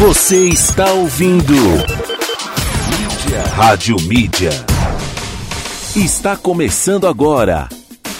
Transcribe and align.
Você 0.00 0.48
está 0.48 0.90
ouvindo. 0.92 1.52
Mídia. 1.52 3.42
Rádio 3.54 4.00
Mídia. 4.00 4.50
Está 5.94 6.38
começando 6.38 7.06
agora. 7.06 7.68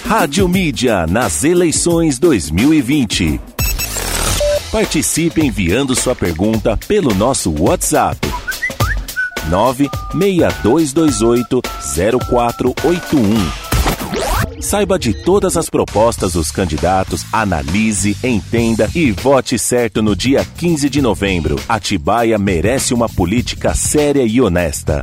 Rádio 0.05 0.47
Mídia 0.47 1.07
nas 1.07 1.43
eleições 1.43 2.19
2020. 2.19 3.41
Participe 4.71 5.41
enviando 5.41 5.97
sua 5.97 6.15
pergunta 6.15 6.79
pelo 6.87 7.15
nosso 7.15 7.51
WhatsApp 7.59 8.29
96228 9.49 11.63
0481. 12.29 13.60
Saiba 14.61 14.99
de 14.99 15.15
todas 15.15 15.57
as 15.57 15.71
propostas 15.71 16.35
dos 16.35 16.51
candidatos, 16.51 17.25
analise, 17.33 18.17
entenda 18.23 18.91
e 18.95 19.11
vote 19.11 19.59
certo 19.59 20.03
no 20.03 20.15
dia 20.15 20.45
15 20.45 20.91
de 20.91 21.01
novembro. 21.01 21.57
Atibaia 21.67 22.39
merece 22.39 22.93
uma 22.93 23.09
política 23.09 23.75
séria 23.75 24.23
e 24.23 24.41
honesta. 24.41 25.03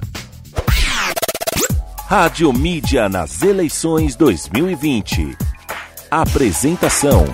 Rádio 2.05 2.53
Mídia 2.53 3.09
nas 3.09 3.41
eleições 3.41 4.15
2020. 4.15 5.35
Apresentação. 6.09 7.25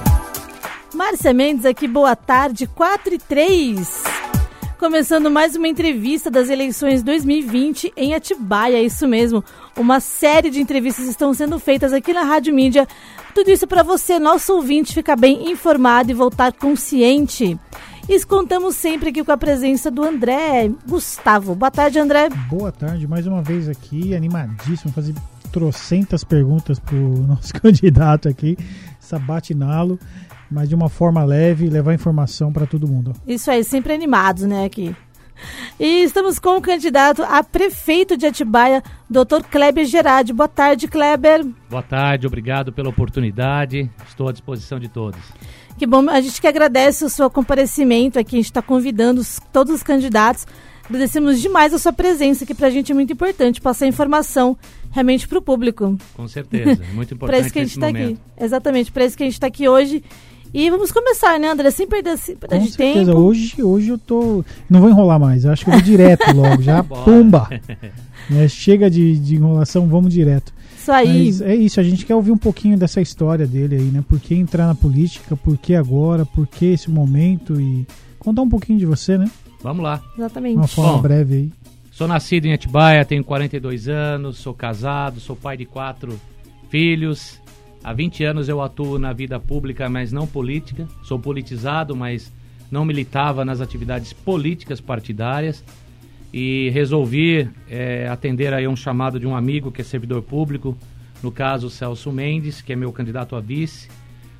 Márcia 0.96 1.34
Mendes 1.34 1.66
aqui, 1.66 1.88
boa 1.88 2.16
tarde, 2.16 2.66
4 2.68 3.16
e 3.16 3.20
3. 3.20 4.23
Começando 4.84 5.32
mais 5.32 5.56
uma 5.56 5.70
entrevista 5.70 6.30
das 6.30 6.50
eleições 6.50 7.02
2020 7.04 7.94
em 7.96 8.14
Atibaia, 8.14 8.84
isso 8.84 9.08
mesmo. 9.08 9.42
Uma 9.78 10.02
série 10.02 10.50
de 10.50 10.60
entrevistas 10.60 11.08
estão 11.08 11.34
sendo 11.34 11.58
feitas 11.58 11.94
aqui 11.94 12.12
na 12.12 12.24
Rádio 12.24 12.54
Mídia. 12.54 12.86
Tudo 13.34 13.50
isso 13.50 13.66
para 13.66 13.82
você, 13.82 14.20
nosso 14.20 14.54
ouvinte, 14.54 14.94
ficar 14.94 15.16
bem 15.16 15.50
informado 15.50 16.12
e 16.12 16.14
voltar 16.14 16.52
consciente. 16.52 17.58
E 18.10 18.26
contamos 18.26 18.76
sempre 18.76 19.08
aqui 19.08 19.24
com 19.24 19.32
a 19.32 19.38
presença 19.38 19.90
do 19.90 20.04
André 20.04 20.70
Gustavo. 20.86 21.56
Boa 21.56 21.72
tarde, 21.72 21.98
André. 21.98 22.28
Boa 22.50 22.74
tarde, 22.74 23.08
mais 23.08 23.26
uma 23.26 23.42
vez 23.42 23.70
aqui, 23.70 24.14
animadíssimo, 24.14 24.92
fazer 24.92 25.16
trocentas 25.50 26.26
perguntas 26.26 26.78
pro 26.78 26.98
nosso 27.26 27.54
candidato 27.54 28.28
aqui, 28.28 28.58
sabatiná-lo 29.00 29.98
mas 30.54 30.70
de 30.70 30.76
uma 30.76 30.88
forma 30.88 31.24
leve, 31.24 31.68
levar 31.70 31.94
informação 31.94 32.54
para 32.54 32.66
todo 32.66 32.88
mundo. 32.88 33.14
Isso 33.28 33.50
aí, 33.50 33.64
sempre 33.64 33.94
animados, 33.94 34.44
né, 34.44 34.66
aqui. 34.66 34.96
E 35.80 36.04
estamos 36.04 36.40
com 36.40 36.58
o 36.58 36.62
candidato 36.62 37.24
a 37.24 37.44
prefeito 37.44 38.16
de 38.16 38.26
Atibaia, 38.26 38.84
Dr. 39.10 39.44
Kleber 39.50 39.86
Gerardi. 39.86 40.32
Boa 40.32 40.48
tarde, 40.48 40.88
Kleber. 40.88 41.46
Boa 41.70 41.82
tarde, 41.82 42.28
obrigado 42.28 42.72
pela 42.72 42.90
oportunidade. 42.90 43.90
Estou 44.08 44.30
à 44.30 44.32
disposição 44.32 44.80
de 44.80 44.88
todos. 44.88 45.20
Que 45.78 45.88
bom, 45.88 46.08
a 46.10 46.22
gente 46.22 46.40
que 46.40 46.48
agradece 46.48 47.04
o 47.04 47.10
seu 47.10 47.30
comparecimento 47.30 48.20
aqui, 48.20 48.36
a 48.36 48.40
gente 48.40 48.46
está 48.46 48.62
convidando 48.62 49.22
todos 49.52 49.74
os 49.74 49.84
candidatos. 49.84 50.46
Agradecemos 50.86 51.42
demais 51.42 51.74
a 51.74 51.80
sua 51.80 51.94
presença, 51.94 52.46
que 52.46 52.54
para 52.54 52.68
a 52.68 52.70
gente 52.70 52.92
é 52.92 52.96
muito 52.96 53.14
importante, 53.14 53.60
passar 53.60 53.88
informação 53.88 54.58
realmente 54.92 55.28
para 55.28 55.40
o 55.40 55.42
público. 55.42 55.98
Com 56.14 56.28
certeza, 56.28 56.82
muito 56.94 57.14
importante 57.16 57.20
para 57.20 57.40
isso 57.40 57.54
que 57.54 57.60
a 57.60 57.64
gente 57.64 57.72
está 57.72 57.88
aqui. 57.88 58.18
Exatamente, 58.40 58.92
para 58.92 59.06
isso 59.06 59.18
que 59.18 59.24
a 59.24 59.26
gente 59.26 59.34
está 59.34 59.48
aqui 59.48 59.68
hoje. 59.68 60.04
E 60.54 60.70
vamos 60.70 60.92
começar, 60.92 61.40
né, 61.40 61.50
André? 61.50 61.72
Sem 61.72 61.88
perder, 61.88 62.18
sem 62.18 62.36
perder 62.36 62.58
Com 62.60 62.64
de 62.64 62.72
certeza. 62.72 63.12
tempo. 63.12 63.18
Hoje, 63.24 63.64
hoje 63.64 63.90
eu 63.90 63.98
tô. 63.98 64.46
Não 64.70 64.82
vou 64.82 64.90
enrolar 64.90 65.20
mais. 65.20 65.46
Acho 65.46 65.64
que 65.66 65.70
eu 65.72 65.74
vou 65.74 65.82
direto 65.82 66.30
logo. 66.36 66.62
Já 66.62 66.84
pumba. 66.84 67.50
É, 68.32 68.48
chega 68.48 68.90
de, 68.90 69.20
de 69.20 69.36
enrolação, 69.36 69.86
vamos 69.86 70.14
direto. 70.14 70.54
Isso 70.78 70.90
aí. 70.90 71.26
Mas 71.26 71.42
é 71.42 71.54
isso, 71.54 71.78
a 71.78 71.84
gente 71.84 72.06
quer 72.06 72.16
ouvir 72.16 72.32
um 72.32 72.38
pouquinho 72.38 72.78
dessa 72.78 73.02
história 73.02 73.46
dele 73.46 73.76
aí, 73.76 73.84
né? 73.84 74.02
Por 74.08 74.18
que 74.18 74.34
entrar 74.34 74.66
na 74.66 74.74
política? 74.74 75.36
Por 75.36 75.58
que 75.58 75.76
agora? 75.76 76.26
Por 76.26 76.48
que 76.48 76.68
esse 76.68 76.90
momento? 76.90 77.60
E 77.60 77.86
contar 78.20 78.42
um 78.44 78.48
pouquinho 78.48 78.80
de 78.80 78.86
você, 78.86 79.18
né? 79.18 79.30
Vamos 79.62 79.84
lá. 79.84 80.02
Exatamente. 80.18 80.56
Uma 80.56 80.68
forma 80.68 80.94
Bom, 80.94 81.02
breve 81.02 81.36
aí. 81.36 81.52
Sou 81.92 82.08
nascido 82.08 82.46
em 82.46 82.54
Atibaia, 82.54 83.04
tenho 83.04 83.26
42 83.26 83.90
anos, 83.90 84.38
sou 84.38 84.54
casado, 84.54 85.20
sou 85.20 85.36
pai 85.36 85.58
de 85.58 85.66
quatro 85.66 86.18
filhos. 86.70 87.42
Há 87.84 87.92
20 87.92 88.24
anos 88.24 88.48
eu 88.48 88.62
atuo 88.62 88.98
na 88.98 89.12
vida 89.12 89.40
pública, 89.40 89.90
mas 89.90 90.12
não 90.12 90.26
política. 90.26 90.88
Sou 91.04 91.20
politizado, 91.20 91.96
mas 91.96 92.32
não 92.72 92.86
militava 92.86 93.44
nas 93.44 93.60
atividades 93.60 94.14
políticas 94.14 94.80
partidárias. 94.80 95.64
E 96.34 96.70
resolvi 96.70 97.48
é, 97.70 98.08
atender 98.08 98.54
aí 98.54 98.68
um 98.68 98.76
chamado 98.76 99.20
de 99.20 99.28
um 99.28 99.36
amigo 99.36 99.72
que 99.72 99.82
é 99.82 99.84
servidor 99.84 100.22
público, 100.24 100.76
no 101.22 101.32
caso 101.32 101.70
Celso 101.70 102.12
Mendes, 102.12 102.62
que 102.62 102.74
é 102.74 102.76
meu 102.76 102.92
candidato 102.92 103.36
a 103.36 103.42
vice. 103.42 103.90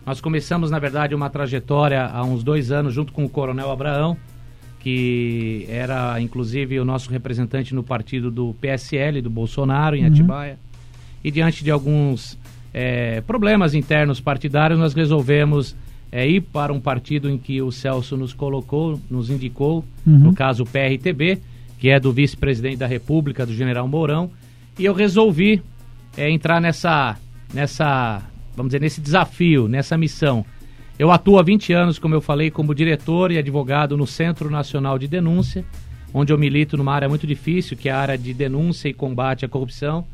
Nós 0.06 0.20
começamos, 0.20 0.72
na 0.72 0.80
verdade, 0.80 1.14
uma 1.14 1.30
trajetória 1.30 2.06
há 2.06 2.24
uns 2.24 2.44
dois 2.44 2.72
anos 2.72 2.94
junto 2.94 3.14
com 3.14 3.24
o 3.26 3.30
Coronel 3.30 3.70
Abraão, 3.70 4.18
que 4.80 5.66
era 5.70 6.20
inclusive 6.20 6.80
o 6.80 6.86
nosso 6.86 7.10
representante 7.10 7.76
no 7.76 7.84
partido 7.84 8.32
do 8.32 8.54
PSL, 8.60 9.22
do 9.22 9.30
Bolsonaro, 9.30 9.96
em 9.96 10.02
Uhum. 10.06 10.12
Atibaia. 10.12 10.58
E 11.24 11.30
diante 11.32 11.64
de 11.64 11.72
alguns 11.72 12.38
é, 12.74 13.22
problemas 13.22 13.74
internos 13.74 14.20
partidários, 14.20 14.80
nós 14.80 14.94
resolvemos 14.94 15.76
é, 16.12 16.28
ir 16.28 16.42
para 16.42 16.74
um 16.74 16.80
partido 16.80 17.30
em 17.30 17.38
que 17.38 17.62
o 17.62 17.72
Celso 17.72 18.18
nos 18.18 18.34
colocou, 18.34 19.00
nos 19.10 19.30
indicou, 19.30 19.84
Uhum. 20.06 20.18
no 20.20 20.34
caso 20.34 20.64
o 20.64 20.66
PRTB, 20.66 21.40
que 21.80 21.90
é 21.90 22.00
do 22.00 22.12
vice-presidente 22.12 22.78
da 22.78 22.88
República, 22.88 23.46
do 23.46 23.54
general 23.54 23.88
Mourão, 23.88 24.30
e 24.78 24.86
eu 24.86 24.94
resolvi 24.94 25.62
é, 26.18 26.30
entrar 26.30 26.60
nessa, 26.60 27.18
nessa, 27.54 28.22
vamos 28.56 28.70
dizer, 28.72 28.82
nesse 28.82 29.02
desafio, 29.02 29.68
nessa 29.68 29.98
missão. 29.98 30.46
Eu 30.98 31.12
atuo 31.12 31.40
há 31.40 31.44
20 31.44 31.74
anos, 31.74 31.98
como 32.00 32.14
eu 32.16 32.22
falei, 32.22 32.52
como 32.52 32.74
diretor 32.76 33.32
e 33.32 33.38
advogado 33.38 33.98
no 33.98 34.06
Centro 34.06 34.50
Nacional 34.50 35.00
de 35.00 35.08
Denúncia, 35.08 35.66
onde 36.14 36.32
eu 36.32 36.38
milito 36.38 36.78
numa 36.78 36.94
área 36.94 37.10
muito 37.10 37.26
difícil, 37.26 37.76
que 37.76 37.90
é 37.90 37.92
a 37.92 38.00
área 38.00 38.18
de 38.18 38.34
denúncia 38.34 38.88
e 38.88 38.94
combate 38.94 39.44
à 39.46 39.50
corrupção. 39.50 40.06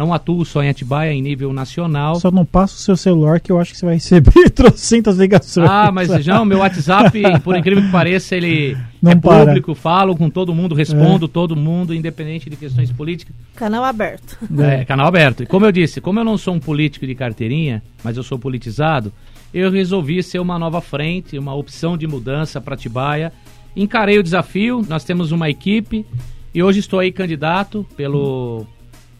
Não 0.00 0.14
atuo 0.14 0.46
só 0.46 0.62
em 0.62 0.70
Atibaia, 0.70 1.12
em 1.12 1.20
nível 1.20 1.52
nacional. 1.52 2.14
Só 2.14 2.30
não 2.30 2.46
passa 2.46 2.74
o 2.74 2.78
seu 2.78 2.96
celular 2.96 3.38
que 3.38 3.52
eu 3.52 3.60
acho 3.60 3.72
que 3.72 3.76
você 3.76 3.84
vai 3.84 3.96
receber 3.96 4.48
trocentas 4.48 5.18
ligações. 5.18 5.68
Ah, 5.68 5.92
mas 5.92 6.08
já 6.24 6.40
o 6.40 6.44
meu 6.46 6.60
WhatsApp, 6.60 7.20
por 7.44 7.54
incrível 7.54 7.84
que 7.84 7.90
pareça, 7.90 8.34
ele 8.34 8.78
Não 9.02 9.12
é 9.12 9.14
para. 9.14 9.44
público, 9.44 9.74
falo 9.74 10.16
com 10.16 10.30
todo 10.30 10.54
mundo, 10.54 10.74
respondo 10.74 11.28
todo 11.28 11.54
mundo, 11.54 11.94
independente 11.94 12.48
de 12.48 12.56
questões 12.56 12.90
políticas. 12.90 13.36
Canal 13.54 13.84
aberto. 13.84 14.38
É, 14.58 14.86
canal 14.86 15.06
aberto. 15.06 15.42
E 15.42 15.46
como 15.46 15.66
eu 15.66 15.72
disse, 15.72 16.00
como 16.00 16.18
eu 16.18 16.24
não 16.24 16.38
sou 16.38 16.54
um 16.54 16.60
político 16.60 17.06
de 17.06 17.14
carteirinha, 17.14 17.82
mas 18.02 18.16
eu 18.16 18.22
sou 18.22 18.38
politizado, 18.38 19.12
eu 19.52 19.70
resolvi 19.70 20.22
ser 20.22 20.38
uma 20.38 20.58
nova 20.58 20.80
frente, 20.80 21.38
uma 21.38 21.54
opção 21.54 21.98
de 21.98 22.06
mudança 22.06 22.58
para 22.58 22.72
Atibaia. 22.72 23.34
Encarei 23.76 24.18
o 24.18 24.22
desafio, 24.22 24.82
nós 24.88 25.04
temos 25.04 25.30
uma 25.30 25.50
equipe 25.50 26.06
e 26.54 26.62
hoje 26.62 26.80
estou 26.80 26.98
aí 26.98 27.12
candidato 27.12 27.86
pelo, 27.98 28.66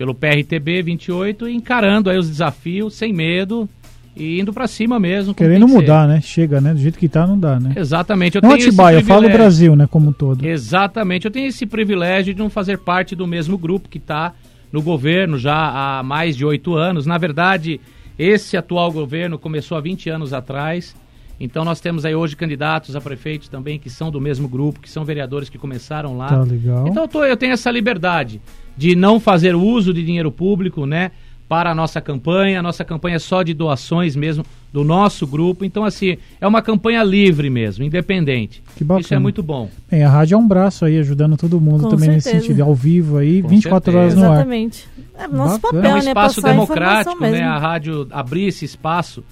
pelo 0.00 0.14
PRTB 0.14 0.80
28, 0.80 1.46
encarando 1.46 2.08
aí 2.08 2.16
os 2.16 2.26
desafios 2.26 2.94
sem 2.94 3.12
medo 3.12 3.68
e 4.16 4.40
indo 4.40 4.50
para 4.50 4.66
cima 4.66 4.98
mesmo. 4.98 5.34
Querendo 5.34 5.66
que 5.66 5.72
ser. 5.72 5.76
mudar, 5.76 6.08
né? 6.08 6.22
Chega, 6.22 6.58
né? 6.58 6.72
Do 6.72 6.80
jeito 6.80 6.98
que 6.98 7.06
tá, 7.06 7.26
não 7.26 7.38
dá, 7.38 7.60
né? 7.60 7.74
Exatamente. 7.76 8.36
Eu 8.36 8.40
não 8.40 8.48
tenho 8.48 8.68
Atibaia, 8.68 8.96
eu 8.96 9.04
falo. 9.04 9.28
Brasil, 9.28 9.76
né? 9.76 9.86
Como 9.86 10.08
um 10.08 10.12
todo. 10.14 10.42
Exatamente. 10.42 11.26
Eu 11.26 11.30
tenho 11.30 11.48
esse 11.48 11.66
privilégio 11.66 12.32
de 12.32 12.40
não 12.40 12.48
fazer 12.48 12.78
parte 12.78 13.14
do 13.14 13.26
mesmo 13.26 13.58
grupo 13.58 13.90
que 13.90 13.98
está 13.98 14.32
no 14.72 14.80
governo 14.80 15.36
já 15.36 15.98
há 15.98 16.02
mais 16.02 16.34
de 16.34 16.46
oito 16.46 16.74
anos. 16.76 17.04
Na 17.04 17.18
verdade, 17.18 17.78
esse 18.18 18.56
atual 18.56 18.90
governo 18.90 19.38
começou 19.38 19.76
há 19.76 19.82
20 19.82 20.08
anos 20.08 20.32
atrás. 20.32 20.96
Então 21.42 21.64
nós 21.64 21.80
temos 21.80 22.04
aí 22.04 22.14
hoje 22.14 22.36
candidatos 22.36 22.94
a 22.94 23.00
prefeitos 23.00 23.48
também 23.48 23.78
que 23.78 23.88
são 23.88 24.10
do 24.10 24.20
mesmo 24.20 24.46
grupo, 24.46 24.78
que 24.78 24.90
são 24.90 25.04
vereadores 25.04 25.48
que 25.48 25.56
começaram 25.56 26.16
lá. 26.16 26.28
Tá 26.28 26.42
legal. 26.42 26.86
Então 26.86 27.04
eu, 27.04 27.08
tô- 27.08 27.24
eu 27.24 27.36
tenho 27.36 27.54
essa 27.54 27.70
liberdade 27.70 28.40
de 28.76 28.94
não 28.94 29.18
fazer 29.18 29.54
uso 29.54 29.94
de 29.94 30.04
dinheiro 30.04 30.30
público, 30.30 30.84
né? 30.84 31.10
Para 31.48 31.70
a 31.70 31.74
nossa 31.74 32.00
campanha. 32.00 32.60
A 32.60 32.62
nossa 32.62 32.84
campanha 32.84 33.16
é 33.16 33.18
só 33.18 33.42
de 33.42 33.54
doações 33.54 34.14
mesmo 34.14 34.44
do 34.72 34.84
nosso 34.84 35.26
grupo. 35.26 35.64
Então, 35.64 35.82
assim, 35.82 36.16
é 36.40 36.46
uma 36.46 36.62
campanha 36.62 37.02
livre 37.02 37.50
mesmo, 37.50 37.82
independente. 37.82 38.62
Que 38.76 38.84
bacana. 38.84 39.00
Isso 39.00 39.14
é 39.14 39.18
muito 39.18 39.42
bom. 39.42 39.68
Bem, 39.90 40.04
a 40.04 40.08
rádio 40.08 40.36
é 40.36 40.38
um 40.38 40.46
braço 40.46 40.84
aí, 40.84 40.96
ajudando 40.98 41.36
todo 41.36 41.60
mundo 41.60 41.84
Com 41.84 41.88
também 41.88 42.10
nesse 42.10 42.24
certeza. 42.30 42.44
sentido, 42.46 42.62
ao 42.62 42.74
vivo 42.74 43.16
aí, 43.16 43.42
Com 43.42 43.48
24 43.48 43.96
horas 43.98 44.12
certeza. 44.12 44.26
no 44.26 44.32
ar. 44.32 44.36
Exatamente. 44.36 44.88
É 45.18 45.26
nosso 45.26 45.58
Bacana. 45.58 45.82
papel, 45.82 45.84
é 45.84 45.88
um 45.88 46.04
né? 46.04 46.08
espaço 46.10 46.34
Passar 46.36 46.48
a 46.48 46.52
democrático, 46.52 47.10
informação 47.16 47.20
né? 47.20 47.30
mesmo. 47.32 47.48
A 47.48 47.58
rádio 47.58 48.06
abrir 48.12 48.44
esse 48.46 48.64
espaço 48.64 49.24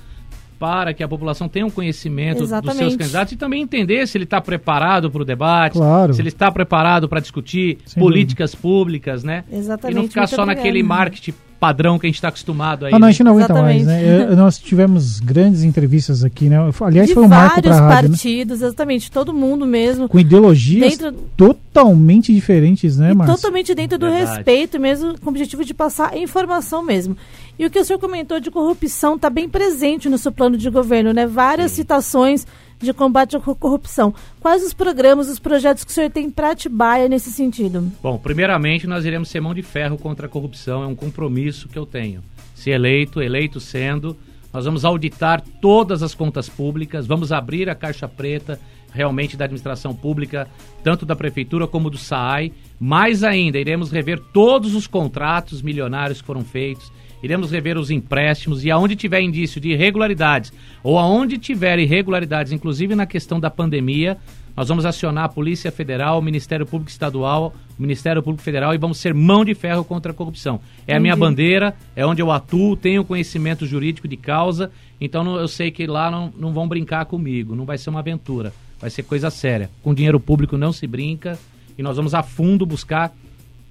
para 0.58 0.92
que 0.92 1.02
a 1.02 1.08
população 1.08 1.48
tenha 1.48 1.64
um 1.64 1.70
conhecimento 1.70 2.40
dos 2.40 2.48
seus 2.48 2.62
Exatamente. 2.64 2.96
candidatos 2.98 3.32
e 3.32 3.36
também 3.36 3.62
entender 3.62 4.06
se 4.08 4.16
ele 4.18 4.24
está 4.24 4.40
preparado 4.40 5.10
para 5.10 5.22
o 5.22 5.24
debate, 5.24 5.74
Claro. 5.74 6.12
se 6.12 6.20
ele 6.20 6.28
está 6.28 6.50
preparado 6.50 7.08
para 7.08 7.20
discutir 7.20 7.78
Sem 7.86 8.02
políticas 8.02 8.54
públicas, 8.54 9.22
né? 9.22 9.44
Exatamente, 9.50 9.96
E 9.96 10.02
não 10.02 10.08
ficar 10.08 10.20
muito 10.22 10.30
só 10.30 10.42
obrigada. 10.42 10.56
naquele 10.60 10.82
marketing 10.82 11.34
padrão 11.60 11.98
que 11.98 12.06
a 12.06 12.08
gente 12.08 12.16
está 12.16 12.28
acostumado 12.28 12.86
aí. 12.86 12.92
Ah, 12.94 12.98
não, 12.98 13.06
a 13.06 13.08
né? 13.08 13.12
gente 13.12 13.24
não 13.24 13.32
aguenta 13.32 13.52
mais, 13.54 13.82
Exatamente. 13.82 14.06
né? 14.06 14.32
Eu- 14.32 14.36
nós 14.36 14.58
tivemos 14.58 15.20
grandes 15.20 15.62
entrevistas 15.64 16.22
aqui, 16.22 16.48
né? 16.48 16.56
Aliás, 16.80 17.08
de 17.08 17.14
foi 17.14 17.24
um 17.24 17.28
marco 17.28 17.56
vários 17.56 17.76
pra 17.76 17.86
rádio, 17.88 18.08
né? 18.10 18.14
partidos, 18.16 18.62
exatamente, 18.62 19.10
todo 19.10 19.34
mundo 19.34 19.66
mesmo. 19.66 20.08
Com 20.08 20.18
ideologias 20.18 20.96
Dentro- 20.96 21.12
totalmente 21.36 22.32
diferentes, 22.32 22.96
né, 22.98 23.12
Márcio? 23.14 23.36
totalmente 23.36 23.74
dentro 23.74 23.98
do 23.98 24.06
Verdade. 24.06 24.36
respeito 24.36 24.78
mesmo, 24.80 25.18
com 25.18 25.26
o 25.26 25.28
objetivo 25.30 25.64
de 25.64 25.74
passar 25.74 26.16
informação 26.16 26.82
mesmo. 26.82 27.16
E 27.58 27.66
o 27.66 27.70
que 27.70 27.78
o 27.78 27.84
senhor 27.84 27.98
comentou 27.98 28.38
de 28.38 28.50
corrupção 28.50 29.16
está 29.16 29.28
bem 29.28 29.48
presente 29.48 30.08
no 30.08 30.16
seu 30.16 30.30
plano 30.30 30.56
de 30.56 30.70
governo, 30.70 31.12
né? 31.12 31.26
Várias 31.26 31.72
citações 31.72 32.46
de 32.80 32.92
combate 32.92 33.36
à 33.36 33.40
corrupção. 33.40 34.14
Quais 34.40 34.62
os 34.62 34.72
programas, 34.72 35.28
os 35.28 35.38
projetos 35.38 35.84
que 35.84 35.90
o 35.90 35.94
senhor 35.94 36.10
tem 36.10 36.30
para 36.30 36.50
Atibaia 36.50 37.08
nesse 37.08 37.30
sentido? 37.30 37.90
Bom, 38.02 38.18
primeiramente 38.18 38.86
nós 38.86 39.04
iremos 39.04 39.28
ser 39.28 39.40
mão 39.40 39.54
de 39.54 39.62
ferro 39.62 39.98
contra 39.98 40.26
a 40.26 40.28
corrupção, 40.28 40.82
é 40.82 40.86
um 40.86 40.94
compromisso 40.94 41.68
que 41.68 41.78
eu 41.78 41.86
tenho. 41.86 42.22
Se 42.54 42.70
eleito, 42.70 43.20
eleito 43.20 43.60
sendo, 43.60 44.16
nós 44.52 44.64
vamos 44.64 44.84
auditar 44.84 45.42
todas 45.60 46.02
as 46.02 46.14
contas 46.14 46.48
públicas, 46.48 47.06
vamos 47.06 47.32
abrir 47.32 47.68
a 47.68 47.74
caixa 47.74 48.08
preta 48.08 48.58
realmente 48.92 49.36
da 49.36 49.44
administração 49.44 49.94
pública, 49.94 50.48
tanto 50.82 51.04
da 51.04 51.14
prefeitura 51.14 51.66
como 51.66 51.90
do 51.90 51.98
SAAI. 51.98 52.52
Mais 52.80 53.22
ainda, 53.22 53.58
iremos 53.58 53.90
rever 53.90 54.18
todos 54.32 54.74
os 54.74 54.86
contratos 54.86 55.62
milionários 55.62 56.20
que 56.20 56.26
foram 56.26 56.44
feitos, 56.44 56.90
iremos 57.22 57.50
rever 57.50 57.76
os 57.76 57.90
empréstimos 57.90 58.64
e 58.64 58.70
aonde 58.70 58.96
tiver 58.96 59.20
indício 59.20 59.60
de 59.60 59.70
irregularidades 59.70 60.52
ou 60.82 60.98
aonde 60.98 61.38
tiver 61.38 61.78
irregularidades, 61.78 62.52
inclusive 62.52 62.94
na 62.94 63.06
questão 63.06 63.40
da 63.40 63.50
pandemia, 63.50 64.18
nós 64.58 64.68
vamos 64.68 64.84
acionar 64.84 65.24
a 65.24 65.28
Polícia 65.28 65.70
Federal, 65.70 66.18
o 66.18 66.22
Ministério 66.22 66.66
Público 66.66 66.90
Estadual, 66.90 67.54
o 67.78 67.80
Ministério 67.80 68.20
Público 68.20 68.42
Federal 68.42 68.74
e 68.74 68.78
vamos 68.78 68.98
ser 68.98 69.14
mão 69.14 69.44
de 69.44 69.54
ferro 69.54 69.84
contra 69.84 70.10
a 70.10 70.14
corrupção. 70.14 70.60
É 70.84 70.96
a 70.96 71.00
minha 71.00 71.14
bandeira, 71.14 71.76
é 71.94 72.04
onde 72.04 72.20
eu 72.20 72.32
atuo, 72.32 72.76
tenho 72.76 73.04
conhecimento 73.04 73.64
jurídico 73.64 74.08
de 74.08 74.16
causa, 74.16 74.72
então 75.00 75.22
não, 75.22 75.36
eu 75.36 75.46
sei 75.46 75.70
que 75.70 75.86
lá 75.86 76.10
não, 76.10 76.32
não 76.36 76.52
vão 76.52 76.66
brincar 76.66 77.04
comigo, 77.04 77.54
não 77.54 77.64
vai 77.64 77.78
ser 77.78 77.90
uma 77.90 78.00
aventura, 78.00 78.52
vai 78.80 78.90
ser 78.90 79.04
coisa 79.04 79.30
séria. 79.30 79.70
Com 79.80 79.94
dinheiro 79.94 80.18
público 80.18 80.56
não 80.56 80.72
se 80.72 80.88
brinca 80.88 81.38
e 81.78 81.82
nós 81.82 81.96
vamos 81.96 82.12
a 82.12 82.24
fundo 82.24 82.66
buscar 82.66 83.14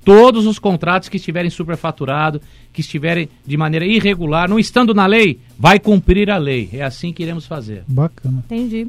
todos 0.06 0.46
os 0.46 0.58
contratos 0.58 1.10
que 1.10 1.18
estiverem 1.18 1.50
superfaturados, 1.50 2.40
que 2.78 2.82
estiverem 2.82 3.28
de 3.44 3.58
maneira 3.58 3.88
irregular, 3.88 4.48
não 4.48 4.60
estando 4.60 4.94
na 4.94 5.08
lei, 5.08 5.40
vai 5.58 5.80
cumprir 5.80 6.30
a 6.30 6.38
lei. 6.38 6.70
É 6.72 6.84
assim 6.84 7.12
que 7.12 7.24
iremos 7.24 7.48
fazer. 7.48 7.84
Bacana. 7.88 8.44
Entendi. 8.46 8.88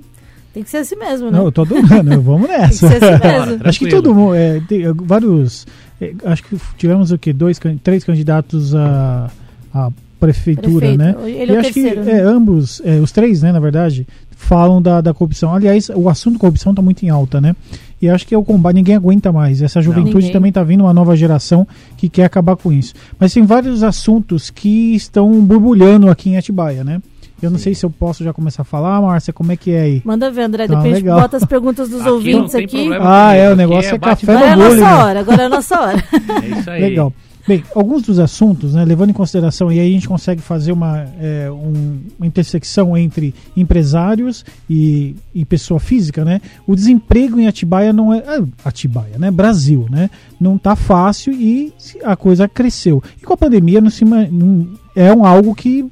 Tem 0.53 0.63
que 0.63 0.69
ser 0.69 0.79
assim 0.79 0.97
mesmo, 0.97 1.31
né? 1.31 1.39
Não, 1.39 1.47
eu 1.47 1.53
tô 1.53 1.63
adorando, 1.63 2.21
vamos 2.21 2.49
nessa. 2.51 2.87
Tem 2.87 2.99
que 2.99 3.07
ser 3.07 3.15
assim 3.15 3.49
mesmo. 3.49 3.67
acho 3.67 3.79
que 3.79 3.89
todo 3.89 4.15
mundo, 4.15 4.35
é, 4.35 4.61
tem, 4.61 4.85
é, 4.85 4.93
vários, 4.93 5.67
é, 5.99 6.13
acho 6.27 6.45
que 6.45 6.59
tivemos 6.77 7.11
o 7.13 7.17
quê? 7.17 7.33
Dois, 7.33 7.59
três 7.83 8.05
candidatos 8.05 8.75
a, 8.75 9.31
a 9.73 9.91
prefeitura, 10.19 10.87
Prefeito. 10.89 10.99
né? 10.99 11.15
Ele 11.27 11.53
e 11.53 11.55
é 11.55 11.57
o 11.57 11.61
acho 11.61 11.73
terceiro, 11.73 12.03
que 12.03 12.07
né? 12.13 12.19
é, 12.19 12.23
ambos, 12.23 12.83
é, 12.85 12.97
os 12.99 13.13
três, 13.13 13.43
né, 13.43 13.53
na 13.53 13.61
verdade, 13.61 14.07
falam 14.37 14.81
da, 14.83 15.01
da 15.01 15.15
corrupção. 15.15 15.55
Aliás, 15.55 15.89
o 15.95 16.09
assunto 16.09 16.39
corrupção 16.39 16.73
está 16.73 16.83
muito 16.83 17.05
em 17.05 17.09
alta, 17.11 17.41
né? 17.41 17.55
E 18.01 18.09
acho 18.09 18.27
que 18.27 18.35
é 18.35 18.39
o 18.39 18.45
combate, 18.45 18.75
ninguém 18.77 18.95
aguenta 18.95 19.33
mais. 19.33 19.61
Essa 19.61 19.83
juventude 19.83 20.17
Ninguém. 20.17 20.33
também 20.33 20.49
está 20.51 20.63
vindo 20.63 20.83
uma 20.85 20.95
nova 20.95 21.17
geração 21.17 21.67
que 21.97 22.09
quer 22.09 22.25
acabar 22.25 22.55
com 22.57 22.73
isso. 22.73 22.95
Mas 23.19 23.33
tem 23.35 23.43
vários 23.45 23.83
assuntos 23.83 24.51
que 24.51 24.95
estão 24.95 25.33
borbulhando 25.45 26.09
aqui 26.09 26.31
em 26.31 26.37
Atibaia, 26.37 26.85
né? 26.85 27.01
Eu 27.43 27.51
não 27.53 27.59
sei 27.59 27.73
se 27.75 27.85
eu 27.87 27.91
posso 27.91 28.23
já 28.25 28.33
começar 28.33 28.63
a 28.63 28.65
falar, 28.65 29.01
Márcia, 29.01 29.33
como 29.33 29.53
é 29.53 29.57
que 29.57 29.71
é 29.71 29.81
aí? 29.81 30.03
Manda 30.05 30.29
ver, 30.31 30.43
André. 30.43 30.67
Tá, 30.67 30.75
Depois 30.75 30.93
a 30.93 30.97
legal. 30.97 31.21
bota 31.21 31.37
as 31.37 31.45
perguntas 31.45 31.89
dos 31.89 32.01
Aqui 32.01 32.11
ouvintes 32.11 32.55
aqui. 32.55 32.67
problema. 32.85 33.05
Ah, 33.29 33.35
é, 33.35 33.53
o 33.53 33.57
negócio 33.57 33.95
é 33.95 33.99
bate- 33.99 34.27
café 34.27 34.33
Agora 34.33 34.47
é 34.47 34.53
a 34.53 34.57
no 34.57 34.63
bolo, 34.65 34.75
nossa 34.81 34.91
né? 34.97 35.05
hora, 35.05 35.21
agora 35.21 35.43
é 35.43 35.47
a 35.47 35.49
nossa 35.49 35.81
hora. 35.81 36.05
É 36.45 36.59
isso 36.59 36.71
aí. 36.71 36.81
Legal. 36.81 37.13
Bem, 37.49 37.65
alguns 37.75 38.03
dos 38.03 38.19
assuntos, 38.19 38.75
né, 38.75 38.85
levando 38.85 39.09
em 39.09 39.15
consideração, 39.15 39.73
e 39.73 39.81
aí 39.81 39.89
a 39.89 39.93
gente 39.93 40.07
consegue 40.07 40.43
fazer 40.43 40.71
uma, 40.71 41.07
é, 41.19 41.51
um- 41.51 41.99
uma 42.19 42.27
intersecção 42.27 42.95
entre 42.95 43.35
empresários 43.57 44.45
e, 44.69 45.17
e 45.35 45.47
pessoa 45.47 45.81
física, 45.81 46.27
né? 46.27 46.43
O 46.67 46.77
desemprego 46.77 47.41
em 47.41 47.47
Atibaia 47.47 47.91
não 47.91 48.13
é. 48.13 48.23
ah, 48.27 48.45
Atibaia, 48.67 49.17
né? 49.19 49.31
Brasil, 49.31 49.87
né? 49.89 50.11
Não 50.39 50.59
tá 50.59 50.77
fácil 50.77 51.33
e 51.33 51.73
a 52.05 52.15
coisa 52.17 52.47
cresceu. 52.47 53.03
E 53.19 53.25
com 53.25 53.33
a 53.33 53.37
pandemia 53.39 53.81
não 53.81 53.89
se, 53.89 54.05
não- 54.05 54.69
é 54.95 55.11
um 55.15 55.25
algo 55.25 55.55
que 55.55 55.87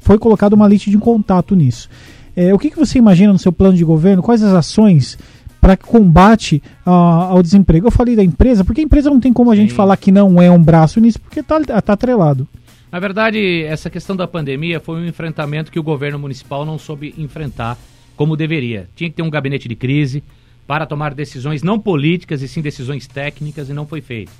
foi 0.00 0.18
colocado 0.18 0.54
uma 0.54 0.66
lista 0.66 0.90
de 0.90 0.96
contato 0.96 1.54
nisso. 1.54 1.90
É, 2.34 2.52
o 2.54 2.58
que, 2.58 2.70
que 2.70 2.78
você 2.78 2.98
imagina 2.98 3.30
no 3.30 3.38
seu 3.38 3.52
plano 3.52 3.76
de 3.76 3.84
governo? 3.84 4.22
Quais 4.22 4.42
as 4.42 4.54
ações 4.54 5.18
para 5.64 5.78
combate 5.78 6.62
ah, 6.84 7.28
ao 7.30 7.42
desemprego? 7.42 7.86
Eu 7.86 7.90
falei 7.90 8.14
da 8.14 8.22
empresa, 8.22 8.62
porque 8.62 8.82
a 8.82 8.84
empresa 8.84 9.08
não 9.08 9.18
tem 9.18 9.32
como 9.32 9.50
a 9.50 9.56
gente 9.56 9.70
Sim. 9.70 9.76
falar 9.76 9.96
que 9.96 10.12
não 10.12 10.40
é 10.40 10.50
um 10.50 10.62
braço 10.62 11.00
nisso, 11.00 11.18
porque 11.18 11.42
tá, 11.42 11.58
tá 11.80 11.94
atrelado. 11.94 12.46
Na 12.92 13.00
verdade, 13.00 13.62
essa 13.62 13.88
questão 13.88 14.14
da 14.14 14.28
pandemia 14.28 14.78
foi 14.78 15.00
um 15.00 15.06
enfrentamento 15.06 15.72
que 15.72 15.78
o 15.78 15.82
governo 15.82 16.18
municipal 16.18 16.66
não 16.66 16.78
soube 16.78 17.14
enfrentar 17.16 17.78
como 18.14 18.36
deveria. 18.36 18.90
Tinha 18.94 19.08
que 19.08 19.16
ter 19.16 19.22
um 19.22 19.30
gabinete 19.30 19.66
de 19.66 19.74
crise 19.74 20.22
para 20.66 20.84
tomar 20.84 21.14
decisões 21.14 21.62
não 21.62 21.80
políticas 21.80 22.42
e 22.42 22.46
sim 22.46 22.60
decisões 22.60 23.06
técnicas 23.06 23.70
e 23.70 23.72
não 23.72 23.86
foi 23.86 24.02
feito. 24.02 24.32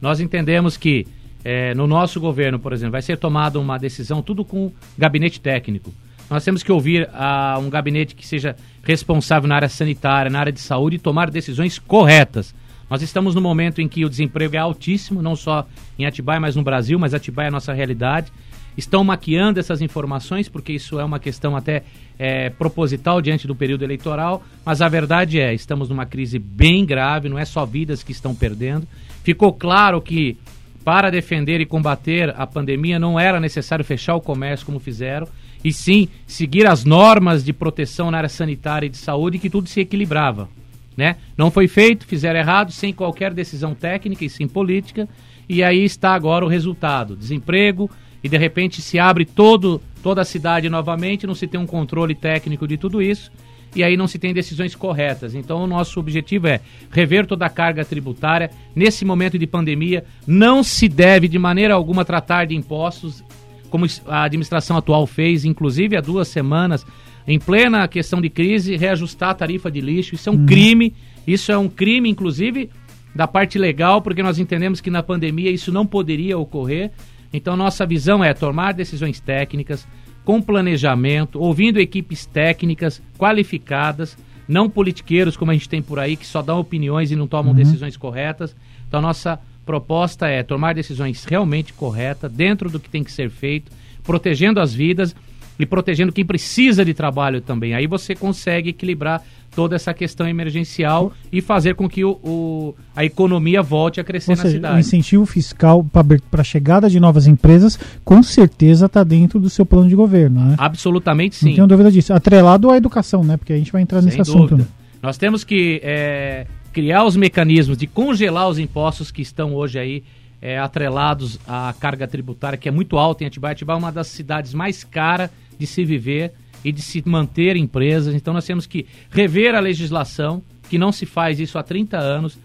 Nós 0.00 0.20
entendemos 0.20 0.78
que 0.78 1.06
eh, 1.44 1.74
no 1.74 1.86
nosso 1.86 2.18
governo, 2.18 2.58
por 2.58 2.72
exemplo, 2.72 2.92
vai 2.92 3.02
ser 3.02 3.18
tomada 3.18 3.60
uma 3.60 3.78
decisão 3.78 4.22
tudo 4.22 4.42
com 4.42 4.72
gabinete 4.96 5.38
técnico. 5.38 5.92
Nós 6.32 6.44
temos 6.44 6.62
que 6.62 6.72
ouvir 6.72 7.10
a 7.12 7.58
um 7.60 7.68
gabinete 7.68 8.14
que 8.14 8.26
seja 8.26 8.56
responsável 8.82 9.46
na 9.46 9.54
área 9.54 9.68
sanitária, 9.68 10.30
na 10.30 10.40
área 10.40 10.52
de 10.52 10.60
saúde 10.60 10.96
e 10.96 10.98
tomar 10.98 11.30
decisões 11.30 11.78
corretas. 11.78 12.54
Nós 12.88 13.02
estamos 13.02 13.34
no 13.34 13.40
momento 13.40 13.82
em 13.82 13.88
que 13.88 14.04
o 14.04 14.08
desemprego 14.08 14.56
é 14.56 14.58
altíssimo, 14.58 15.20
não 15.20 15.36
só 15.36 15.66
em 15.98 16.06
Atibaia, 16.06 16.40
mas 16.40 16.56
no 16.56 16.62
Brasil, 16.62 16.98
mas 16.98 17.12
Atibaia 17.12 17.46
é 17.46 17.48
a 17.48 17.52
nossa 17.52 17.72
realidade. 17.74 18.32
Estão 18.76 19.04
maquiando 19.04 19.60
essas 19.60 19.82
informações, 19.82 20.48
porque 20.48 20.72
isso 20.72 20.98
é 20.98 21.04
uma 21.04 21.18
questão 21.18 21.54
até 21.54 21.82
eh, 22.18 22.48
proposital 22.48 23.20
diante 23.20 23.46
do 23.46 23.54
período 23.54 23.84
eleitoral, 23.84 24.42
mas 24.64 24.80
a 24.80 24.88
verdade 24.88 25.38
é, 25.38 25.52
estamos 25.52 25.90
numa 25.90 26.06
crise 26.06 26.38
bem 26.38 26.86
grave, 26.86 27.28
não 27.28 27.38
é 27.38 27.44
só 27.44 27.66
vidas 27.66 28.02
que 28.02 28.12
estão 28.12 28.34
perdendo. 28.34 28.88
Ficou 29.22 29.52
claro 29.52 30.00
que 30.00 30.38
para 30.82 31.10
defender 31.10 31.60
e 31.60 31.66
combater 31.66 32.34
a 32.34 32.46
pandemia 32.46 32.98
não 32.98 33.20
era 33.20 33.38
necessário 33.38 33.84
fechar 33.84 34.14
o 34.14 34.20
comércio 34.20 34.64
como 34.64 34.80
fizeram, 34.80 35.28
e 35.64 35.72
sim 35.72 36.08
seguir 36.26 36.66
as 36.66 36.84
normas 36.84 37.44
de 37.44 37.52
proteção 37.52 38.10
na 38.10 38.18
área 38.18 38.28
sanitária 38.28 38.86
e 38.86 38.90
de 38.90 38.96
saúde 38.96 39.38
que 39.38 39.50
tudo 39.50 39.68
se 39.68 39.80
equilibrava. 39.80 40.48
Né? 40.96 41.16
Não 41.36 41.50
foi 41.50 41.68
feito, 41.68 42.06
fizeram 42.06 42.38
errado, 42.38 42.70
sem 42.70 42.92
qualquer 42.92 43.32
decisão 43.32 43.74
técnica 43.74 44.24
e 44.24 44.30
sim 44.30 44.46
política, 44.46 45.08
e 45.48 45.62
aí 45.62 45.84
está 45.84 46.14
agora 46.14 46.44
o 46.44 46.48
resultado: 46.48 47.16
desemprego, 47.16 47.90
e 48.22 48.28
de 48.28 48.36
repente 48.36 48.82
se 48.82 48.98
abre 48.98 49.24
todo, 49.24 49.80
toda 50.02 50.20
a 50.20 50.24
cidade 50.24 50.68
novamente, 50.68 51.26
não 51.26 51.34
se 51.34 51.46
tem 51.46 51.58
um 51.58 51.66
controle 51.66 52.14
técnico 52.14 52.68
de 52.68 52.76
tudo 52.76 53.00
isso, 53.00 53.32
e 53.74 53.82
aí 53.82 53.96
não 53.96 54.06
se 54.06 54.18
tem 54.18 54.34
decisões 54.34 54.74
corretas. 54.74 55.34
Então, 55.34 55.64
o 55.64 55.66
nosso 55.66 55.98
objetivo 55.98 56.46
é 56.46 56.60
rever 56.90 57.26
toda 57.26 57.46
a 57.46 57.50
carga 57.50 57.84
tributária. 57.84 58.50
Nesse 58.76 59.02
momento 59.04 59.38
de 59.38 59.46
pandemia, 59.46 60.04
não 60.26 60.62
se 60.62 60.88
deve 60.88 61.26
de 61.26 61.38
maneira 61.38 61.72
alguma 61.72 62.04
tratar 62.04 62.46
de 62.46 62.54
impostos 62.54 63.24
como 63.72 63.86
a 64.06 64.24
administração 64.24 64.76
atual 64.76 65.06
fez, 65.06 65.46
inclusive 65.46 65.96
há 65.96 66.00
duas 66.02 66.28
semanas, 66.28 66.86
em 67.26 67.38
plena 67.38 67.88
questão 67.88 68.20
de 68.20 68.28
crise, 68.28 68.76
reajustar 68.76 69.30
a 69.30 69.34
tarifa 69.34 69.70
de 69.70 69.80
lixo. 69.80 70.14
Isso 70.14 70.28
é 70.28 70.32
um 70.32 70.44
crime. 70.44 70.94
Isso 71.26 71.50
é 71.50 71.56
um 71.56 71.70
crime, 71.70 72.10
inclusive, 72.10 72.68
da 73.14 73.26
parte 73.26 73.58
legal, 73.58 74.02
porque 74.02 74.22
nós 74.22 74.38
entendemos 74.38 74.82
que 74.82 74.90
na 74.90 75.02
pandemia 75.02 75.50
isso 75.50 75.72
não 75.72 75.86
poderia 75.86 76.36
ocorrer. 76.36 76.90
Então, 77.32 77.56
nossa 77.56 77.86
visão 77.86 78.22
é 78.22 78.34
tomar 78.34 78.74
decisões 78.74 79.18
técnicas, 79.20 79.88
com 80.22 80.42
planejamento, 80.42 81.40
ouvindo 81.40 81.80
equipes 81.80 82.26
técnicas 82.26 83.02
qualificadas, 83.16 84.18
não 84.46 84.68
politiqueiros 84.68 85.34
como 85.34 85.50
a 85.50 85.54
gente 85.54 85.68
tem 85.68 85.80
por 85.80 85.98
aí, 85.98 86.14
que 86.14 86.26
só 86.26 86.42
dão 86.42 86.60
opiniões 86.60 87.10
e 87.10 87.16
não 87.16 87.26
tomam 87.26 87.54
decisões 87.54 87.96
corretas. 87.96 88.54
Então, 88.86 89.00
nossa 89.00 89.40
proposta 89.64 90.26
é 90.26 90.42
tomar 90.42 90.74
decisões 90.74 91.24
realmente 91.24 91.72
corretas, 91.72 92.30
dentro 92.32 92.68
do 92.70 92.80
que 92.80 92.88
tem 92.90 93.02
que 93.04 93.12
ser 93.12 93.30
feito, 93.30 93.70
protegendo 94.02 94.60
as 94.60 94.72
vidas 94.74 95.14
e 95.58 95.66
protegendo 95.66 96.12
quem 96.12 96.24
precisa 96.24 96.84
de 96.84 96.92
trabalho 96.94 97.40
também. 97.40 97.74
Aí 97.74 97.86
você 97.86 98.14
consegue 98.14 98.70
equilibrar 98.70 99.22
toda 99.54 99.76
essa 99.76 99.92
questão 99.92 100.26
emergencial 100.26 101.12
e 101.30 101.42
fazer 101.42 101.74
com 101.74 101.86
que 101.86 102.02
o, 102.04 102.12
o- 102.24 102.74
a 102.96 103.04
economia 103.04 103.62
volte 103.62 104.00
a 104.00 104.04
crescer 104.04 104.30
Ou 104.32 104.36
na 104.38 104.42
seja, 104.42 104.54
o 104.54 104.58
cidade. 104.58 104.80
incentivo 104.80 105.26
fiscal 105.26 105.84
para 105.84 106.40
a 106.40 106.44
chegada 106.44 106.88
de 106.88 106.98
novas 106.98 107.26
empresas, 107.26 107.78
com 108.02 108.22
certeza 108.22 108.86
está 108.86 109.04
dentro 109.04 109.38
do 109.38 109.50
seu 109.50 109.66
plano 109.66 109.88
de 109.90 109.94
governo, 109.94 110.40
né? 110.42 110.54
Absolutamente 110.58 111.44
Não 111.44 111.50
sim. 111.50 111.54
tenho 111.56 111.66
dúvida 111.66 111.92
disso. 111.92 112.14
Atrelado 112.14 112.70
à 112.70 112.76
educação, 112.78 113.22
né? 113.22 113.36
Porque 113.36 113.52
a 113.52 113.56
gente 113.58 113.70
vai 113.70 113.82
entrar 113.82 114.00
nesse 114.00 114.12
Sem 114.14 114.22
assunto. 114.22 114.56
dúvida. 114.56 114.62
né? 114.62 114.68
Nós 115.02 115.18
temos 115.18 115.44
que 115.44 115.80
é, 115.84 116.46
criar 116.72 117.04
os 117.04 117.16
mecanismos 117.16 117.76
de 117.76 117.86
congelar 117.86 118.48
os 118.48 118.58
impostos 118.58 119.10
que 119.10 119.22
estão 119.22 119.54
hoje 119.54 119.78
aí 119.78 120.02
é, 120.40 120.58
atrelados 120.58 121.38
à 121.46 121.72
carga 121.78 122.08
tributária, 122.08 122.58
que 122.58 122.68
é 122.68 122.72
muito 122.72 122.98
alta 122.98 123.22
em 123.22 123.26
Atibaia. 123.26 123.52
Atibaia 123.52 123.76
é 123.76 123.78
uma 123.78 123.92
das 123.92 124.08
cidades 124.08 124.54
mais 124.54 124.82
caras 124.82 125.30
de 125.56 125.66
se 125.66 125.84
viver 125.84 126.32
e 126.64 126.72
de 126.72 126.82
se 126.82 127.02
manter 127.06 127.56
empresas. 127.56 128.14
Então 128.14 128.34
nós 128.34 128.44
temos 128.44 128.66
que 128.66 128.86
rever 129.10 129.54
a 129.54 129.60
legislação, 129.60 130.42
que 130.68 130.78
não 130.78 130.90
se 130.90 131.06
faz 131.06 131.38
isso 131.38 131.58
há 131.58 131.62
30 131.62 131.98
anos, 131.98 132.38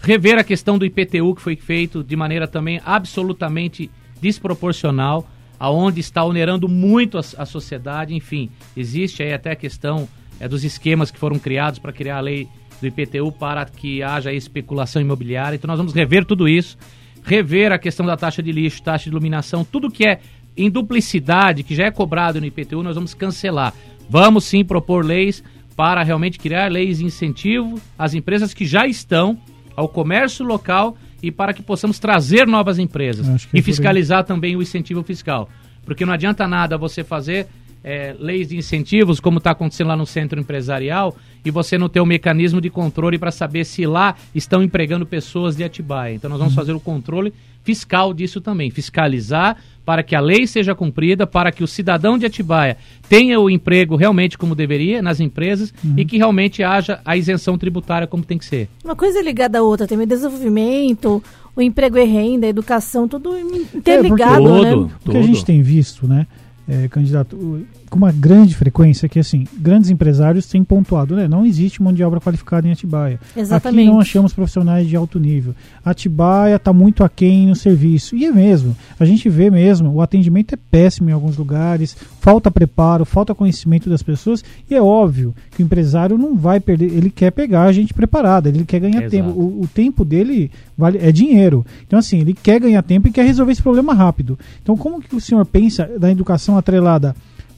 rever 0.00 0.38
a 0.38 0.44
questão 0.44 0.78
do 0.78 0.86
IPTU, 0.86 1.34
que 1.34 1.42
foi 1.42 1.56
feito 1.56 2.02
de 2.02 2.16
maneira 2.16 2.46
também 2.46 2.80
absolutamente 2.84 3.90
desproporcional, 4.20 5.28
aonde 5.58 6.00
está 6.00 6.24
onerando 6.24 6.68
muito 6.68 7.18
a, 7.18 7.22
a 7.38 7.44
sociedade. 7.44 8.14
Enfim, 8.14 8.50
existe 8.76 9.22
aí 9.22 9.32
até 9.32 9.50
a 9.50 9.56
questão 9.56 10.08
é, 10.40 10.48
dos 10.48 10.64
esquemas 10.64 11.10
que 11.10 11.18
foram 11.18 11.38
criados 11.38 11.78
para 11.78 11.92
criar 11.92 12.18
a 12.18 12.20
lei 12.20 12.48
do 12.84 12.88
IPTU 12.88 13.32
para 13.32 13.64
que 13.64 14.02
haja 14.02 14.32
especulação 14.32 15.00
imobiliária. 15.00 15.56
Então 15.56 15.68
nós 15.68 15.78
vamos 15.78 15.94
rever 15.94 16.24
tudo 16.24 16.48
isso, 16.48 16.76
rever 17.24 17.72
a 17.72 17.78
questão 17.78 18.04
da 18.04 18.16
taxa 18.16 18.42
de 18.42 18.52
lixo, 18.52 18.82
taxa 18.82 19.04
de 19.04 19.10
iluminação, 19.10 19.64
tudo 19.64 19.90
que 19.90 20.06
é 20.06 20.20
em 20.56 20.70
duplicidade, 20.70 21.62
que 21.62 21.74
já 21.74 21.86
é 21.86 21.90
cobrado 21.90 22.40
no 22.40 22.46
IPTU, 22.46 22.82
nós 22.82 22.94
vamos 22.94 23.14
cancelar. 23.14 23.74
Vamos 24.08 24.44
sim 24.44 24.64
propor 24.64 25.04
leis 25.04 25.42
para 25.74 26.02
realmente 26.02 26.38
criar 26.38 26.70
leis 26.70 26.98
de 26.98 27.04
incentivo 27.04 27.80
às 27.98 28.14
empresas 28.14 28.54
que 28.54 28.64
já 28.64 28.86
estão, 28.86 29.38
ao 29.74 29.88
comércio 29.88 30.44
local 30.44 30.96
e 31.20 31.32
para 31.32 31.52
que 31.52 31.62
possamos 31.62 31.98
trazer 31.98 32.46
novas 32.46 32.78
empresas 32.78 33.46
é 33.46 33.58
e 33.58 33.62
fiscalizar 33.62 34.22
também 34.22 34.54
o 34.54 34.62
incentivo 34.62 35.02
fiscal. 35.02 35.48
Porque 35.84 36.04
não 36.04 36.12
adianta 36.12 36.46
nada 36.46 36.78
você 36.78 37.02
fazer 37.02 37.48
é, 37.84 38.16
leis 38.18 38.48
de 38.48 38.56
incentivos, 38.56 39.20
como 39.20 39.36
está 39.36 39.50
acontecendo 39.50 39.88
lá 39.88 39.96
no 39.96 40.06
centro 40.06 40.40
empresarial, 40.40 41.14
e 41.44 41.50
você 41.50 41.76
não 41.76 41.88
ter 41.88 42.00
um 42.00 42.06
mecanismo 42.06 42.60
de 42.60 42.70
controle 42.70 43.18
para 43.18 43.30
saber 43.30 43.64
se 43.64 43.84
lá 43.86 44.16
estão 44.34 44.62
empregando 44.62 45.04
pessoas 45.04 45.54
de 45.54 45.62
Atibaia. 45.62 46.14
Então 46.14 46.30
nós 46.30 46.38
vamos 46.38 46.54
uhum. 46.54 46.60
fazer 46.60 46.72
o 46.72 46.80
controle 46.80 47.32
fiscal 47.62 48.14
disso 48.14 48.40
também, 48.40 48.70
fiscalizar 48.70 49.56
para 49.84 50.02
que 50.02 50.14
a 50.14 50.20
lei 50.20 50.46
seja 50.46 50.74
cumprida, 50.74 51.26
para 51.26 51.52
que 51.52 51.62
o 51.62 51.66
cidadão 51.66 52.16
de 52.16 52.24
Atibaia 52.24 52.78
tenha 53.06 53.38
o 53.38 53.50
emprego 53.50 53.96
realmente 53.96 54.38
como 54.38 54.54
deveria 54.54 55.02
nas 55.02 55.20
empresas 55.20 55.72
uhum. 55.84 55.94
e 55.96 56.04
que 56.06 56.16
realmente 56.16 56.62
haja 56.62 57.00
a 57.04 57.16
isenção 57.16 57.58
tributária 57.58 58.06
como 58.06 58.24
tem 58.24 58.38
que 58.38 58.46
ser. 58.46 58.68
Uma 58.82 58.96
coisa 58.96 59.20
ligada 59.20 59.58
à 59.58 59.62
outra, 59.62 59.86
tem 59.86 59.98
o 59.98 60.06
desenvolvimento, 60.06 61.22
o 61.54 61.60
emprego 61.60 61.98
e 61.98 62.04
renda, 62.04 62.46
a 62.46 62.50
educação, 62.50 63.06
tudo 63.06 63.38
interligado, 63.74 64.48
é, 64.48 64.48
porque, 64.48 64.64
né? 64.64 64.74
O 64.74 65.10
que 65.10 65.16
a 65.18 65.22
gente 65.22 65.44
tem 65.44 65.62
visto, 65.62 66.06
né? 66.06 66.26
É, 66.66 66.88
candidato, 66.88 67.66
com 67.90 67.98
uma 67.98 68.10
grande 68.10 68.54
frequência 68.54 69.06
que 69.06 69.18
assim 69.18 69.46
grandes 69.56 69.90
empresários 69.90 70.46
têm 70.46 70.64
pontuado, 70.64 71.14
né? 71.14 71.28
Não 71.28 71.44
existe 71.44 71.82
mão 71.82 71.92
de 71.92 72.02
obra 72.02 72.20
qualificada 72.20 72.66
em 72.66 72.72
Atibaia. 72.72 73.20
Exatamente. 73.36 73.82
Aqui 73.82 73.92
não 73.92 74.00
achamos 74.00 74.32
profissionais 74.32 74.88
de 74.88 74.96
alto 74.96 75.20
nível. 75.20 75.54
Atibaia 75.84 76.56
está 76.56 76.72
muito 76.72 77.04
aquém 77.04 77.46
no 77.46 77.54
serviço 77.54 78.16
e 78.16 78.24
é 78.24 78.32
mesmo. 78.32 78.74
A 78.98 79.04
gente 79.04 79.28
vê 79.28 79.50
mesmo 79.50 79.92
o 79.92 80.00
atendimento 80.00 80.54
é 80.54 80.56
péssimo 80.56 81.10
em 81.10 81.12
alguns 81.12 81.36
lugares, 81.36 81.96
falta 82.18 82.50
preparo, 82.50 83.04
falta 83.04 83.34
conhecimento 83.34 83.90
das 83.90 84.02
pessoas 84.02 84.42
e 84.68 84.74
é 84.74 84.80
óbvio 84.80 85.34
que 85.50 85.62
o 85.62 85.64
empresário 85.64 86.16
não 86.16 86.34
vai 86.34 86.60
perder, 86.60 86.86
ele 86.86 87.10
quer 87.10 87.30
pegar 87.30 87.64
a 87.64 87.72
gente 87.72 87.92
preparada, 87.92 88.48
ele 88.48 88.64
quer 88.64 88.80
ganhar 88.80 89.02
Exato. 89.02 89.10
tempo. 89.10 89.30
O, 89.30 89.62
o 89.62 89.68
tempo 89.68 90.04
dele 90.04 90.50
vale 90.76 90.98
é 90.98 91.12
dinheiro. 91.12 91.64
Então 91.86 91.98
assim 91.98 92.20
ele 92.20 92.34
quer 92.34 92.58
ganhar 92.58 92.82
tempo 92.82 93.06
e 93.06 93.12
quer 93.12 93.24
resolver 93.24 93.52
esse 93.52 93.62
problema 93.62 93.94
rápido. 93.94 94.38
Então 94.62 94.76
como 94.76 95.00
que 95.00 95.14
o 95.14 95.20
senhor 95.20 95.44
pensa 95.44 95.88
da 95.98 96.10
educação 96.10 96.53
atrelada 96.56 97.14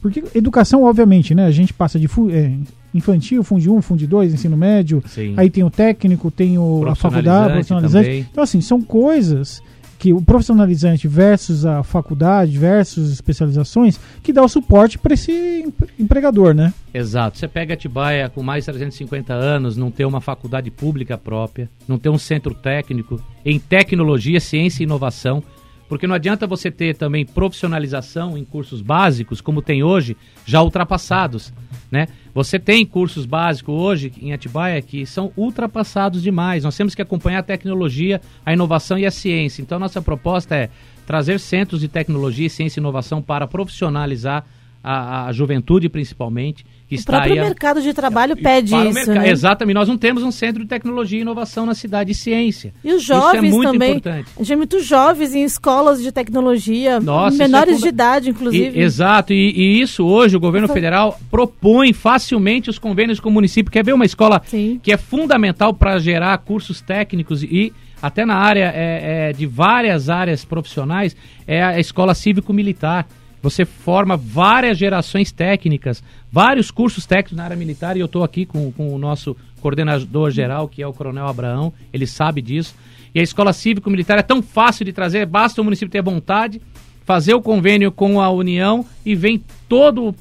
porque 0.06 0.22
educação, 0.36 0.84
obviamente, 0.84 1.34
né? 1.34 1.46
A 1.46 1.50
gente 1.50 1.72
passa 1.72 1.98
de 1.98 2.06
é, 2.30 2.52
infantil, 2.94 3.42
Fundi 3.42 3.68
1, 3.68 3.82
Fundi 3.82 4.06
2, 4.06 4.34
ensino 4.34 4.56
médio, 4.56 5.02
Sim. 5.06 5.34
aí 5.36 5.50
tem 5.50 5.64
o 5.64 5.70
técnico, 5.70 6.30
tem 6.30 6.56
o, 6.58 6.86
a 6.86 6.94
faculdade, 6.94 7.54
profissionalizante. 7.54 8.06
Também. 8.06 8.26
Então, 8.30 8.44
assim, 8.44 8.60
são 8.60 8.80
coisas 8.80 9.60
que 9.98 10.12
o 10.12 10.20
profissionalizante 10.20 11.08
versus 11.08 11.64
a 11.64 11.82
faculdade 11.82 12.56
versus 12.56 13.10
especializações 13.10 13.98
que 14.22 14.32
dá 14.32 14.44
o 14.44 14.48
suporte 14.48 14.98
para 14.98 15.14
esse 15.14 15.72
empregador, 15.98 16.54
né? 16.54 16.72
Exato. 16.92 17.38
Você 17.38 17.48
pega 17.48 17.74
Atibaia 17.74 18.28
com 18.28 18.42
mais 18.42 18.64
de 18.64 18.70
350 18.70 19.32
anos, 19.32 19.76
não 19.76 19.90
ter 19.90 20.04
uma 20.04 20.20
faculdade 20.20 20.70
pública 20.70 21.18
própria, 21.18 21.68
não 21.88 21.98
ter 21.98 22.10
um 22.10 22.18
centro 22.18 22.54
técnico 22.54 23.20
em 23.44 23.58
tecnologia, 23.58 24.38
ciência 24.38 24.82
e 24.82 24.84
inovação. 24.84 25.42
Porque 25.88 26.06
não 26.06 26.14
adianta 26.14 26.46
você 26.46 26.70
ter 26.70 26.96
também 26.96 27.24
profissionalização 27.24 28.36
em 28.36 28.44
cursos 28.44 28.82
básicos, 28.82 29.40
como 29.40 29.62
tem 29.62 29.82
hoje, 29.82 30.16
já 30.44 30.60
ultrapassados. 30.62 31.52
Né? 31.90 32.08
Você 32.34 32.58
tem 32.58 32.84
cursos 32.84 33.24
básicos 33.24 33.74
hoje 33.74 34.12
em 34.20 34.32
Atibaia 34.32 34.82
que 34.82 35.06
são 35.06 35.32
ultrapassados 35.36 36.22
demais. 36.22 36.64
Nós 36.64 36.76
temos 36.76 36.94
que 36.94 37.02
acompanhar 37.02 37.38
a 37.38 37.44
tecnologia, 37.44 38.20
a 38.44 38.52
inovação 38.52 38.98
e 38.98 39.06
a 39.06 39.10
ciência. 39.10 39.62
Então, 39.62 39.78
nossa 39.78 40.02
proposta 40.02 40.56
é 40.56 40.70
trazer 41.06 41.38
centros 41.38 41.80
de 41.80 41.88
tecnologia, 41.88 42.50
ciência 42.50 42.80
e 42.80 42.82
inovação 42.82 43.22
para 43.22 43.46
profissionalizar 43.46 44.44
a, 44.82 45.26
a 45.26 45.32
juventude, 45.32 45.88
principalmente 45.88 46.64
que 46.88 46.94
o 46.94 46.96
está 46.96 47.14
próprio 47.14 47.34
aí, 47.34 47.40
mercado 47.40 47.82
de 47.82 47.92
trabalho 47.92 48.32
é, 48.32 48.36
pede 48.36 48.74
isso, 48.74 49.12
né? 49.12 49.28
Exatamente, 49.28 49.74
nós 49.74 49.88
não 49.88 49.98
temos 49.98 50.22
um 50.22 50.30
centro 50.30 50.62
de 50.62 50.68
tecnologia 50.68 51.18
e 51.18 51.22
inovação 51.22 51.66
na 51.66 51.74
cidade 51.74 52.12
de 52.12 52.14
ciência. 52.14 52.72
E 52.84 52.92
os 52.92 53.02
jovens 53.02 53.48
isso 53.48 53.48
é 53.48 53.50
muito 53.50 53.72
também. 53.72 53.90
Importante. 53.92 54.28
A 54.36 54.38
gente 54.38 54.52
é 54.52 54.56
muito 54.56 54.80
jovens 54.80 55.34
em 55.34 55.42
escolas 55.42 56.00
de 56.00 56.12
tecnologia, 56.12 57.00
Nossa, 57.00 57.36
menores 57.36 57.78
é 57.78 57.82
de 57.82 57.88
idade, 57.88 58.30
inclusive. 58.30 58.78
E, 58.78 58.82
exato, 58.82 59.32
e, 59.32 59.50
e, 59.50 59.80
isso 59.80 60.04
hoje 60.06 60.36
o 60.36 60.40
governo 60.40 60.68
federal 60.68 61.18
propõe 61.30 61.92
facilmente 61.92 62.70
os 62.70 62.78
convênios 62.78 63.18
com 63.18 63.28
o 63.28 63.32
município. 63.32 63.72
Quer 63.72 63.84
ver 63.84 63.92
uma 63.92 64.04
escola 64.04 64.40
Sim. 64.46 64.78
que 64.82 64.92
é 64.92 64.96
fundamental 64.96 65.74
para 65.74 65.98
gerar 65.98 66.38
cursos 66.38 66.80
técnicos 66.80 67.42
e 67.42 67.72
até 68.00 68.24
na 68.24 68.36
área 68.36 68.72
é, 68.74 69.30
é, 69.30 69.32
de 69.32 69.46
várias 69.46 70.08
áreas 70.08 70.44
profissionais, 70.44 71.16
é 71.46 71.62
a 71.62 71.80
escola 71.80 72.14
cívico-militar 72.14 73.06
você 73.48 73.64
forma 73.64 74.16
várias 74.16 74.76
gerações 74.76 75.30
técnicas, 75.30 76.02
vários 76.32 76.72
cursos 76.72 77.06
técnicos 77.06 77.36
na 77.36 77.44
área 77.44 77.56
militar, 77.56 77.96
e 77.96 78.00
eu 78.00 78.06
estou 78.06 78.24
aqui 78.24 78.44
com, 78.44 78.72
com 78.72 78.92
o 78.92 78.98
nosso 78.98 79.36
coordenador 79.60 80.32
geral, 80.32 80.68
que 80.68 80.82
é 80.82 80.86
o 80.86 80.92
Coronel 80.92 81.28
Abraão, 81.28 81.72
ele 81.92 82.08
sabe 82.08 82.42
disso. 82.42 82.74
E 83.14 83.20
a 83.20 83.22
escola 83.22 83.52
cívico-militar 83.52 84.18
é 84.18 84.22
tão 84.22 84.42
fácil 84.42 84.84
de 84.84 84.92
trazer, 84.92 85.26
basta 85.26 85.60
o 85.60 85.64
município 85.64 85.92
ter 85.92 86.02
vontade, 86.02 86.60
fazer 87.04 87.34
o 87.34 87.40
convênio 87.40 87.92
com 87.92 88.20
a 88.20 88.28
União 88.30 88.84
e 89.04 89.14
vem 89.14 89.40
todo 89.68 90.12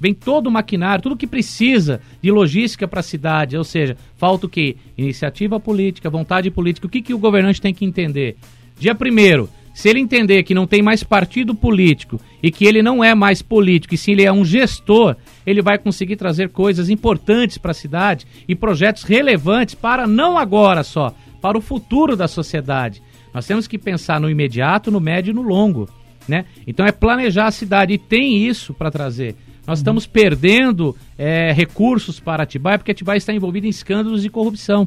vem 0.00 0.12
todo 0.12 0.48
o 0.48 0.50
maquinário, 0.50 1.00
tudo 1.00 1.16
que 1.16 1.28
precisa 1.28 2.00
de 2.20 2.32
logística 2.32 2.88
para 2.88 2.98
a 2.98 3.04
cidade, 3.04 3.56
ou 3.56 3.62
seja, 3.62 3.96
falta 4.16 4.46
o 4.46 4.48
quê? 4.48 4.74
Iniciativa 4.98 5.60
política, 5.60 6.10
vontade 6.10 6.50
política. 6.50 6.88
O 6.88 6.90
que, 6.90 7.00
que 7.00 7.14
o 7.14 7.18
governante 7.18 7.60
tem 7.60 7.72
que 7.72 7.84
entender? 7.84 8.36
Dia 8.76 8.96
primeiro, 8.96 9.48
se 9.74 9.88
ele 9.88 10.00
entender 10.00 10.42
que 10.42 10.54
não 10.54 10.66
tem 10.66 10.82
mais 10.82 11.02
partido 11.02 11.54
político 11.54 12.20
e 12.42 12.50
que 12.50 12.66
ele 12.66 12.82
não 12.82 13.02
é 13.02 13.14
mais 13.14 13.40
político, 13.40 13.94
e 13.94 13.98
sim 13.98 14.12
ele 14.12 14.24
é 14.24 14.32
um 14.32 14.44
gestor, 14.44 15.16
ele 15.46 15.62
vai 15.62 15.78
conseguir 15.78 16.16
trazer 16.16 16.50
coisas 16.50 16.90
importantes 16.90 17.56
para 17.56 17.70
a 17.70 17.74
cidade 17.74 18.26
e 18.46 18.54
projetos 18.54 19.02
relevantes 19.02 19.74
para 19.74 20.06
não 20.06 20.36
agora 20.36 20.82
só, 20.82 21.14
para 21.40 21.56
o 21.56 21.62
futuro 21.62 22.16
da 22.16 22.28
sociedade. 22.28 23.02
Nós 23.32 23.46
temos 23.46 23.66
que 23.66 23.78
pensar 23.78 24.20
no 24.20 24.28
imediato, 24.28 24.90
no 24.90 25.00
médio 25.00 25.30
e 25.30 25.34
no 25.34 25.42
longo. 25.42 25.88
Né? 26.28 26.44
Então 26.66 26.86
é 26.86 26.92
planejar 26.92 27.46
a 27.46 27.50
cidade 27.50 27.94
e 27.94 27.98
tem 27.98 28.46
isso 28.46 28.74
para 28.74 28.90
trazer. 28.90 29.34
Nós 29.66 29.78
uhum. 29.78 29.82
estamos 29.82 30.06
perdendo 30.06 30.96
é, 31.16 31.52
recursos 31.52 32.20
para 32.20 32.42
Atibaia 32.42 32.78
porque 32.78 32.92
Atibaia 32.92 33.16
está 33.16 33.32
envolvido 33.32 33.66
em 33.66 33.70
escândalos 33.70 34.22
de 34.22 34.28
corrupção. 34.28 34.86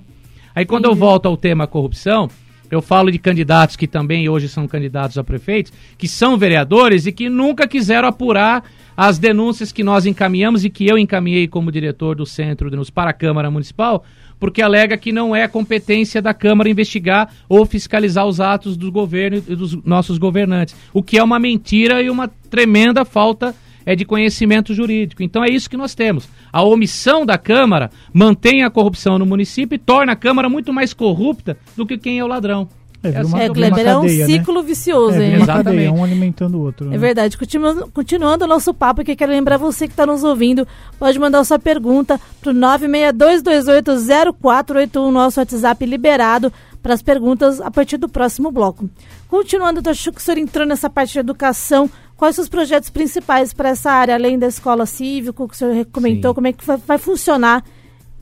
Aí 0.53 0.65
quando 0.65 0.85
uhum. 0.85 0.91
eu 0.91 0.95
volto 0.95 1.25
ao 1.25 1.35
tema 1.35 1.67
corrupção, 1.67 2.29
eu 2.69 2.81
falo 2.81 3.11
de 3.11 3.19
candidatos 3.19 3.75
que 3.75 3.87
também 3.87 4.27
hoje 4.27 4.49
são 4.49 4.67
candidatos 4.67 5.17
a 5.17 5.23
prefeitos, 5.23 5.71
que 5.97 6.07
são 6.07 6.37
vereadores 6.37 7.05
e 7.05 7.11
que 7.11 7.29
nunca 7.29 7.67
quiseram 7.67 8.07
apurar 8.07 8.63
as 8.95 9.17
denúncias 9.17 9.71
que 9.71 9.83
nós 9.83 10.05
encaminhamos 10.05 10.63
e 10.63 10.69
que 10.69 10.87
eu 10.87 10.97
encaminhei 10.97 11.47
como 11.47 11.71
diretor 11.71 12.15
do 12.15 12.25
Centro 12.25 12.69
de 12.69 12.91
para 12.91 13.09
a 13.09 13.13
Câmara 13.13 13.51
Municipal, 13.51 14.03
porque 14.39 14.61
alega 14.61 14.97
que 14.97 15.11
não 15.11 15.35
é 15.35 15.47
competência 15.47 16.21
da 16.21 16.33
Câmara 16.33 16.69
investigar 16.69 17.29
ou 17.49 17.65
fiscalizar 17.65 18.25
os 18.25 18.39
atos 18.39 18.77
do 18.77 18.91
governo 18.91 19.37
e 19.37 19.55
dos 19.55 19.75
nossos 19.83 20.17
governantes, 20.17 20.75
o 20.93 21.03
que 21.03 21.17
é 21.17 21.23
uma 21.23 21.39
mentira 21.39 22.01
e 22.01 22.09
uma 22.09 22.27
tremenda 22.27 23.03
falta 23.03 23.55
é 23.85 23.95
de 23.95 24.05
conhecimento 24.05 24.73
jurídico. 24.73 25.21
Então 25.21 25.43
é 25.43 25.49
isso 25.49 25.69
que 25.69 25.77
nós 25.77 25.93
temos. 25.93 26.27
A 26.51 26.63
omissão 26.63 27.25
da 27.25 27.37
Câmara 27.37 27.91
mantém 28.13 28.63
a 28.63 28.69
corrupção 28.69 29.19
no 29.19 29.25
município 29.25 29.75
e 29.75 29.79
torna 29.79 30.13
a 30.13 30.15
Câmara 30.15 30.49
muito 30.49 30.73
mais 30.73 30.93
corrupta 30.93 31.57
do 31.75 31.85
que 31.85 31.97
quem 31.97 32.19
é 32.19 32.23
o 32.23 32.27
ladrão. 32.27 32.67
É, 33.05 33.09
é, 33.09 33.17
assim, 33.19 33.37
é 33.37 33.49
Kleber, 33.49 33.85
é 33.85 33.97
um 33.97 34.03
né? 34.03 34.25
ciclo 34.25 34.61
né? 34.61 34.67
vicioso, 34.67 35.17
é, 35.17 35.25
hein? 35.25 35.33
Exatamente. 35.35 35.65
Cadeia, 35.65 35.91
um 35.91 36.01
alimentando 36.03 36.57
o 36.57 36.61
outro. 36.61 36.89
Né? 36.89 36.95
É 36.95 36.97
verdade. 36.97 37.37
Continuando, 37.37 37.87
continuando 37.93 38.45
o 38.45 38.47
nosso 38.47 38.73
papo, 38.73 39.03
que 39.03 39.15
quero 39.15 39.31
lembrar 39.31 39.57
você 39.57 39.85
que 39.87 39.93
está 39.93 40.07
nos 40.07 40.23
ouvindo, 40.23 40.67
pode 40.97 41.19
mandar 41.19 41.43
sua 41.43 41.59
pergunta 41.59 42.19
para 42.41 42.51
o 42.51 42.55
962280481, 42.55 45.11
nosso 45.11 45.39
WhatsApp 45.39 45.85
liberado 45.85 46.51
para 46.81 46.93
as 46.93 47.01
perguntas 47.01 47.59
a 47.61 47.71
partir 47.71 47.97
do 47.97 48.07
próximo 48.07 48.49
bloco. 48.51 48.89
Continuando, 49.27 49.81
eu 49.83 49.91
acho 49.91 50.11
que 50.11 50.19
o 50.19 50.21
senhor 50.21 50.37
entrou 50.37 50.65
nessa 50.65 50.89
parte 50.89 51.13
de 51.13 51.19
educação. 51.19 51.89
Quais 52.15 52.35
são 52.35 52.43
os 52.43 52.49
projetos 52.49 52.89
principais 52.89 53.53
para 53.53 53.69
essa 53.69 53.91
área, 53.91 54.15
além 54.15 54.39
da 54.39 54.47
escola 54.47 54.85
cívica, 54.85 55.47
que 55.47 55.53
o 55.53 55.57
senhor 55.57 55.85
comentou? 55.85 56.31
Sim. 56.31 56.35
Como 56.35 56.47
é 56.47 56.53
que 56.53 56.65
vai, 56.65 56.77
vai 56.77 56.97
funcionar 56.97 57.63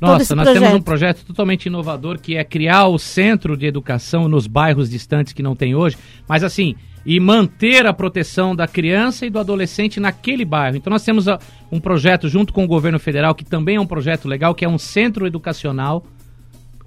nossa, 0.03 0.35
nós 0.35 0.45
projeto. 0.45 0.61
temos 0.61 0.79
um 0.79 0.81
projeto 0.81 1.25
totalmente 1.25 1.65
inovador 1.67 2.19
que 2.19 2.35
é 2.35 2.43
criar 2.43 2.87
o 2.87 2.97
centro 2.97 3.55
de 3.55 3.65
educação 3.65 4.27
nos 4.27 4.47
bairros 4.47 4.89
distantes 4.89 5.31
que 5.31 5.41
não 5.41 5.55
tem 5.55 5.75
hoje, 5.75 5.97
mas 6.27 6.43
assim, 6.43 6.75
e 7.05 7.19
manter 7.21 7.85
a 7.85 7.93
proteção 7.93 8.53
da 8.53 8.67
criança 8.67 9.25
e 9.25 9.29
do 9.29 9.39
adolescente 9.39 10.01
naquele 10.01 10.43
bairro. 10.43 10.75
Então 10.75 10.91
nós 10.91 11.03
temos 11.03 11.29
a, 11.29 11.39
um 11.71 11.79
projeto 11.79 12.27
junto 12.27 12.51
com 12.51 12.65
o 12.65 12.67
governo 12.67 12.99
federal 12.99 13.33
que 13.33 13.45
também 13.45 13.77
é 13.77 13.79
um 13.79 13.87
projeto 13.87 14.27
legal, 14.27 14.53
que 14.53 14.65
é 14.65 14.69
um 14.69 14.77
centro 14.77 15.25
educacional 15.25 16.03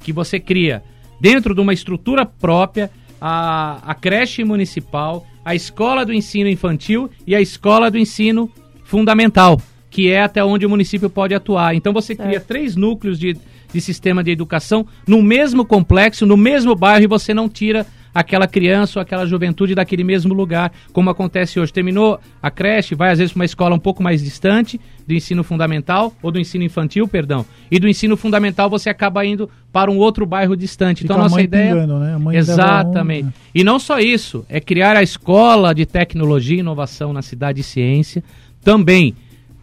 que 0.01 0.13
você 0.13 0.39
cria 0.39 0.83
dentro 1.19 1.55
de 1.55 1.61
uma 1.63 1.73
estrutura 1.73 2.27
própria 2.27 2.91
a, 3.19 3.79
a 3.83 3.95
creche 3.95 4.45
municipal, 4.45 5.27
a 5.47 5.55
escola 5.55 6.05
do 6.05 6.13
ensino 6.13 6.51
infantil 6.51 7.09
e 7.25 7.33
a 7.33 7.41
escola 7.41 7.89
do 7.89 7.97
ensino 7.97 8.51
fundamental, 8.83 9.63
que 9.89 10.11
é 10.11 10.21
até 10.21 10.43
onde 10.45 10.67
o 10.67 10.69
município 10.69 11.09
pode 11.09 11.35
atuar. 11.35 11.73
Então 11.73 11.93
você 11.93 12.17
cria 12.17 12.41
três 12.41 12.75
núcleos 12.75 13.17
de, 13.17 13.37
de 13.77 13.81
sistema 13.83 14.25
de 14.25 14.31
educação 14.31 14.87
no 15.07 15.23
mesmo 15.23 15.65
complexo, 15.65 16.25
no 16.25 16.37
mesmo 16.37 16.75
bairro 16.75 17.05
e 17.05 17.07
você 17.07 17.35
não 17.35 17.47
tira 17.47 17.87
aquela 18.15 18.47
criança 18.47 18.99
ou 18.99 19.03
aquela 19.03 19.27
juventude 19.27 19.75
daquele 19.75 20.03
mesmo 20.03 20.33
lugar, 20.33 20.73
como 20.91 21.11
acontece 21.11 21.61
hoje. 21.61 21.71
Terminou 21.71 22.19
a 22.43 22.51
creche, 22.51 22.95
vai 22.95 23.13
às 23.13 23.19
vezes 23.19 23.35
para 23.35 23.41
uma 23.41 23.45
escola 23.45 23.75
um 23.75 23.79
pouco 23.79 24.03
mais 24.03 24.25
distante 24.25 24.81
do 25.07 25.13
ensino 25.13 25.45
fundamental, 25.45 26.15
ou 26.23 26.31
do 26.31 26.41
ensino 26.41 26.65
infantil, 26.65 27.07
perdão, 27.07 27.45
e 27.71 27.79
do 27.79 27.87
ensino 27.87 28.17
fundamental 28.17 28.71
você 28.71 28.89
acaba 28.89 29.27
indo 29.27 29.51
para 29.71 29.91
um 29.91 29.99
outro 29.99 30.25
bairro 30.25 30.57
distante. 30.57 31.03
Fica 31.03 31.13
então, 31.13 31.27
a 31.27 31.29
nossa 31.29 31.43
ideia. 31.43 31.75
Pingando, 31.75 31.99
né? 31.99 32.39
Exatamente. 32.39 33.25
Um... 33.25 33.27
Né? 33.27 33.33
E 33.55 33.63
não 33.63 33.79
só 33.79 33.99
isso, 33.99 34.47
é 34.49 34.59
criar 34.59 34.97
a 34.97 35.03
escola 35.03 35.75
de 35.75 35.85
tecnologia 35.85 36.57
e 36.57 36.61
inovação 36.61 37.13
na 37.13 37.21
cidade 37.21 37.57
de 37.57 37.65
ciência. 37.65 38.25
Também 38.65 39.15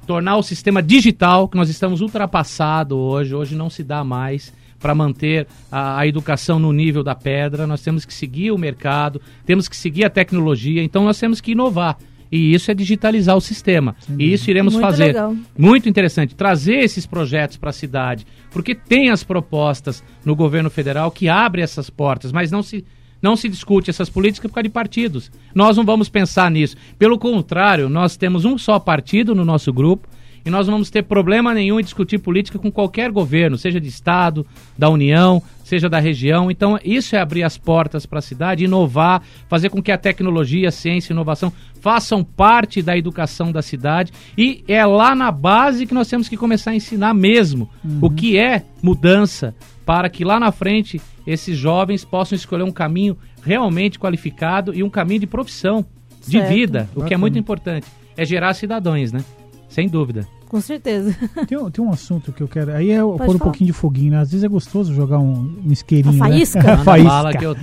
tornar 0.06 0.38
o 0.38 0.44
sistema 0.44 0.82
digital, 0.82 1.48
que 1.48 1.58
nós 1.58 1.70
estamos 1.70 2.02
ultrapassado 2.02 2.98
hoje, 2.98 3.34
hoje 3.34 3.56
não 3.56 3.70
se 3.70 3.84
dá 3.84 4.04
mais 4.04 4.54
para 4.80 4.94
manter 4.94 5.48
a, 5.72 6.00
a, 6.00 6.08
educação 6.08 6.60
no 6.60 6.74
nível 6.74 7.04
da 7.04 7.16
pedra, 7.16 7.66
nós 7.66 7.82
temos 7.82 8.04
que 8.04 8.14
seguir 8.14 8.52
o 8.52 8.58
mercado, 8.58 9.22
temos 9.46 9.70
que 9.70 9.78
seguir 9.78 10.04
a 10.04 10.10
tecnologia, 10.10 10.84
então 10.84 11.06
nós 11.06 11.18
temos 11.18 11.40
que 11.40 11.54
inovar. 11.54 11.98
E 12.30 12.54
isso 12.54 12.72
é 12.72 12.74
digitalizar 12.74 13.38
o 13.38 13.42
sistema. 13.42 13.96
Sim. 14.00 14.16
E 14.18 14.34
isso 14.34 14.50
iremos 14.50 14.74
Muito 14.74 14.86
fazer. 14.86 15.06
Legal. 15.06 15.36
Muito 15.56 15.88
interessante. 15.88 16.34
Trazer 16.34 16.80
esses 16.80 17.06
projetos 17.06 17.58
para 17.58 17.70
a 17.70 17.74
cidade. 17.74 18.26
Porque 18.50 18.74
tem 18.74 19.12
as 19.12 19.24
propostas 19.24 20.04
no 20.26 20.36
governo 20.36 20.72
federal 20.72 21.12
que 21.12 21.30
abrem 21.30 21.64
essas 21.64 21.92
portas, 21.92 22.32
mas 22.32 22.50
não 22.50 22.64
se, 22.64 22.84
não 23.24 23.38
se 23.38 23.48
discute 23.48 23.90
essas 23.90 24.10
políticas 24.10 24.52
por 24.52 24.56
causa 24.56 24.68
de 24.68 24.70
partidos. 24.70 25.32
Nós 25.56 25.78
não 25.78 25.86
vamos 25.86 26.10
pensar 26.10 26.52
nisso. 26.52 26.76
Pelo 27.00 27.18
contrário, 27.18 27.88
nós 27.88 28.18
temos 28.18 28.44
um 28.44 28.58
só 28.58 28.78
partido 28.78 29.34
no 29.34 29.46
nosso 29.46 29.72
grupo 29.72 30.08
e 30.46 30.50
nós 30.50 30.68
não 30.68 30.74
vamos 30.74 30.90
ter 30.90 31.04
problema 31.04 31.54
nenhum 31.54 31.80
em 31.80 31.84
discutir 31.84 32.20
política 32.20 32.60
com 32.60 32.70
qualquer 32.70 33.12
governo, 33.12 33.58
seja 33.58 33.80
de 33.80 33.88
Estado, 33.88 34.46
da 34.78 34.90
União, 34.90 35.42
seja 35.64 35.90
da 35.90 36.00
região. 36.00 36.52
Então, 36.52 36.78
isso 36.84 37.16
é 37.16 37.20
abrir 37.20 37.44
as 37.44 37.58
portas 37.58 38.06
para 38.06 38.20
a 38.20 38.22
cidade, 38.22 38.66
inovar, 38.66 39.22
fazer 39.48 39.70
com 39.70 39.82
que 39.82 39.92
a 39.92 39.98
tecnologia, 39.98 40.68
a 40.68 40.72
ciência 40.72 41.12
e 41.12 41.14
inovação 41.14 41.52
façam 41.80 42.24
parte 42.24 42.82
da 42.82 42.98
educação 42.98 43.54
da 43.54 43.62
cidade. 43.62 44.12
E 44.38 44.64
é 44.68 44.86
lá 44.86 45.16
na 45.16 45.32
base 45.32 45.86
que 45.86 45.94
nós 45.94 46.10
temos 46.10 46.28
que 46.28 46.36
começar 46.36 46.72
a 46.72 46.76
ensinar 46.76 47.14
mesmo 47.14 47.70
uhum. 47.84 48.00
o 48.02 48.10
que 48.10 48.38
é 48.38 48.64
mudança, 48.82 49.56
para 49.86 50.10
que 50.10 50.24
lá 50.24 50.40
na 50.40 50.52
frente 50.52 51.02
esses 51.26 51.58
jovens 51.58 52.04
possam 52.06 52.36
escolher 52.36 52.64
um 52.64 52.72
caminho 52.72 53.18
realmente 53.42 54.00
qualificado 54.00 54.74
e 54.74 54.84
um 54.84 54.90
caminho 54.90 55.22
de 55.22 55.28
profissão, 55.28 55.86
certo. 56.22 56.48
de 56.48 56.54
vida, 56.54 56.90
o 56.96 57.04
que 57.04 57.14
é 57.14 57.18
muito 57.18 57.38
importante. 57.38 57.88
É 58.16 58.26
gerar 58.26 58.54
cidadãos, 58.54 59.12
né? 59.12 59.24
Sem 59.68 59.88
dúvida. 59.88 60.28
Com 60.48 60.62
certeza. 60.62 61.16
Tem, 61.48 61.58
tem 61.72 61.84
um 61.84 61.92
assunto 61.92 62.32
que 62.32 62.44
eu 62.44 62.48
quero. 62.48 62.76
Aí 62.76 62.92
é 62.92 63.02
Pode 63.02 63.26
pôr 63.26 63.36
um 63.38 63.40
pouquinho 63.40 63.66
de 63.66 63.74
foguinho, 63.74 64.12
né? 64.12 64.20
Às 64.20 64.30
vezes 64.30 64.44
é 64.44 64.48
gostoso 64.48 64.94
jogar 64.94 65.18
um, 65.18 65.52
um 65.66 65.72
isqueirinho. 65.72 66.24
A 66.24 66.28
faísca? 66.28 66.62
Né? 66.64 66.74
A 66.74 66.78
faísca. 66.78 67.38
Que 67.40 67.46
eu... 67.46 67.58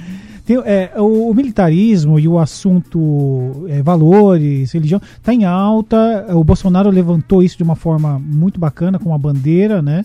Tem, 0.44 0.56
é, 0.64 0.90
o, 0.96 1.30
o, 1.30 1.34
militarismo 1.34 2.18
e 2.18 2.26
o 2.26 2.36
assunto 2.36 3.64
é, 3.68 3.80
valores, 3.80 4.72
religião, 4.72 5.00
está 5.16 5.32
em 5.32 5.44
alta. 5.44 6.26
O 6.30 6.42
Bolsonaro 6.42 6.90
levantou 6.90 7.44
isso 7.44 7.56
de 7.56 7.62
uma 7.62 7.76
forma 7.76 8.18
muito 8.18 8.58
bacana, 8.58 8.98
com 8.98 9.14
a 9.14 9.18
bandeira, 9.18 9.80
né? 9.80 10.04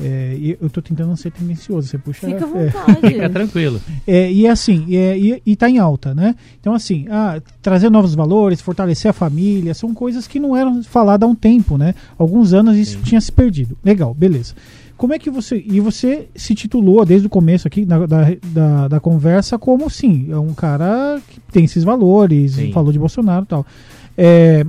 É, 0.00 0.56
eu 0.60 0.68
estou 0.68 0.82
tentando 0.82 1.08
não 1.08 1.16
ser 1.16 1.32
tendencioso, 1.32 1.88
você 1.88 1.98
puxa. 1.98 2.26
Fica 2.26 2.44
à 2.44 2.48
é. 2.48 2.66
vontade. 2.66 3.06
É, 3.06 3.10
Fica 3.10 3.30
tranquilo. 3.30 3.80
É, 4.06 4.30
e 4.30 4.46
assim, 4.46 4.94
é, 4.94 5.18
e, 5.18 5.42
está 5.46 5.68
em 5.68 5.78
alta, 5.78 6.14
né? 6.14 6.34
Então, 6.60 6.72
assim, 6.72 7.06
ah, 7.10 7.40
trazer 7.60 7.90
novos 7.90 8.14
valores, 8.14 8.60
fortalecer 8.60 9.10
a 9.10 9.12
família, 9.12 9.74
são 9.74 9.92
coisas 9.92 10.26
que 10.26 10.38
não 10.38 10.56
eram 10.56 10.82
faladas 10.84 11.28
há 11.28 11.30
um 11.30 11.34
tempo, 11.34 11.76
né? 11.76 11.94
Alguns 12.16 12.52
anos 12.52 12.76
isso 12.76 12.98
Sim. 12.98 13.02
tinha 13.02 13.20
se 13.20 13.32
perdido. 13.32 13.76
Legal, 13.84 14.14
beleza. 14.14 14.54
Como 14.96 15.14
é 15.14 15.18
que 15.18 15.30
você. 15.30 15.62
E 15.64 15.78
você 15.78 16.28
se 16.34 16.56
titulou 16.56 17.04
desde 17.04 17.28
o 17.28 17.30
começo 17.30 17.68
aqui 17.68 17.84
da, 17.84 18.04
da, 18.04 18.26
da, 18.52 18.88
da 18.88 19.00
conversa 19.00 19.56
como, 19.56 19.88
sim, 19.88 20.26
é 20.28 20.38
um 20.38 20.52
cara 20.52 21.20
que 21.28 21.40
tem 21.52 21.64
esses 21.64 21.84
valores, 21.84 22.52
Sim. 22.54 22.72
falou 22.72 22.92
de 22.92 22.98
Bolsonaro 22.98 23.44
e 23.44 23.46
tal. 23.46 23.66
É, 24.16 24.66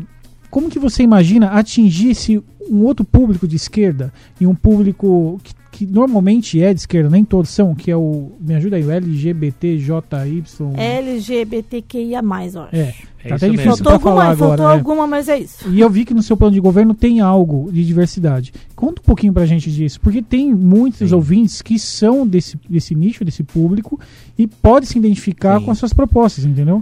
como 0.49 0.69
que 0.69 0.79
você 0.79 1.03
imagina 1.03 1.51
atingir 1.51 2.11
esse 2.11 2.43
um 2.69 2.83
outro 2.83 3.03
público 3.03 3.47
de 3.47 3.55
esquerda 3.55 4.13
e 4.39 4.45
um 4.45 4.53
público 4.53 5.39
que, 5.43 5.53
que 5.71 5.85
normalmente 5.85 6.61
é 6.61 6.73
de 6.73 6.81
esquerda, 6.81 7.09
nem 7.09 7.25
todos 7.25 7.49
são, 7.49 7.73
que 7.73 7.89
é 7.89 7.97
o. 7.97 8.31
Me 8.39 8.53
ajuda 8.55 8.75
aí, 8.75 8.83
o 8.83 8.91
LGBTJY. 8.91 10.43
LGBTQIA, 10.77 12.21
eu 12.21 12.61
acho. 12.61 12.75
É. 12.75 12.93
É 13.21 13.29
tá 13.29 13.35
até 13.35 13.49
difícil 13.49 13.75
faltou 13.75 13.93
alguma, 13.93 14.11
falar 14.11 14.31
agora. 14.31 14.37
Faltou 14.47 14.67
né? 14.67 14.73
alguma, 14.73 15.07
mas 15.07 15.27
é 15.27 15.39
isso. 15.39 15.69
E 15.69 15.81
eu 15.81 15.89
vi 15.89 16.05
que 16.05 16.13
no 16.13 16.23
seu 16.23 16.37
plano 16.37 16.53
de 16.53 16.61
governo 16.61 16.93
tem 16.93 17.19
algo 17.19 17.69
de 17.69 17.85
diversidade. 17.85 18.53
Conta 18.75 19.01
um 19.01 19.03
pouquinho 19.03 19.33
pra 19.33 19.45
gente 19.45 19.69
disso, 19.69 19.99
porque 19.99 20.21
tem 20.21 20.53
muitos 20.53 21.09
Sim. 21.09 21.15
ouvintes 21.15 21.61
que 21.61 21.77
são 21.77 22.25
desse, 22.25 22.57
desse 22.69 22.95
nicho, 22.95 23.25
desse 23.25 23.43
público, 23.43 23.99
e 24.37 24.47
pode 24.47 24.85
se 24.85 24.97
identificar 24.97 25.59
Sim. 25.59 25.65
com 25.65 25.71
as 25.71 25.77
suas 25.77 25.91
propostas, 25.91 26.45
entendeu? 26.45 26.81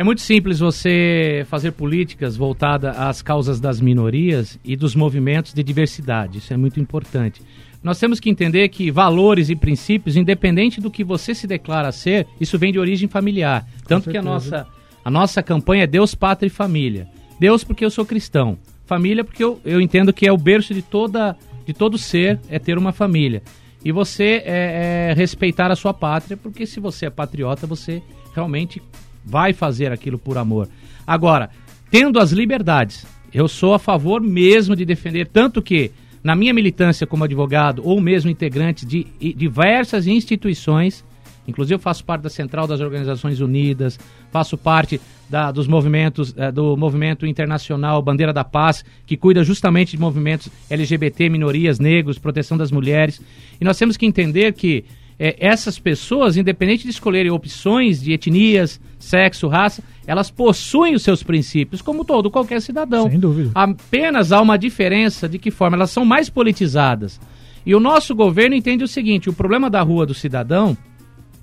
É 0.00 0.02
muito 0.02 0.22
simples 0.22 0.60
você 0.60 1.44
fazer 1.50 1.72
políticas 1.72 2.34
voltadas 2.34 2.96
às 2.96 3.20
causas 3.20 3.60
das 3.60 3.82
minorias 3.82 4.58
e 4.64 4.74
dos 4.74 4.94
movimentos 4.94 5.52
de 5.52 5.62
diversidade. 5.62 6.38
Isso 6.38 6.54
é 6.54 6.56
muito 6.56 6.80
importante. 6.80 7.42
Nós 7.82 7.98
temos 7.98 8.18
que 8.18 8.30
entender 8.30 8.70
que 8.70 8.90
valores 8.90 9.50
e 9.50 9.54
princípios, 9.54 10.16
independente 10.16 10.80
do 10.80 10.90
que 10.90 11.04
você 11.04 11.34
se 11.34 11.46
declara 11.46 11.92
ser, 11.92 12.26
isso 12.40 12.58
vem 12.58 12.72
de 12.72 12.78
origem 12.78 13.10
familiar. 13.10 13.66
Com 13.82 13.88
Tanto 13.88 14.04
certeza. 14.04 14.10
que 14.10 14.16
a 14.16 14.22
nossa, 14.22 14.66
a 15.04 15.10
nossa 15.10 15.42
campanha 15.42 15.84
é 15.84 15.86
Deus, 15.86 16.14
Pátria 16.14 16.46
e 16.46 16.50
Família. 16.50 17.06
Deus 17.38 17.62
porque 17.62 17.84
eu 17.84 17.90
sou 17.90 18.06
cristão. 18.06 18.56
Família 18.86 19.22
porque 19.22 19.44
eu, 19.44 19.60
eu 19.66 19.82
entendo 19.82 20.14
que 20.14 20.26
é 20.26 20.32
o 20.32 20.38
berço 20.38 20.72
de, 20.72 20.80
toda, 20.80 21.36
de 21.66 21.74
todo 21.74 21.98
ser, 21.98 22.40
é 22.48 22.58
ter 22.58 22.78
uma 22.78 22.92
família. 22.92 23.42
E 23.84 23.92
você 23.92 24.42
é, 24.46 25.10
é 25.10 25.14
respeitar 25.14 25.70
a 25.70 25.76
sua 25.76 25.92
pátria, 25.92 26.38
porque 26.38 26.64
se 26.64 26.80
você 26.80 27.04
é 27.04 27.10
patriota, 27.10 27.66
você 27.66 28.02
realmente 28.34 28.80
vai 29.24 29.52
fazer 29.52 29.92
aquilo 29.92 30.18
por 30.18 30.38
amor. 30.38 30.68
Agora, 31.06 31.50
tendo 31.90 32.18
as 32.18 32.32
liberdades, 32.32 33.06
eu 33.32 33.48
sou 33.48 33.74
a 33.74 33.78
favor 33.78 34.20
mesmo 34.20 34.74
de 34.74 34.84
defender, 34.84 35.26
tanto 35.28 35.62
que 35.62 35.90
na 36.22 36.36
minha 36.36 36.52
militância 36.52 37.06
como 37.06 37.24
advogado 37.24 37.82
ou 37.84 38.00
mesmo 38.00 38.30
integrante 38.30 38.84
de 38.84 39.06
diversas 39.34 40.06
instituições, 40.06 41.04
inclusive 41.48 41.76
eu 41.76 41.78
faço 41.78 42.04
parte 42.04 42.22
da 42.22 42.28
Central 42.28 42.66
das 42.66 42.80
Organizações 42.80 43.40
Unidas, 43.40 43.98
faço 44.30 44.58
parte 44.58 45.00
da, 45.28 45.50
dos 45.50 45.66
movimentos, 45.66 46.34
eh, 46.36 46.50
do 46.50 46.76
movimento 46.76 47.24
internacional 47.24 48.02
Bandeira 48.02 48.32
da 48.32 48.44
Paz, 48.44 48.84
que 49.06 49.16
cuida 49.16 49.44
justamente 49.44 49.92
de 49.92 49.98
movimentos 49.98 50.48
LGBT, 50.68 51.28
minorias, 51.28 51.78
negros, 51.78 52.18
proteção 52.18 52.58
das 52.58 52.70
mulheres. 52.70 53.22
E 53.60 53.64
nós 53.64 53.78
temos 53.78 53.96
que 53.96 54.04
entender 54.04 54.52
que 54.52 54.84
é, 55.22 55.36
essas 55.38 55.78
pessoas, 55.78 56.38
independente 56.38 56.84
de 56.84 56.90
escolherem 56.90 57.30
opções 57.30 58.00
de 58.00 58.12
etnias, 58.12 58.80
sexo, 58.98 59.48
raça, 59.48 59.82
elas 60.06 60.30
possuem 60.30 60.94
os 60.94 61.02
seus 61.02 61.22
princípios, 61.22 61.82
como 61.82 62.06
todo 62.06 62.30
qualquer 62.30 62.62
cidadão. 62.62 63.10
Sem 63.10 63.20
dúvida. 63.20 63.50
Apenas 63.54 64.32
há 64.32 64.40
uma 64.40 64.56
diferença 64.56 65.28
de 65.28 65.38
que 65.38 65.50
forma 65.50 65.76
elas 65.76 65.90
são 65.90 66.06
mais 66.06 66.30
politizadas. 66.30 67.20
E 67.66 67.74
o 67.74 67.80
nosso 67.80 68.14
governo 68.14 68.54
entende 68.54 68.82
o 68.82 68.88
seguinte: 68.88 69.28
o 69.28 69.34
problema 69.34 69.68
da 69.68 69.82
rua 69.82 70.06
do 70.06 70.14
cidadão 70.14 70.74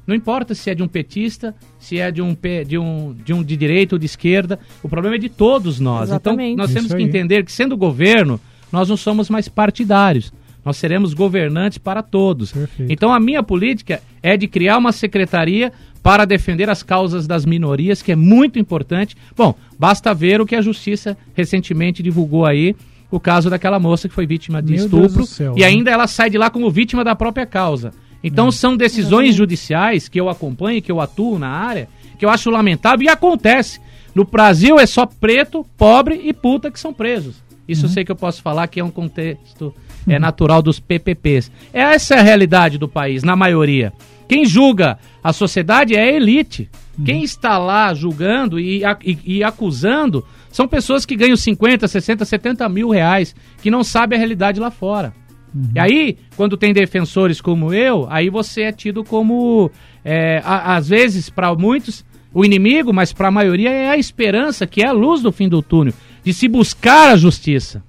não 0.07 0.15
importa 0.15 0.55
se 0.55 0.71
é 0.71 0.73
de 0.73 0.81
um 0.81 0.87
petista, 0.87 1.53
se 1.77 1.99
é 1.99 2.09
de 2.09 2.21
um, 2.21 2.35
de 2.65 2.77
um, 2.79 3.13
de, 3.13 3.33
um 3.33 3.43
de 3.43 3.55
direita 3.55 3.93
ou 3.93 3.99
de 3.99 4.05
esquerda, 4.05 4.57
o 4.81 4.89
problema 4.89 5.17
é 5.17 5.19
de 5.19 5.29
todos 5.29 5.79
nós. 5.79 6.09
Exatamente. 6.09 6.53
Então 6.53 6.65
nós 6.65 6.73
temos 6.73 6.93
que 6.93 7.03
entender 7.03 7.43
que, 7.43 7.51
sendo 7.51 7.77
governo, 7.77 8.39
nós 8.71 8.89
não 8.89 8.97
somos 8.97 9.29
mais 9.29 9.47
partidários. 9.47 10.33
Nós 10.67 10.75
seremos 10.75 11.13
governantes 11.13 11.77
para 11.77 12.03
todos. 12.03 12.51
Perfeito. 12.51 12.91
Então 12.91 13.13
a 13.13 13.21
minha 13.21 13.41
política 13.41 14.01
é 14.21 14.35
de 14.35 14.49
criar 14.49 14.77
uma 14.77 14.91
secretaria 14.91 15.71
para 16.03 16.25
defender 16.25 16.69
as 16.69 16.83
causas 16.83 17.25
das 17.25 17.45
minorias, 17.45 18.01
que 18.01 18.11
é 18.11 18.17
muito 18.17 18.59
importante. 18.59 19.15
Bom, 19.33 19.55
basta 19.79 20.13
ver 20.13 20.41
o 20.41 20.45
que 20.45 20.57
a 20.57 20.61
justiça 20.61 21.17
recentemente 21.33 22.03
divulgou 22.03 22.45
aí, 22.45 22.75
o 23.09 23.17
caso 23.17 23.49
daquela 23.49 23.79
moça 23.79 24.09
que 24.09 24.13
foi 24.13 24.27
vítima 24.27 24.61
de 24.61 24.73
Meu 24.73 24.83
estupro 24.83 25.25
céu, 25.25 25.53
e 25.55 25.61
né? 25.61 25.67
ainda 25.67 25.89
ela 25.89 26.05
sai 26.05 26.29
de 26.29 26.37
lá 26.37 26.49
como 26.49 26.69
vítima 26.69 27.01
da 27.01 27.15
própria 27.15 27.45
causa. 27.45 27.93
Então 28.21 28.49
hum. 28.49 28.51
são 28.51 28.75
decisões 28.75 29.35
judiciais 29.35 30.09
que 30.09 30.19
eu 30.19 30.27
acompanho, 30.27 30.81
que 30.81 30.91
eu 30.91 30.99
atuo 30.99 31.39
na 31.39 31.47
área, 31.47 31.87
que 32.19 32.25
eu 32.25 32.29
acho 32.29 32.49
lamentável 32.49 33.05
e 33.05 33.09
acontece. 33.09 33.79
No 34.13 34.25
Brasil 34.25 34.77
é 34.77 34.85
só 34.85 35.05
preto, 35.05 35.65
pobre 35.77 36.19
e 36.25 36.33
puta 36.33 36.69
que 36.69 36.77
são 36.77 36.93
presos. 36.93 37.41
Isso 37.65 37.83
uhum. 37.83 37.89
eu 37.89 37.93
sei 37.93 38.03
que 38.03 38.11
eu 38.11 38.17
posso 38.17 38.41
falar 38.41 38.67
que 38.67 38.81
é 38.81 38.83
um 38.83 38.91
contexto 38.91 39.73
é 40.07 40.19
natural 40.19 40.61
dos 40.61 40.79
PPPs. 40.79 41.51
Essa 41.73 42.15
é 42.15 42.19
a 42.19 42.23
realidade 42.23 42.77
do 42.77 42.87
país, 42.87 43.23
na 43.23 43.35
maioria. 43.35 43.93
Quem 44.27 44.45
julga 44.45 44.97
a 45.23 45.31
sociedade 45.31 45.95
é 45.95 46.01
a 46.01 46.13
elite. 46.13 46.69
Quem 47.05 47.23
está 47.23 47.57
lá 47.57 47.93
julgando 47.93 48.59
e, 48.59 48.81
e, 49.03 49.19
e, 49.25 49.43
acusando 49.43 50.25
são 50.51 50.67
pessoas 50.67 51.05
que 51.05 51.15
ganham 51.15 51.35
50, 51.35 51.87
60, 51.87 52.25
70 52.25 52.67
mil 52.69 52.89
reais, 52.89 53.35
que 53.61 53.69
não 53.69 53.83
sabem 53.83 54.17
a 54.17 54.19
realidade 54.19 54.59
lá 54.59 54.71
fora. 54.71 55.13
Uhum. 55.53 55.69
E 55.75 55.79
aí, 55.79 56.17
quando 56.35 56.57
tem 56.57 56.73
defensores 56.73 57.39
como 57.39 57.71
eu, 57.71 58.07
aí 58.09 58.29
você 58.29 58.63
é 58.63 58.71
tido 58.71 59.03
como, 59.03 59.69
é, 60.03 60.41
a, 60.43 60.75
às 60.75 60.89
vezes, 60.89 61.29
para 61.29 61.53
muitos, 61.53 62.03
o 62.33 62.43
inimigo, 62.43 62.91
mas 62.91 63.13
para 63.13 63.27
a 63.27 63.31
maioria 63.31 63.69
é 63.69 63.89
a 63.89 63.97
esperança, 63.97 64.65
que 64.65 64.81
é 64.81 64.87
a 64.87 64.91
luz 64.91 65.21
do 65.21 65.31
fim 65.31 65.47
do 65.47 65.61
túnel 65.61 65.93
de 66.23 66.33
se 66.33 66.47
buscar 66.47 67.11
a 67.11 67.15
justiça. 67.15 67.83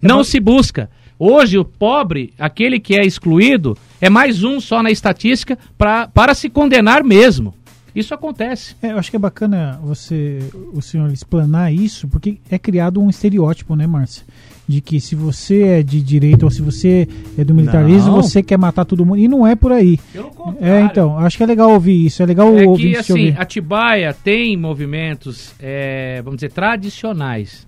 Não 0.00 0.22
se 0.22 0.38
busca. 0.38 0.88
Hoje, 1.24 1.56
o 1.56 1.64
pobre, 1.64 2.34
aquele 2.36 2.80
que 2.80 2.96
é 2.96 3.06
excluído, 3.06 3.78
é 4.00 4.10
mais 4.10 4.42
um 4.42 4.58
só 4.58 4.82
na 4.82 4.90
estatística 4.90 5.56
pra, 5.78 6.08
para 6.08 6.34
se 6.34 6.50
condenar 6.50 7.04
mesmo. 7.04 7.54
Isso 7.94 8.12
acontece. 8.12 8.74
É, 8.82 8.90
eu 8.90 8.98
acho 8.98 9.08
que 9.08 9.14
é 9.14 9.20
bacana 9.20 9.78
você, 9.84 10.40
o 10.72 10.82
senhor 10.82 11.12
explanar 11.12 11.72
isso, 11.72 12.08
porque 12.08 12.38
é 12.50 12.58
criado 12.58 13.00
um 13.00 13.08
estereótipo, 13.08 13.76
né, 13.76 13.86
Márcia? 13.86 14.24
De 14.66 14.80
que 14.80 15.00
se 15.00 15.14
você 15.14 15.62
é 15.62 15.82
de 15.84 16.02
direita 16.02 16.44
ou 16.44 16.50
se 16.50 16.60
você 16.60 17.06
é 17.38 17.44
do 17.44 17.54
militarismo, 17.54 18.16
Não. 18.16 18.22
você 18.22 18.42
quer 18.42 18.58
matar 18.58 18.84
todo 18.84 19.06
mundo. 19.06 19.20
E 19.20 19.28
não 19.28 19.46
é 19.46 19.54
por 19.54 19.70
aí. 19.70 20.00
Pelo 20.12 20.28
contrário. 20.30 20.74
É, 20.74 20.80
então, 20.80 21.16
acho 21.18 21.36
que 21.36 21.44
é 21.44 21.46
legal 21.46 21.70
ouvir 21.70 22.04
isso. 22.04 22.20
É 22.20 22.26
legal 22.26 22.48
É 22.58 22.66
ouvir 22.66 22.94
que, 22.94 22.96
assim, 22.96 23.12
ouvir. 23.12 23.40
Atibaia 23.40 24.12
tem 24.12 24.56
movimentos, 24.56 25.54
é, 25.60 26.20
vamos 26.24 26.38
dizer, 26.38 26.50
tradicionais, 26.50 27.64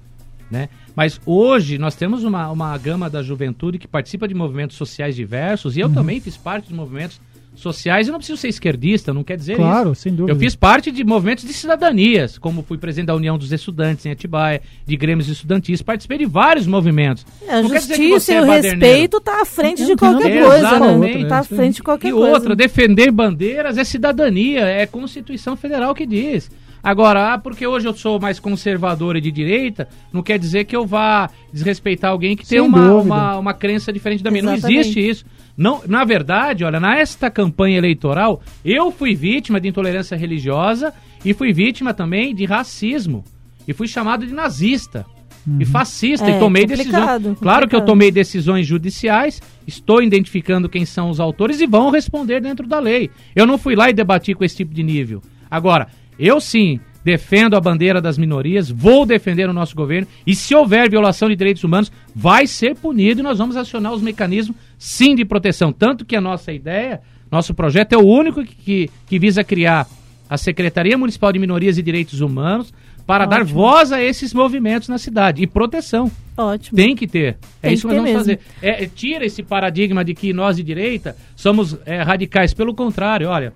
né? 0.50 0.68
Mas 0.96 1.20
hoje 1.26 1.76
nós 1.78 1.94
temos 1.94 2.22
uma, 2.24 2.50
uma 2.50 2.76
gama 2.78 3.11
da 3.11 3.22
juventude 3.22 3.78
que 3.78 3.88
participa 3.88 4.28
de 4.28 4.35
movimentos 4.35 4.76
sociais 4.76 5.16
diversos, 5.16 5.76
e 5.76 5.83
Uhum. 5.83 5.88
eu 5.88 5.94
também 5.94 6.20
fiz 6.20 6.37
parte 6.37 6.68
de 6.68 6.74
movimentos 6.74 7.20
sociais, 7.57 8.09
eu 8.09 8.12
não 8.12 8.18
preciso 8.18 8.37
ser 8.40 8.48
esquerdista, 8.48 9.14
não 9.14 9.22
quer 9.22 9.37
dizer 9.37 9.54
Claro, 9.57 9.92
isso. 9.92 10.02
sem 10.02 10.12
dúvida. 10.14 10.33
Eu 10.33 10.37
fiz 10.40 10.57
parte 10.57 10.90
de 10.90 11.04
movimentos 11.04 11.44
de 11.44 11.52
cidadanias, 11.52 12.37
como 12.37 12.64
fui 12.64 12.76
presidente 12.76 13.07
da 13.07 13.14
União 13.14 13.38
dos 13.38 13.52
Estudantes 13.52 14.04
em 14.07 14.11
Atibaia, 14.11 14.61
de 14.85 14.96
grêmios 14.96 15.28
estudantis, 15.28 15.80
participei 15.80 16.18
de 16.18 16.24
vários 16.26 16.66
movimentos. 16.66 17.24
A 17.48 17.62
Não 17.62 17.70
quer 17.70 17.78
dizer 17.78 17.94
que 17.94 18.09
justiça 18.09 18.20
você 18.20 18.33
e 18.33 18.35
é 18.35 18.42
o 18.42 18.46
baderneiro. 18.46 18.85
respeito 18.87 19.20
tá 19.20 19.40
à 19.42 19.44
frente 19.44 19.80
Não 19.83 19.87
de 19.88 19.96
qualquer 19.96 20.42
coisa, 20.44 20.78
né? 20.80 20.92
outra, 20.96 21.28
Tá 21.28 21.37
à 21.37 21.40
é 21.40 21.44
frente 21.44 21.74
de 21.76 21.83
qualquer 21.85 22.09
E 22.09 22.12
coisa. 22.12 22.28
outra, 22.33 22.57
defender 22.57 23.11
bandeiras 23.12 23.78
é 23.78 23.85
cidadania, 23.85 24.62
é 24.62 24.85
Constituição 24.87 25.57
Federal 25.57 25.94
que 25.94 26.07
diz. 26.07 26.50
Agora, 26.84 27.32
ah, 27.32 27.38
porque 27.38 27.66
hoje 27.66 27.88
eu 27.88 27.94
sou 27.94 28.20
mais 28.20 28.38
conservador 28.38 29.16
e 29.16 29.20
de 29.22 29.32
direita, 29.32 29.88
não 30.12 30.22
quer 30.22 30.38
dizer 30.38 30.64
que 30.64 30.76
eu 30.76 30.84
vá 30.86 31.30
desrespeitar 31.50 32.10
alguém 32.10 32.36
que 32.36 32.46
tem 32.46 32.58
Sem 32.58 32.60
uma, 32.60 32.78
dúvida. 32.78 33.14
uma, 33.14 33.38
uma 33.38 33.54
crença 33.54 33.90
diferente 33.90 34.22
da 34.22 34.30
minha. 34.30 34.42
Não 34.42 34.52
Exatamente. 34.52 34.80
existe 34.80 35.08
isso. 35.08 35.24
Não, 35.56 35.80
na 35.86 36.04
verdade, 36.04 36.62
olha, 36.62 36.78
nesta 36.78 37.30
campanha 37.30 37.78
eleitoral, 37.78 38.42
eu 38.62 38.90
fui 38.90 39.14
vítima 39.14 39.58
de 39.58 39.68
intolerância 39.68 40.14
religiosa 40.14 40.92
e 41.24 41.32
fui 41.32 41.54
vítima 41.54 41.94
também 41.94 42.34
de 42.34 42.44
racismo. 42.44 43.24
E 43.66 43.72
fui 43.72 43.88
chamado 43.88 44.26
de 44.26 44.34
nazista. 44.34 45.06
E 45.60 45.64
fascista, 45.66 46.26
É, 46.30 46.36
e 46.36 46.38
tomei 46.38 46.64
decisões. 46.64 47.38
Claro 47.38 47.68
que 47.68 47.76
eu 47.76 47.82
tomei 47.82 48.10
decisões 48.10 48.66
judiciais, 48.66 49.42
estou 49.66 50.02
identificando 50.02 50.70
quem 50.70 50.86
são 50.86 51.10
os 51.10 51.20
autores 51.20 51.60
e 51.60 51.66
vão 51.66 51.90
responder 51.90 52.40
dentro 52.40 52.66
da 52.66 52.78
lei. 52.78 53.10
Eu 53.36 53.46
não 53.46 53.58
fui 53.58 53.74
lá 53.76 53.90
e 53.90 53.92
debati 53.92 54.34
com 54.34 54.42
esse 54.42 54.56
tipo 54.56 54.72
de 54.74 54.82
nível. 54.82 55.22
Agora, 55.50 55.86
eu 56.18 56.40
sim 56.40 56.81
defendo 57.05 57.55
a 57.55 57.61
bandeira 57.61 58.00
das 58.00 58.16
minorias, 58.16 58.70
vou 58.70 59.05
defender 59.05 59.48
o 59.48 59.53
nosso 59.53 59.77
governo 59.77 60.09
e 60.27 60.35
se 60.35 60.55
houver 60.55 60.88
violação 60.88 61.29
de 61.29 61.37
direitos 61.37 61.62
humanos, 61.62 61.92
vai 62.14 62.46
ser 62.46 62.74
punido 62.74 63.20
e 63.20 63.22
nós 63.22 63.37
vamos 63.37 63.57
acionar 63.57 63.92
os 63.92 64.00
mecanismos 64.00 64.57
sim 64.79 65.14
de 65.14 65.24
proteção. 65.24 65.70
Tanto 65.70 66.05
que 66.05 66.16
a 66.16 66.20
nossa 66.20 66.50
ideia, 66.50 67.03
nosso 67.31 67.53
projeto 67.53 67.92
é 67.92 67.98
o 67.98 68.07
único 68.07 68.42
que, 68.42 68.55
que, 68.55 68.90
que 69.07 69.18
visa 69.18 69.44
criar 69.44 69.87
a 70.31 70.38
Secretaria 70.38 70.96
Municipal 70.96 71.31
de 71.31 71.38
Minorias 71.38 71.77
e 71.77 71.83
Direitos 71.83 72.22
Humanos 72.22 72.72
para 73.07 73.27
dar 73.27 73.42
Ótimo. 73.42 73.61
voz 73.61 73.92
a 73.92 74.03
esses 74.03 74.33
movimentos 74.33 74.88
na 74.88 74.96
cidade 74.96 75.42
e 75.42 75.46
proteção. 75.46 76.11
Ótimo. 76.37 76.74
Tem 76.74 76.96
que 76.96 77.07
ter. 77.07 77.37
É 77.62 77.68
Tem 77.68 77.74
isso 77.74 77.87
que 77.87 77.94
que 77.94 78.00
nós 78.00 78.11
vamos 78.12 78.27
mesmo. 78.27 78.40
fazer. 78.40 78.66
É, 78.66 78.85
é, 78.85 78.87
tira 78.87 79.27
esse 79.27 79.42
paradigma 79.42 80.03
de 80.03 80.14
que 80.14 80.33
nós 80.33 80.57
de 80.57 80.62
direita 80.62 81.14
somos 81.37 81.77
é, 81.85 82.00
radicais. 82.00 82.55
Pelo 82.55 82.74
contrário, 82.74 83.29
olha, 83.29 83.53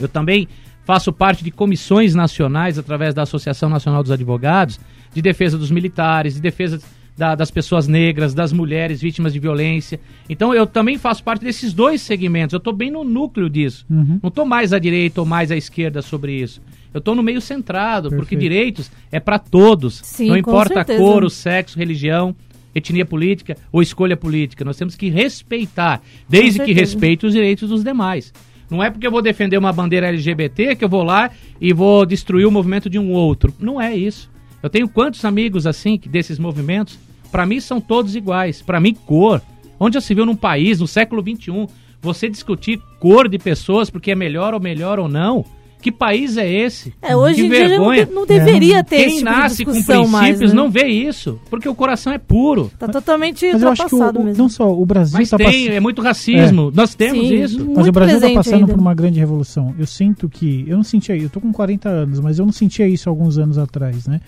eu 0.00 0.08
também 0.08 0.48
faço 0.84 1.12
parte 1.12 1.42
de 1.44 1.50
comissões 1.50 2.14
nacionais 2.14 2.78
através 2.78 3.14
da 3.14 3.22
Associação 3.22 3.68
Nacional 3.68 4.02
dos 4.02 4.12
Advogados 4.12 4.78
de 5.14 5.22
defesa 5.22 5.56
dos 5.56 5.70
militares, 5.70 6.34
de 6.34 6.40
defesa 6.40 6.80
da- 7.16 7.34
das 7.36 7.50
pessoas 7.50 7.86
negras, 7.86 8.34
das 8.34 8.52
mulheres 8.52 9.00
vítimas 9.00 9.32
de 9.32 9.38
violência. 9.38 10.00
Então 10.28 10.52
eu 10.52 10.66
também 10.66 10.98
faço 10.98 11.22
parte 11.22 11.44
desses 11.44 11.72
dois 11.72 12.00
segmentos. 12.02 12.52
Eu 12.52 12.58
estou 12.58 12.72
bem 12.72 12.90
no 12.90 13.04
núcleo 13.04 13.48
disso. 13.48 13.86
Uhum. 13.88 14.18
Não 14.22 14.28
estou 14.28 14.44
mais 14.44 14.72
à 14.72 14.78
direita 14.78 15.20
ou 15.20 15.26
mais 15.26 15.50
à 15.52 15.56
esquerda 15.56 16.02
sobre 16.02 16.32
isso. 16.32 16.60
Eu 16.92 16.98
estou 16.98 17.14
no 17.14 17.22
meio 17.22 17.40
centrado, 17.40 18.08
porque 18.08 18.36
Perfeito. 18.36 18.40
direitos 18.40 18.90
é 19.12 19.18
para 19.20 19.38
todos. 19.38 20.00
Sim, 20.04 20.28
Não 20.28 20.36
importa 20.36 20.80
a 20.80 20.84
cor, 20.84 21.24
o 21.24 21.30
sexo, 21.30 21.78
religião, 21.78 22.34
etnia 22.74 23.06
política 23.06 23.56
ou 23.72 23.80
escolha 23.80 24.16
política. 24.16 24.64
Nós 24.64 24.76
temos 24.76 24.96
que 24.96 25.08
respeitar, 25.08 26.02
desde 26.28 26.64
que 26.64 26.72
respeite 26.72 27.26
os 27.26 27.32
direitos 27.32 27.68
dos 27.68 27.84
demais. 27.84 28.32
Não 28.74 28.82
é 28.82 28.90
porque 28.90 29.06
eu 29.06 29.10
vou 29.10 29.22
defender 29.22 29.56
uma 29.56 29.72
bandeira 29.72 30.08
LGBT 30.08 30.74
que 30.74 30.84
eu 30.84 30.88
vou 30.88 31.04
lá 31.04 31.30
e 31.60 31.72
vou 31.72 32.04
destruir 32.04 32.44
o 32.44 32.50
movimento 32.50 32.90
de 32.90 32.98
um 32.98 33.12
outro. 33.12 33.54
Não 33.56 33.80
é 33.80 33.94
isso. 33.96 34.28
Eu 34.60 34.68
tenho 34.68 34.88
quantos 34.88 35.24
amigos 35.24 35.64
assim 35.64 35.96
que 35.96 36.08
desses 36.08 36.40
movimentos? 36.40 36.98
Para 37.30 37.46
mim 37.46 37.60
são 37.60 37.80
todos 37.80 38.16
iguais. 38.16 38.60
Para 38.62 38.80
mim 38.80 38.92
cor. 38.92 39.40
Onde 39.78 39.94
já 39.94 40.00
se 40.00 40.12
viu 40.12 40.26
num 40.26 40.34
país 40.34 40.80
no 40.80 40.88
século 40.88 41.22
XXI 41.22 41.68
você 42.02 42.28
discutir 42.28 42.82
cor 42.98 43.28
de 43.28 43.38
pessoas 43.38 43.90
porque 43.90 44.10
é 44.10 44.14
melhor 44.16 44.54
ou 44.54 44.60
melhor 44.60 44.98
ou 44.98 45.08
não? 45.08 45.44
Que 45.84 45.92
país 45.92 46.38
é 46.38 46.50
esse? 46.50 46.94
É, 47.02 47.14
hoje 47.14 47.34
que 47.42 47.46
em 47.46 47.50
dia 47.50 47.58
já 47.58 47.62
não, 47.64 47.68
vergonha. 47.84 48.06
de- 48.06 48.12
não 48.14 48.24
deveria 48.26 48.82
ter 48.82 48.96
esse 48.96 49.04
Quem 49.04 49.18
tipo 49.18 49.28
de 49.30 49.36
nasce 49.36 49.64
com 49.66 49.72
discussão 49.72 50.02
princípios 50.04 50.10
mais, 50.40 50.40
né? 50.40 50.56
não 50.56 50.70
vê 50.70 50.86
isso, 50.86 51.38
porque 51.50 51.68
o 51.68 51.74
coração 51.74 52.10
é 52.10 52.16
puro. 52.16 52.70
Tá 52.78 52.88
totalmente 52.88 53.46
Mas 53.52 53.62
eu 53.62 53.68
acho 53.68 53.86
que 53.86 53.94
o, 53.94 53.98
ultrapassado 53.98 54.20
o- 54.20 54.24
mesmo. 54.24 54.42
não 54.42 54.48
só 54.48 54.72
o 54.72 54.86
Brasil 54.86 55.12
Mas 55.18 55.26
está 55.26 55.36
tem, 55.36 55.46
passando. 55.46 55.70
é 55.74 55.80
muito 55.80 56.00
racismo. 56.00 56.72
Nós 56.74 56.94
temos 56.94 57.28
Sim. 57.28 57.34
isso. 57.42 57.70
Mas 57.76 57.86
o 57.86 57.92
Brasil 57.92 58.16
está 58.16 58.30
passando 58.30 58.54
ainda. 58.60 58.72
por 58.72 58.80
uma 58.80 58.94
grande 58.94 59.18
revolução. 59.20 59.74
Eu 59.78 59.86
sinto 59.86 60.26
que. 60.26 60.64
Eu 60.66 60.78
não 60.78 60.84
sentia. 60.84 61.14
Eu 61.16 61.28
tô 61.28 61.38
com 61.38 61.52
40 61.52 61.86
anos, 61.90 62.18
mas 62.18 62.38
eu 62.38 62.46
não 62.46 62.52
sentia 62.52 62.88
isso 62.88 63.10
alguns 63.10 63.36
anos 63.36 63.58
atrás, 63.58 64.06
né? 64.06 64.22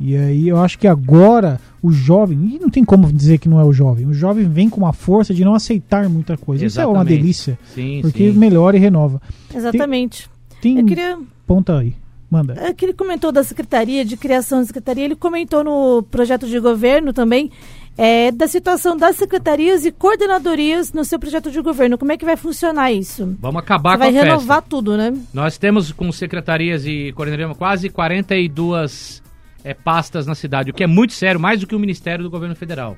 E 0.00 0.16
aí 0.16 0.48
eu 0.48 0.58
acho 0.58 0.78
que 0.78 0.86
agora 0.86 1.60
o 1.82 1.90
jovem. 1.90 2.38
E 2.54 2.58
não 2.60 2.70
tem 2.70 2.84
como 2.84 3.12
dizer 3.12 3.38
que 3.38 3.48
não 3.48 3.58
é 3.60 3.64
o 3.64 3.72
jovem. 3.72 4.06
O 4.06 4.14
jovem 4.14 4.48
vem 4.48 4.70
com 4.70 4.78
uma 4.78 4.92
força 4.92 5.34
de 5.34 5.44
não 5.44 5.54
aceitar 5.54 6.08
muita 6.08 6.36
coisa. 6.36 6.64
Isso 6.64 6.80
é 6.80 6.86
uma 6.86 6.98
Exatamente. 7.00 7.18
delícia. 7.20 7.58
Sim, 7.74 7.98
Porque 8.00 8.30
sim. 8.32 8.38
melhora 8.38 8.76
e 8.76 8.80
renova. 8.80 9.20
Exatamente. 9.52 10.22
Tem. 10.22 10.39
Eu 10.64 10.86
queria. 10.86 11.18
Ponta 11.46 11.78
aí. 11.78 11.94
Manda. 12.30 12.54
É 12.56 12.72
que 12.72 12.84
ele 12.84 12.92
comentou 12.92 13.32
da 13.32 13.42
Secretaria, 13.42 14.04
de 14.04 14.16
criação 14.16 14.60
da 14.60 14.66
Secretaria, 14.66 15.04
ele 15.04 15.16
comentou 15.16 15.64
no 15.64 16.00
projeto 16.04 16.46
de 16.46 16.60
governo 16.60 17.12
também 17.12 17.50
é, 17.98 18.30
da 18.30 18.46
situação 18.46 18.96
das 18.96 19.16
secretarias 19.16 19.84
e 19.84 19.90
coordenadorias 19.90 20.92
no 20.92 21.04
seu 21.04 21.18
projeto 21.18 21.50
de 21.50 21.60
governo. 21.60 21.98
Como 21.98 22.12
é 22.12 22.16
que 22.16 22.24
vai 22.24 22.36
funcionar 22.36 22.92
isso? 22.92 23.36
Vamos 23.40 23.60
acabar 23.60 23.92
Você 23.92 23.98
vai 23.98 24.12
com 24.12 24.18
a 24.18 24.22
renovar 24.22 24.56
festa. 24.58 24.70
tudo, 24.70 24.96
né? 24.96 25.12
Nós 25.34 25.58
temos 25.58 25.90
com 25.90 26.10
secretarias 26.12 26.86
e 26.86 27.12
coordenadoria 27.12 27.54
quase 27.54 27.90
42 27.90 29.22
é, 29.64 29.74
pastas 29.74 30.26
na 30.26 30.34
cidade, 30.34 30.70
o 30.70 30.74
que 30.74 30.84
é 30.84 30.86
muito 30.86 31.12
sério, 31.12 31.40
mais 31.40 31.60
do 31.60 31.66
que 31.66 31.74
o 31.74 31.78
Ministério 31.78 32.22
do 32.24 32.30
Governo 32.30 32.54
Federal. 32.54 32.96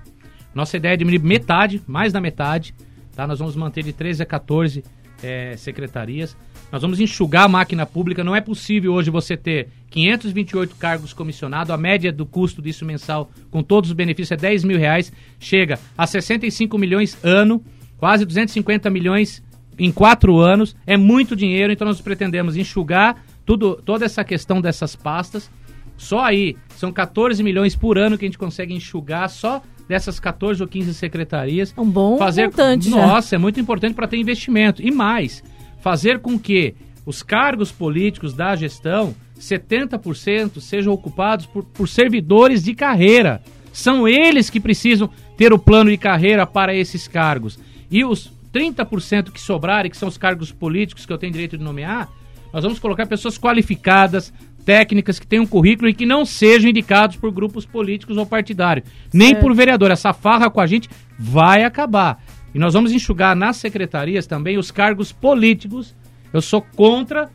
Nossa 0.54 0.76
ideia 0.76 0.92
é 0.92 0.96
diminuir 0.96 1.26
metade, 1.26 1.82
mais 1.86 2.12
da 2.12 2.20
metade, 2.20 2.74
tá? 3.16 3.26
Nós 3.26 3.38
vamos 3.38 3.56
manter 3.56 3.82
de 3.82 3.92
13 3.92 4.22
a 4.22 4.26
14 4.26 4.84
é, 5.22 5.56
secretarias. 5.56 6.36
Nós 6.72 6.80
vamos 6.80 6.98
enxugar 6.98 7.44
a 7.44 7.48
máquina 7.48 7.84
pública. 7.84 8.24
Não 8.24 8.34
é 8.34 8.40
possível 8.40 8.94
hoje 8.94 9.10
você 9.10 9.36
ter 9.36 9.68
528 9.90 10.74
cargos 10.76 11.12
comissionados. 11.12 11.70
A 11.70 11.76
média 11.76 12.10
do 12.10 12.24
custo 12.24 12.62
disso 12.62 12.86
mensal, 12.86 13.30
com 13.50 13.62
todos 13.62 13.90
os 13.90 13.94
benefícios, 13.94 14.32
é 14.32 14.36
10 14.40 14.64
mil 14.64 14.78
reais. 14.78 15.12
Chega 15.38 15.78
a 15.96 16.06
65 16.06 16.78
milhões 16.78 17.18
ano, 17.22 17.62
quase 17.98 18.24
250 18.24 18.88
milhões 18.88 19.42
em 19.78 19.92
quatro 19.92 20.38
anos. 20.38 20.74
É 20.86 20.96
muito 20.96 21.36
dinheiro, 21.36 21.70
então 21.70 21.86
nós 21.86 22.00
pretendemos 22.00 22.56
enxugar 22.56 23.22
tudo, 23.44 23.76
toda 23.84 24.06
essa 24.06 24.24
questão 24.24 24.58
dessas 24.58 24.96
pastas. 24.96 25.50
Só 25.98 26.20
aí, 26.20 26.56
são 26.70 26.90
14 26.90 27.42
milhões 27.42 27.76
por 27.76 27.98
ano 27.98 28.16
que 28.16 28.24
a 28.24 28.28
gente 28.28 28.38
consegue 28.38 28.74
enxugar 28.74 29.28
só 29.28 29.62
dessas 29.86 30.18
14 30.18 30.62
ou 30.62 30.68
15 30.68 30.94
secretarias. 30.94 31.74
É 31.76 31.80
um 31.80 31.88
bom 31.88 32.16
fazer 32.16 32.46
montante 32.46 32.88
já. 32.88 32.96
Nossa, 32.96 33.34
é 33.34 33.38
muito 33.38 33.60
importante 33.60 33.94
para 33.94 34.08
ter 34.08 34.16
investimento. 34.16 34.82
E 34.82 34.90
mais, 34.90 35.44
fazer 35.82 36.20
com 36.20 36.38
que 36.38 36.74
os 37.04 37.22
cargos 37.22 37.72
políticos 37.72 38.32
da 38.32 38.54
gestão, 38.54 39.14
70% 39.38 40.60
sejam 40.60 40.92
ocupados 40.92 41.44
por, 41.44 41.64
por 41.64 41.88
servidores 41.88 42.62
de 42.62 42.74
carreira. 42.74 43.42
São 43.72 44.06
eles 44.06 44.48
que 44.48 44.60
precisam 44.60 45.10
ter 45.36 45.52
o 45.52 45.58
plano 45.58 45.90
de 45.90 45.98
carreira 45.98 46.46
para 46.46 46.74
esses 46.74 47.08
cargos. 47.08 47.58
E 47.90 48.04
os 48.04 48.32
30% 48.54 49.32
que 49.32 49.40
sobrarem, 49.40 49.90
que 49.90 49.96
são 49.96 50.08
os 50.08 50.16
cargos 50.16 50.52
políticos 50.52 51.04
que 51.04 51.12
eu 51.12 51.18
tenho 51.18 51.32
direito 51.32 51.58
de 51.58 51.64
nomear, 51.64 52.08
nós 52.52 52.62
vamos 52.62 52.78
colocar 52.78 53.06
pessoas 53.06 53.36
qualificadas, 53.36 54.32
técnicas, 54.64 55.18
que 55.18 55.26
tenham 55.26 55.46
currículo 55.46 55.88
e 55.88 55.94
que 55.94 56.06
não 56.06 56.24
sejam 56.24 56.70
indicados 56.70 57.16
por 57.16 57.32
grupos 57.32 57.66
políticos 57.66 58.16
ou 58.16 58.26
partidários. 58.26 58.86
Nem 59.12 59.34
por 59.34 59.52
vereador. 59.54 59.90
Essa 59.90 60.12
farra 60.12 60.50
com 60.50 60.60
a 60.60 60.66
gente 60.66 60.88
vai 61.18 61.64
acabar. 61.64 62.22
E 62.54 62.58
nós 62.58 62.74
vamos 62.74 62.92
enxugar 62.92 63.34
nas 63.34 63.56
secretarias 63.56 64.26
também 64.26 64.58
os 64.58 64.70
cargos 64.70 65.12
políticos. 65.12 65.94
Eu 66.32 66.42
sou 66.42 66.60
contra. 66.60 67.30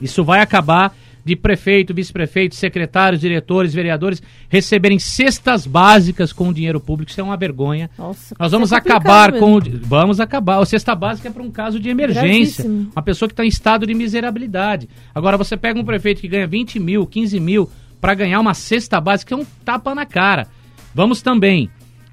Isso 0.00 0.22
vai 0.22 0.40
acabar 0.40 0.94
de 1.28 1.36
prefeito, 1.36 1.92
vice-prefeito, 1.92 2.54
secretários, 2.54 3.20
diretores, 3.20 3.74
vereadores 3.74 4.22
receberem 4.48 4.98
cestas 4.98 5.66
básicas 5.66 6.32
com 6.32 6.48
o 6.48 6.54
dinheiro 6.54 6.80
público. 6.80 7.10
Isso 7.10 7.20
é 7.20 7.24
uma 7.24 7.36
vergonha. 7.36 7.90
Nossa, 7.98 8.34
Nós 8.38 8.50
vamos 8.50 8.72
é 8.72 8.76
acabar 8.76 9.32
mesmo. 9.32 9.46
com 9.46 9.56
o. 9.56 9.60
Vamos 9.82 10.20
acabar. 10.20 10.58
A 10.58 10.64
cesta 10.64 10.94
básica 10.94 11.28
é 11.28 11.30
para 11.30 11.42
um 11.42 11.50
caso 11.50 11.78
de 11.78 11.90
emergência. 11.90 12.64
Gravíssimo. 12.64 12.90
Uma 12.96 13.02
pessoa 13.02 13.28
que 13.28 13.34
está 13.34 13.44
em 13.44 13.48
estado 13.48 13.86
de 13.86 13.92
miserabilidade. 13.92 14.88
Agora, 15.14 15.36
você 15.36 15.54
pega 15.54 15.78
um 15.78 15.84
prefeito 15.84 16.22
que 16.22 16.28
ganha 16.28 16.46
20 16.46 16.80
mil, 16.80 17.06
15 17.06 17.38
mil, 17.38 17.70
para 18.00 18.14
ganhar 18.14 18.40
uma 18.40 18.54
cesta 18.54 18.98
básica, 18.98 19.34
é 19.34 19.36
um 19.36 19.44
tapa 19.64 19.94
na 19.94 20.06
cara. 20.06 20.46
Vamos 20.94 21.20
também 21.20 21.70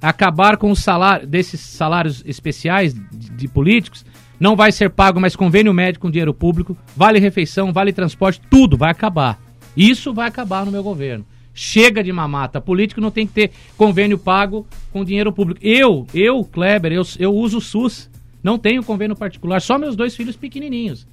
acabar 0.10 0.58
com 0.58 0.70
o 0.70 0.76
salário 0.76 1.28
desses 1.28 1.60
salários 1.60 2.24
especiais 2.26 2.94
de, 2.94 3.30
de 3.32 3.48
políticos, 3.48 4.06
não 4.40 4.56
vai 4.56 4.72
ser 4.72 4.90
pago 4.90 5.20
mais 5.20 5.36
convênio 5.36 5.74
médico 5.74 6.04
com 6.04 6.12
dinheiro 6.12 6.34
público, 6.34 6.78
vale 6.96 7.20
refeição, 7.20 7.74
vale 7.74 7.92
transporte, 7.92 8.42
tudo 8.50 8.78
vai 8.78 8.92
acabar. 8.92 9.40
Isso 9.76 10.14
vai 10.14 10.28
acabar 10.28 10.66
no 10.66 10.72
meu 10.72 10.84
governo. 10.84 11.26
Chega 11.54 12.04
de 12.04 12.12
mamata. 12.12 12.62
Político 12.62 13.02
não 13.02 13.12
tem 13.12 13.26
que 13.26 13.34
ter 13.34 13.52
convênio 13.78 14.18
pago 14.18 14.68
com 14.92 15.06
dinheiro 15.06 15.32
público. 15.32 15.60
Eu, 15.64 16.06
eu, 16.14 16.44
Kleber, 16.44 16.92
eu, 16.92 17.04
eu 17.18 17.34
uso 17.34 17.58
o 17.58 17.62
SUS. 17.62 18.10
Não 18.44 18.60
tenho 18.60 18.84
convênio 18.84 19.16
particular, 19.16 19.60
só 19.60 19.80
meus 19.80 19.96
dois 19.96 20.16
filhos 20.16 20.36
pequenininhos. 20.36 21.08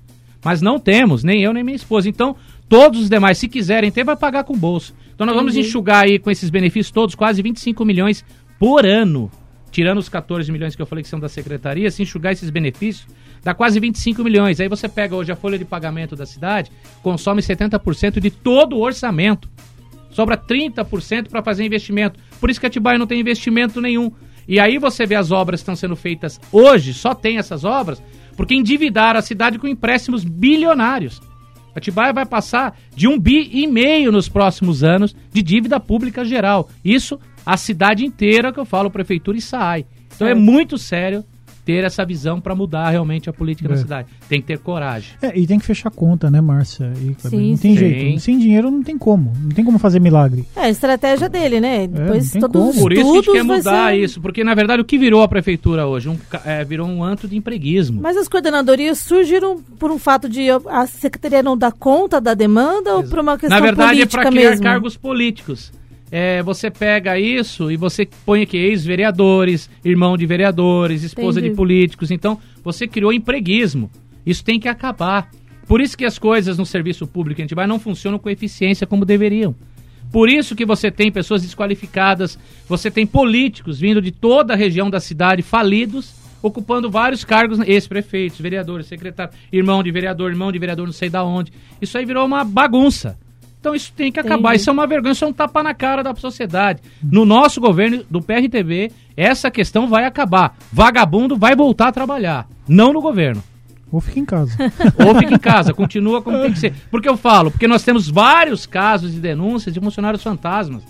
Mas 0.44 0.60
não 0.60 0.78
temos, 0.78 1.24
nem 1.24 1.40
eu 1.40 1.52
nem 1.52 1.62
minha 1.62 1.76
esposa. 1.76 2.08
Então, 2.08 2.36
todos 2.68 3.02
os 3.02 3.08
demais, 3.08 3.38
se 3.38 3.48
quiserem 3.48 3.90
ter, 3.90 4.04
vai 4.04 4.16
pagar 4.16 4.44
com 4.44 4.52
o 4.52 4.58
bolso. 4.58 4.92
Então 5.14 5.26
nós 5.26 5.36
vamos 5.36 5.56
enxugar 5.56 6.04
aí 6.04 6.18
com 6.18 6.30
esses 6.30 6.50
benefícios 6.50 6.90
todos 6.90 7.14
quase 7.14 7.40
25 7.42 7.84
milhões 7.84 8.24
por 8.62 8.86
ano. 8.86 9.28
Tirando 9.72 9.98
os 9.98 10.08
14 10.08 10.52
milhões 10.52 10.76
que 10.76 10.80
eu 10.80 10.86
falei 10.86 11.02
que 11.02 11.08
são 11.08 11.18
da 11.18 11.28
secretaria, 11.28 11.90
se 11.90 12.00
enxugar 12.00 12.32
esses 12.32 12.48
benefícios, 12.48 13.08
dá 13.42 13.52
quase 13.52 13.80
25 13.80 14.22
milhões. 14.22 14.60
Aí 14.60 14.68
você 14.68 14.88
pega 14.88 15.16
hoje 15.16 15.32
a 15.32 15.34
folha 15.34 15.58
de 15.58 15.64
pagamento 15.64 16.14
da 16.14 16.24
cidade, 16.24 16.70
consome 17.02 17.42
70% 17.42 18.20
de 18.20 18.30
todo 18.30 18.76
o 18.76 18.80
orçamento. 18.80 19.50
Sobra 20.10 20.36
30% 20.36 21.28
para 21.28 21.42
fazer 21.42 21.64
investimento. 21.64 22.20
Por 22.38 22.50
isso 22.50 22.60
que 22.60 22.66
Atibaia 22.66 22.96
não 22.96 23.06
tem 23.06 23.18
investimento 23.18 23.80
nenhum. 23.80 24.12
E 24.46 24.60
aí 24.60 24.78
você 24.78 25.06
vê 25.06 25.16
as 25.16 25.32
obras 25.32 25.58
que 25.58 25.62
estão 25.62 25.74
sendo 25.74 25.96
feitas 25.96 26.40
hoje, 26.52 26.94
só 26.94 27.16
tem 27.16 27.38
essas 27.38 27.64
obras, 27.64 28.00
porque 28.36 28.54
endividaram 28.54 29.18
a 29.18 29.22
cidade 29.22 29.58
com 29.58 29.66
empréstimos 29.66 30.22
bilionários. 30.22 31.20
Atibaia 31.74 32.12
vai 32.12 32.26
passar 32.26 32.78
de 32.94 33.08
um 33.08 33.18
bi 33.18 33.50
e 33.52 33.66
meio 33.66 34.12
nos 34.12 34.28
próximos 34.28 34.84
anos 34.84 35.16
de 35.32 35.42
dívida 35.42 35.80
pública 35.80 36.24
geral. 36.24 36.68
Isso 36.84 37.18
a 37.44 37.56
cidade 37.56 38.04
inteira 38.04 38.52
que 38.52 38.60
eu 38.60 38.64
falo, 38.64 38.90
prefeitura 38.90 39.36
e 39.36 39.40
SAI. 39.40 39.86
Então 40.14 40.26
é 40.26 40.34
muito 40.34 40.78
sério 40.78 41.24
ter 41.64 41.84
essa 41.84 42.04
visão 42.04 42.40
para 42.40 42.54
mudar 42.54 42.90
realmente 42.90 43.30
a 43.30 43.32
política 43.32 43.68
é. 43.68 43.70
da 43.70 43.76
cidade. 43.76 44.08
Tem 44.28 44.40
que 44.40 44.46
ter 44.46 44.58
coragem. 44.58 45.14
É, 45.22 45.38
e 45.38 45.46
tem 45.46 45.58
que 45.58 45.64
fechar 45.64 45.90
conta, 45.90 46.30
né, 46.30 46.40
Márcia? 46.40 46.92
E, 46.96 47.14
sim, 47.28 47.50
não 47.50 47.56
tem 47.56 47.56
sim. 47.56 47.76
jeito. 47.76 48.20
Sem 48.20 48.38
dinheiro 48.38 48.70
não 48.70 48.82
tem 48.82 48.98
como. 48.98 49.32
Não 49.40 49.50
tem 49.50 49.64
como 49.64 49.78
fazer 49.78 50.00
milagre. 50.00 50.44
É 50.56 50.62
a 50.62 50.70
estratégia 50.70 51.28
dele, 51.28 51.60
né? 51.60 51.84
É, 51.84 51.86
Depois 51.86 52.34
é, 52.34 52.40
todos 52.40 52.76
Por 52.78 52.92
isso 52.92 53.10
a 53.10 53.14
gente 53.14 53.32
quer 53.32 53.44
mudar 53.44 53.90
ser... 53.90 53.98
isso. 53.98 54.20
Porque, 54.20 54.42
na 54.42 54.54
verdade, 54.54 54.82
o 54.82 54.84
que 54.84 54.98
virou 54.98 55.22
a 55.22 55.28
prefeitura 55.28 55.86
hoje? 55.86 56.08
Um, 56.08 56.18
é, 56.44 56.64
virou 56.64 56.88
um 56.88 57.02
anto 57.02 57.28
de 57.28 57.36
empreguismo. 57.36 58.00
Mas 58.02 58.16
as 58.16 58.28
coordenadorias 58.28 58.98
surgiram 58.98 59.60
por 59.78 59.90
um 59.90 59.98
fato 59.98 60.28
de 60.28 60.48
a 60.50 60.86
secretaria 60.86 61.42
não 61.42 61.56
dar 61.56 61.72
conta 61.72 62.20
da 62.20 62.34
demanda 62.34 62.90
Exato. 62.90 62.96
ou 62.96 63.04
por 63.04 63.18
uma 63.20 63.38
questão 63.38 63.56
política 63.56 63.76
Na 63.76 63.86
verdade, 63.86 64.02
é 64.02 64.06
para 64.06 64.30
criar 64.30 64.58
cargos 64.58 64.96
políticos 64.96 65.72
é, 66.14 66.42
você 66.42 66.70
pega 66.70 67.18
isso 67.18 67.70
e 67.70 67.76
você 67.78 68.06
põe 68.26 68.42
aqui 68.42 68.58
ex-vereadores, 68.58 69.70
irmão 69.82 70.14
de 70.14 70.26
vereadores, 70.26 71.02
esposa 71.02 71.40
Entendi. 71.40 71.52
de 71.52 71.56
políticos. 71.56 72.10
Então, 72.10 72.38
você 72.62 72.86
criou 72.86 73.14
empreguismo. 73.14 73.90
Isso 74.26 74.44
tem 74.44 74.60
que 74.60 74.68
acabar. 74.68 75.30
Por 75.66 75.80
isso 75.80 75.96
que 75.96 76.04
as 76.04 76.18
coisas 76.18 76.58
no 76.58 76.66
serviço 76.66 77.06
público 77.06 77.40
a 77.40 77.44
gente 77.44 77.54
vai 77.54 77.66
não 77.66 77.80
funcionam 77.80 78.18
com 78.18 78.28
eficiência 78.28 78.86
como 78.86 79.06
deveriam. 79.06 79.56
Por 80.12 80.28
isso 80.28 80.54
que 80.54 80.66
você 80.66 80.90
tem 80.90 81.10
pessoas 81.10 81.40
desqualificadas, 81.40 82.38
você 82.68 82.90
tem 82.90 83.06
políticos 83.06 83.80
vindo 83.80 84.02
de 84.02 84.10
toda 84.10 84.52
a 84.52 84.56
região 84.56 84.90
da 84.90 85.00
cidade 85.00 85.40
falidos, 85.40 86.12
ocupando 86.42 86.90
vários 86.90 87.24
cargos, 87.24 87.58
ex-prefeitos, 87.60 88.38
vereadores, 88.38 88.86
secretários, 88.86 89.34
irmão 89.50 89.82
de 89.82 89.90
vereador, 89.90 90.30
irmão 90.30 90.52
de 90.52 90.58
vereador, 90.58 90.84
não 90.84 90.92
sei 90.92 91.08
da 91.08 91.24
onde. 91.24 91.50
Isso 91.80 91.96
aí 91.96 92.04
virou 92.04 92.26
uma 92.26 92.44
bagunça. 92.44 93.16
Então 93.62 93.76
isso 93.76 93.92
tem 93.96 94.10
que 94.10 94.18
acabar. 94.18 94.48
Entendi. 94.48 94.56
Isso 94.56 94.70
é 94.70 94.72
uma 94.72 94.86
vergonha, 94.88 95.12
isso 95.12 95.24
é 95.24 95.28
um 95.28 95.32
tapa 95.32 95.62
na 95.62 95.72
cara 95.72 96.02
da 96.02 96.12
sociedade. 96.16 96.80
No 97.00 97.24
nosso 97.24 97.60
governo, 97.60 98.02
do 98.10 98.20
PRTB, 98.20 98.90
essa 99.16 99.52
questão 99.52 99.86
vai 99.86 100.04
acabar. 100.04 100.56
Vagabundo 100.72 101.36
vai 101.36 101.54
voltar 101.54 101.86
a 101.86 101.92
trabalhar, 101.92 102.48
não 102.66 102.92
no 102.92 103.00
governo. 103.00 103.40
Ou 103.92 104.00
fica 104.00 104.18
em 104.18 104.24
casa. 104.24 104.58
Ou 105.06 105.14
fica 105.14 105.34
em 105.36 105.38
casa, 105.38 105.72
continua 105.72 106.20
como 106.20 106.40
tem 106.40 106.52
que 106.52 106.58
ser. 106.58 106.74
Porque 106.90 107.08
eu 107.08 107.16
falo, 107.16 107.52
porque 107.52 107.68
nós 107.68 107.84
temos 107.84 108.08
vários 108.08 108.66
casos 108.66 109.12
de 109.12 109.20
denúncias 109.20 109.72
de 109.72 109.78
funcionários 109.78 110.24
fantasmas 110.24 110.82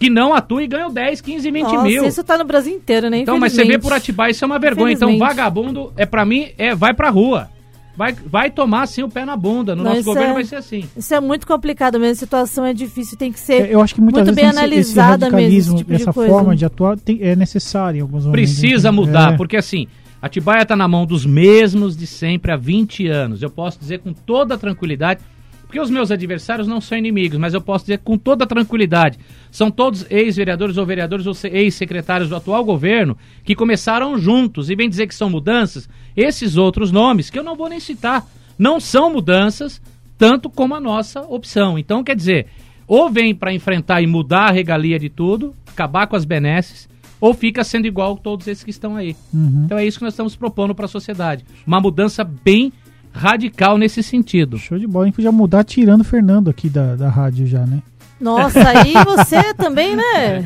que 0.00 0.10
não 0.10 0.34
atuam 0.34 0.62
e 0.62 0.66
ganham 0.66 0.92
10, 0.92 1.20
15, 1.20 1.48
20 1.48 1.62
Nossa, 1.62 1.82
mil. 1.84 2.04
Isso 2.04 2.24
tá 2.24 2.36
no 2.36 2.44
Brasil 2.44 2.74
inteiro, 2.74 3.08
né? 3.08 3.18
Então, 3.18 3.38
mas 3.38 3.52
você 3.52 3.64
vê 3.64 3.78
por 3.78 3.92
Atibaia, 3.92 4.32
isso 4.32 4.44
é 4.44 4.46
uma 4.46 4.58
vergonha. 4.58 4.92
Então, 4.92 5.16
vagabundo, 5.16 5.92
é 5.96 6.04
para 6.04 6.24
mim, 6.24 6.48
é 6.58 6.74
vai 6.74 6.92
pra 6.92 7.08
rua 7.08 7.53
vai, 7.96 8.12
vai 8.12 8.50
tomar 8.50 8.86
sim 8.86 9.02
o 9.02 9.08
pé 9.08 9.24
na 9.24 9.36
bunda. 9.36 9.74
No 9.74 9.82
Não, 9.82 9.90
nosso 9.92 10.04
governo 10.04 10.30
é, 10.30 10.34
vai 10.34 10.44
ser 10.44 10.56
assim. 10.56 10.88
Isso 10.96 11.14
é 11.14 11.20
muito 11.20 11.46
complicado 11.46 11.98
mesmo. 11.98 12.12
A 12.12 12.16
situação 12.16 12.64
é 12.64 12.72
difícil, 12.72 13.16
tem 13.16 13.32
que 13.32 13.40
ser 13.40 13.70
é, 13.70 13.74
eu 13.74 13.80
acho 13.80 13.94
que 13.94 14.00
muito 14.00 14.32
bem 14.32 14.46
analisada 14.46 15.26
esse 15.26 15.36
mesmo. 15.36 15.74
Esse 15.74 15.84
tipo 15.84 15.92
essa 15.92 16.12
de 16.12 16.12
forma 16.12 16.56
de 16.56 16.64
atuar 16.64 16.98
tem, 16.98 17.18
é 17.22 17.36
necessário 17.36 17.98
em 17.98 18.00
alguns 18.02 18.24
momentos. 18.24 18.50
Precisa 18.50 18.90
mudar, 18.92 19.34
é. 19.34 19.36
porque 19.36 19.56
assim. 19.56 19.86
Atibaia 20.22 20.62
está 20.62 20.74
na 20.74 20.88
mão 20.88 21.04
dos 21.04 21.26
mesmos 21.26 21.94
de 21.94 22.06
sempre 22.06 22.50
há 22.50 22.56
20 22.56 23.06
anos. 23.08 23.42
Eu 23.42 23.50
posso 23.50 23.78
dizer 23.78 23.98
com 23.98 24.14
toda 24.14 24.56
tranquilidade 24.56 25.20
porque 25.66 25.80
os 25.80 25.90
meus 25.90 26.10
adversários 26.10 26.68
não 26.68 26.80
são 26.80 26.96
inimigos, 26.96 27.38
mas 27.38 27.54
eu 27.54 27.60
posso 27.60 27.84
dizer 27.84 27.98
com 27.98 28.16
toda 28.16 28.46
tranquilidade, 28.46 29.18
são 29.50 29.70
todos 29.70 30.06
ex-vereadores 30.10 30.76
ou 30.76 30.86
vereadores 30.86 31.26
ou 31.26 31.34
ex-secretários 31.50 32.28
do 32.28 32.36
atual 32.36 32.64
governo 32.64 33.16
que 33.44 33.54
começaram 33.54 34.18
juntos 34.18 34.70
e 34.70 34.76
vem 34.76 34.88
dizer 34.88 35.06
que 35.06 35.14
são 35.14 35.28
mudanças. 35.28 35.88
Esses 36.16 36.56
outros 36.56 36.92
nomes, 36.92 37.30
que 37.30 37.38
eu 37.38 37.44
não 37.44 37.56
vou 37.56 37.68
nem 37.68 37.80
citar, 37.80 38.24
não 38.58 38.78
são 38.78 39.12
mudanças 39.12 39.80
tanto 40.16 40.48
como 40.48 40.74
a 40.74 40.80
nossa 40.80 41.22
opção. 41.22 41.78
Então, 41.78 42.04
quer 42.04 42.14
dizer, 42.14 42.46
ou 42.86 43.10
vem 43.10 43.34
para 43.34 43.52
enfrentar 43.52 44.00
e 44.00 44.06
mudar 44.06 44.48
a 44.48 44.52
regalia 44.52 44.98
de 44.98 45.08
tudo, 45.08 45.54
acabar 45.66 46.06
com 46.06 46.16
as 46.16 46.24
benesses, 46.24 46.88
ou 47.20 47.32
fica 47.32 47.64
sendo 47.64 47.86
igual 47.86 48.16
todos 48.16 48.46
esses 48.46 48.62
que 48.62 48.70
estão 48.70 48.96
aí. 48.96 49.16
Uhum. 49.32 49.62
Então 49.64 49.78
é 49.78 49.86
isso 49.86 49.98
que 49.98 50.04
nós 50.04 50.12
estamos 50.12 50.36
propondo 50.36 50.74
para 50.74 50.84
a 50.84 50.88
sociedade. 50.88 51.44
Uma 51.66 51.80
mudança 51.80 52.22
bem 52.22 52.72
radical 53.14 53.78
nesse 53.78 54.02
sentido. 54.02 54.58
Show 54.58 54.78
de 54.78 54.86
bola, 54.86 55.04
a 55.04 55.06
gente 55.06 55.14
podia 55.14 55.32
mudar 55.32 55.64
tirando 55.64 56.00
o 56.00 56.04
Fernando 56.04 56.50
aqui 56.50 56.68
da, 56.68 56.96
da 56.96 57.08
rádio 57.08 57.46
já, 57.46 57.64
né? 57.64 57.80
Nossa, 58.20 58.60
aí 58.68 58.94
você 59.04 59.52
também, 59.54 59.96
né? 59.96 60.42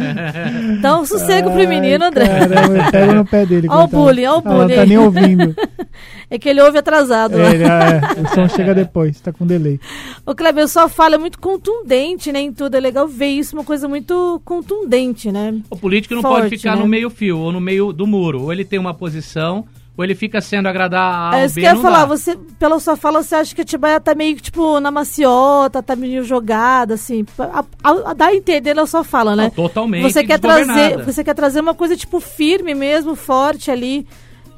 Dá 0.80 0.98
um 0.98 1.06
sossego 1.06 1.50
Ai, 1.50 1.56
pro 1.56 1.68
menino, 1.68 2.04
André. 2.04 2.26
Caramba, 2.26 2.90
pega 2.90 3.14
no 3.14 3.24
pé 3.24 3.46
dele. 3.46 3.68
Olha 3.70 3.84
o 3.84 3.88
bullying, 3.88 4.26
olha 4.26 4.38
o 4.38 4.42
bullying. 4.42 4.56
Ela 4.56 4.68
não 4.68 4.74
tá 4.76 4.86
nem 4.86 4.98
ouvindo. 4.98 5.56
É 6.30 6.38
que 6.38 6.46
ele 6.46 6.60
ouve 6.60 6.76
atrasado. 6.76 7.38
É, 7.40 7.56
é, 7.56 8.20
o 8.20 8.34
som 8.34 8.46
chega 8.54 8.74
depois, 8.74 9.18
tá 9.18 9.32
com 9.32 9.46
delay. 9.46 9.80
O 10.26 10.34
Kleber, 10.34 10.68
sua 10.68 10.86
fala 10.86 11.14
é 11.14 11.18
muito 11.18 11.38
contundente, 11.38 12.30
né? 12.30 12.40
Em 12.40 12.52
tudo. 12.52 12.74
É 12.74 12.80
legal 12.80 13.08
ver 13.08 13.28
isso, 13.28 13.56
uma 13.56 13.64
coisa 13.64 13.88
muito 13.88 14.38
contundente, 14.44 15.32
né? 15.32 15.58
O 15.70 15.76
político 15.76 16.14
não 16.14 16.20
Forte, 16.20 16.42
pode 16.42 16.56
ficar 16.58 16.76
né? 16.76 16.82
no 16.82 16.86
meio 16.86 17.08
fio 17.08 17.38
ou 17.38 17.50
no 17.50 17.62
meio 17.62 17.94
do 17.94 18.06
muro. 18.06 18.42
Ou 18.42 18.52
ele 18.52 18.62
tem 18.62 18.78
uma 18.78 18.92
posição 18.92 19.64
ou 19.98 20.04
ele 20.04 20.14
fica 20.14 20.40
sendo 20.40 20.68
agradar 20.68 21.34
a 21.34 21.40
É 21.40 21.46
isso 21.46 21.56
que 21.56 21.60
eu 21.60 21.74
ia 21.74 21.76
falar, 21.76 22.04
você, 22.04 22.38
pela 22.56 22.78
sua 22.78 22.96
fala, 22.96 23.20
você 23.20 23.34
acha 23.34 23.52
que 23.52 23.60
a 23.60 23.64
Atibaia 23.64 23.98
tá 23.98 24.14
meio, 24.14 24.36
tipo, 24.36 24.78
na 24.78 24.92
maciota, 24.92 25.82
tá 25.82 25.96
meio 25.96 26.22
jogada, 26.22 26.94
assim, 26.94 27.26
a, 27.36 27.64
a, 27.82 28.10
a 28.10 28.14
dá 28.14 28.26
a 28.26 28.34
entender 28.34 28.74
na 28.74 28.86
sua 28.86 29.02
fala, 29.02 29.34
né? 29.34 29.50
Totalmente 29.50 30.02
você 30.02 30.22
quer 30.22 30.38
trazer 30.38 31.04
Você 31.04 31.24
quer 31.24 31.34
trazer 31.34 31.60
uma 31.60 31.74
coisa, 31.74 31.96
tipo, 31.96 32.20
firme 32.20 32.76
mesmo, 32.76 33.16
forte 33.16 33.72
ali, 33.72 34.06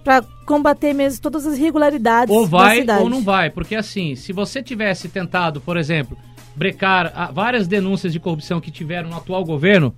para 0.04 0.22
combater 0.44 0.92
mesmo 0.92 1.22
todas 1.22 1.46
as 1.46 1.56
irregularidades 1.56 2.34
Ou 2.34 2.46
vai 2.46 2.84
ou 3.00 3.08
não 3.08 3.22
vai, 3.22 3.48
porque 3.48 3.74
assim, 3.74 4.14
se 4.16 4.34
você 4.34 4.62
tivesse 4.62 5.08
tentado, 5.08 5.58
por 5.58 5.78
exemplo, 5.78 6.18
brecar 6.54 7.12
ah, 7.16 7.30
várias 7.32 7.66
denúncias 7.66 8.12
de 8.12 8.20
corrupção 8.20 8.60
que 8.60 8.70
tiveram 8.70 9.08
no 9.08 9.16
atual 9.16 9.42
governo 9.42 9.94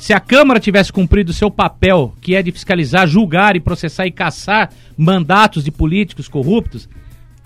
se 0.00 0.12
a 0.12 0.20
Câmara 0.20 0.58
tivesse 0.58 0.92
cumprido 0.92 1.32
seu 1.32 1.50
papel, 1.50 2.14
que 2.20 2.34
é 2.34 2.42
de 2.42 2.50
fiscalizar, 2.50 3.06
julgar 3.06 3.54
e 3.54 3.60
processar 3.60 4.06
e 4.06 4.10
caçar 4.10 4.70
mandatos 4.96 5.62
de 5.62 5.70
políticos 5.70 6.26
corruptos, 6.26 6.88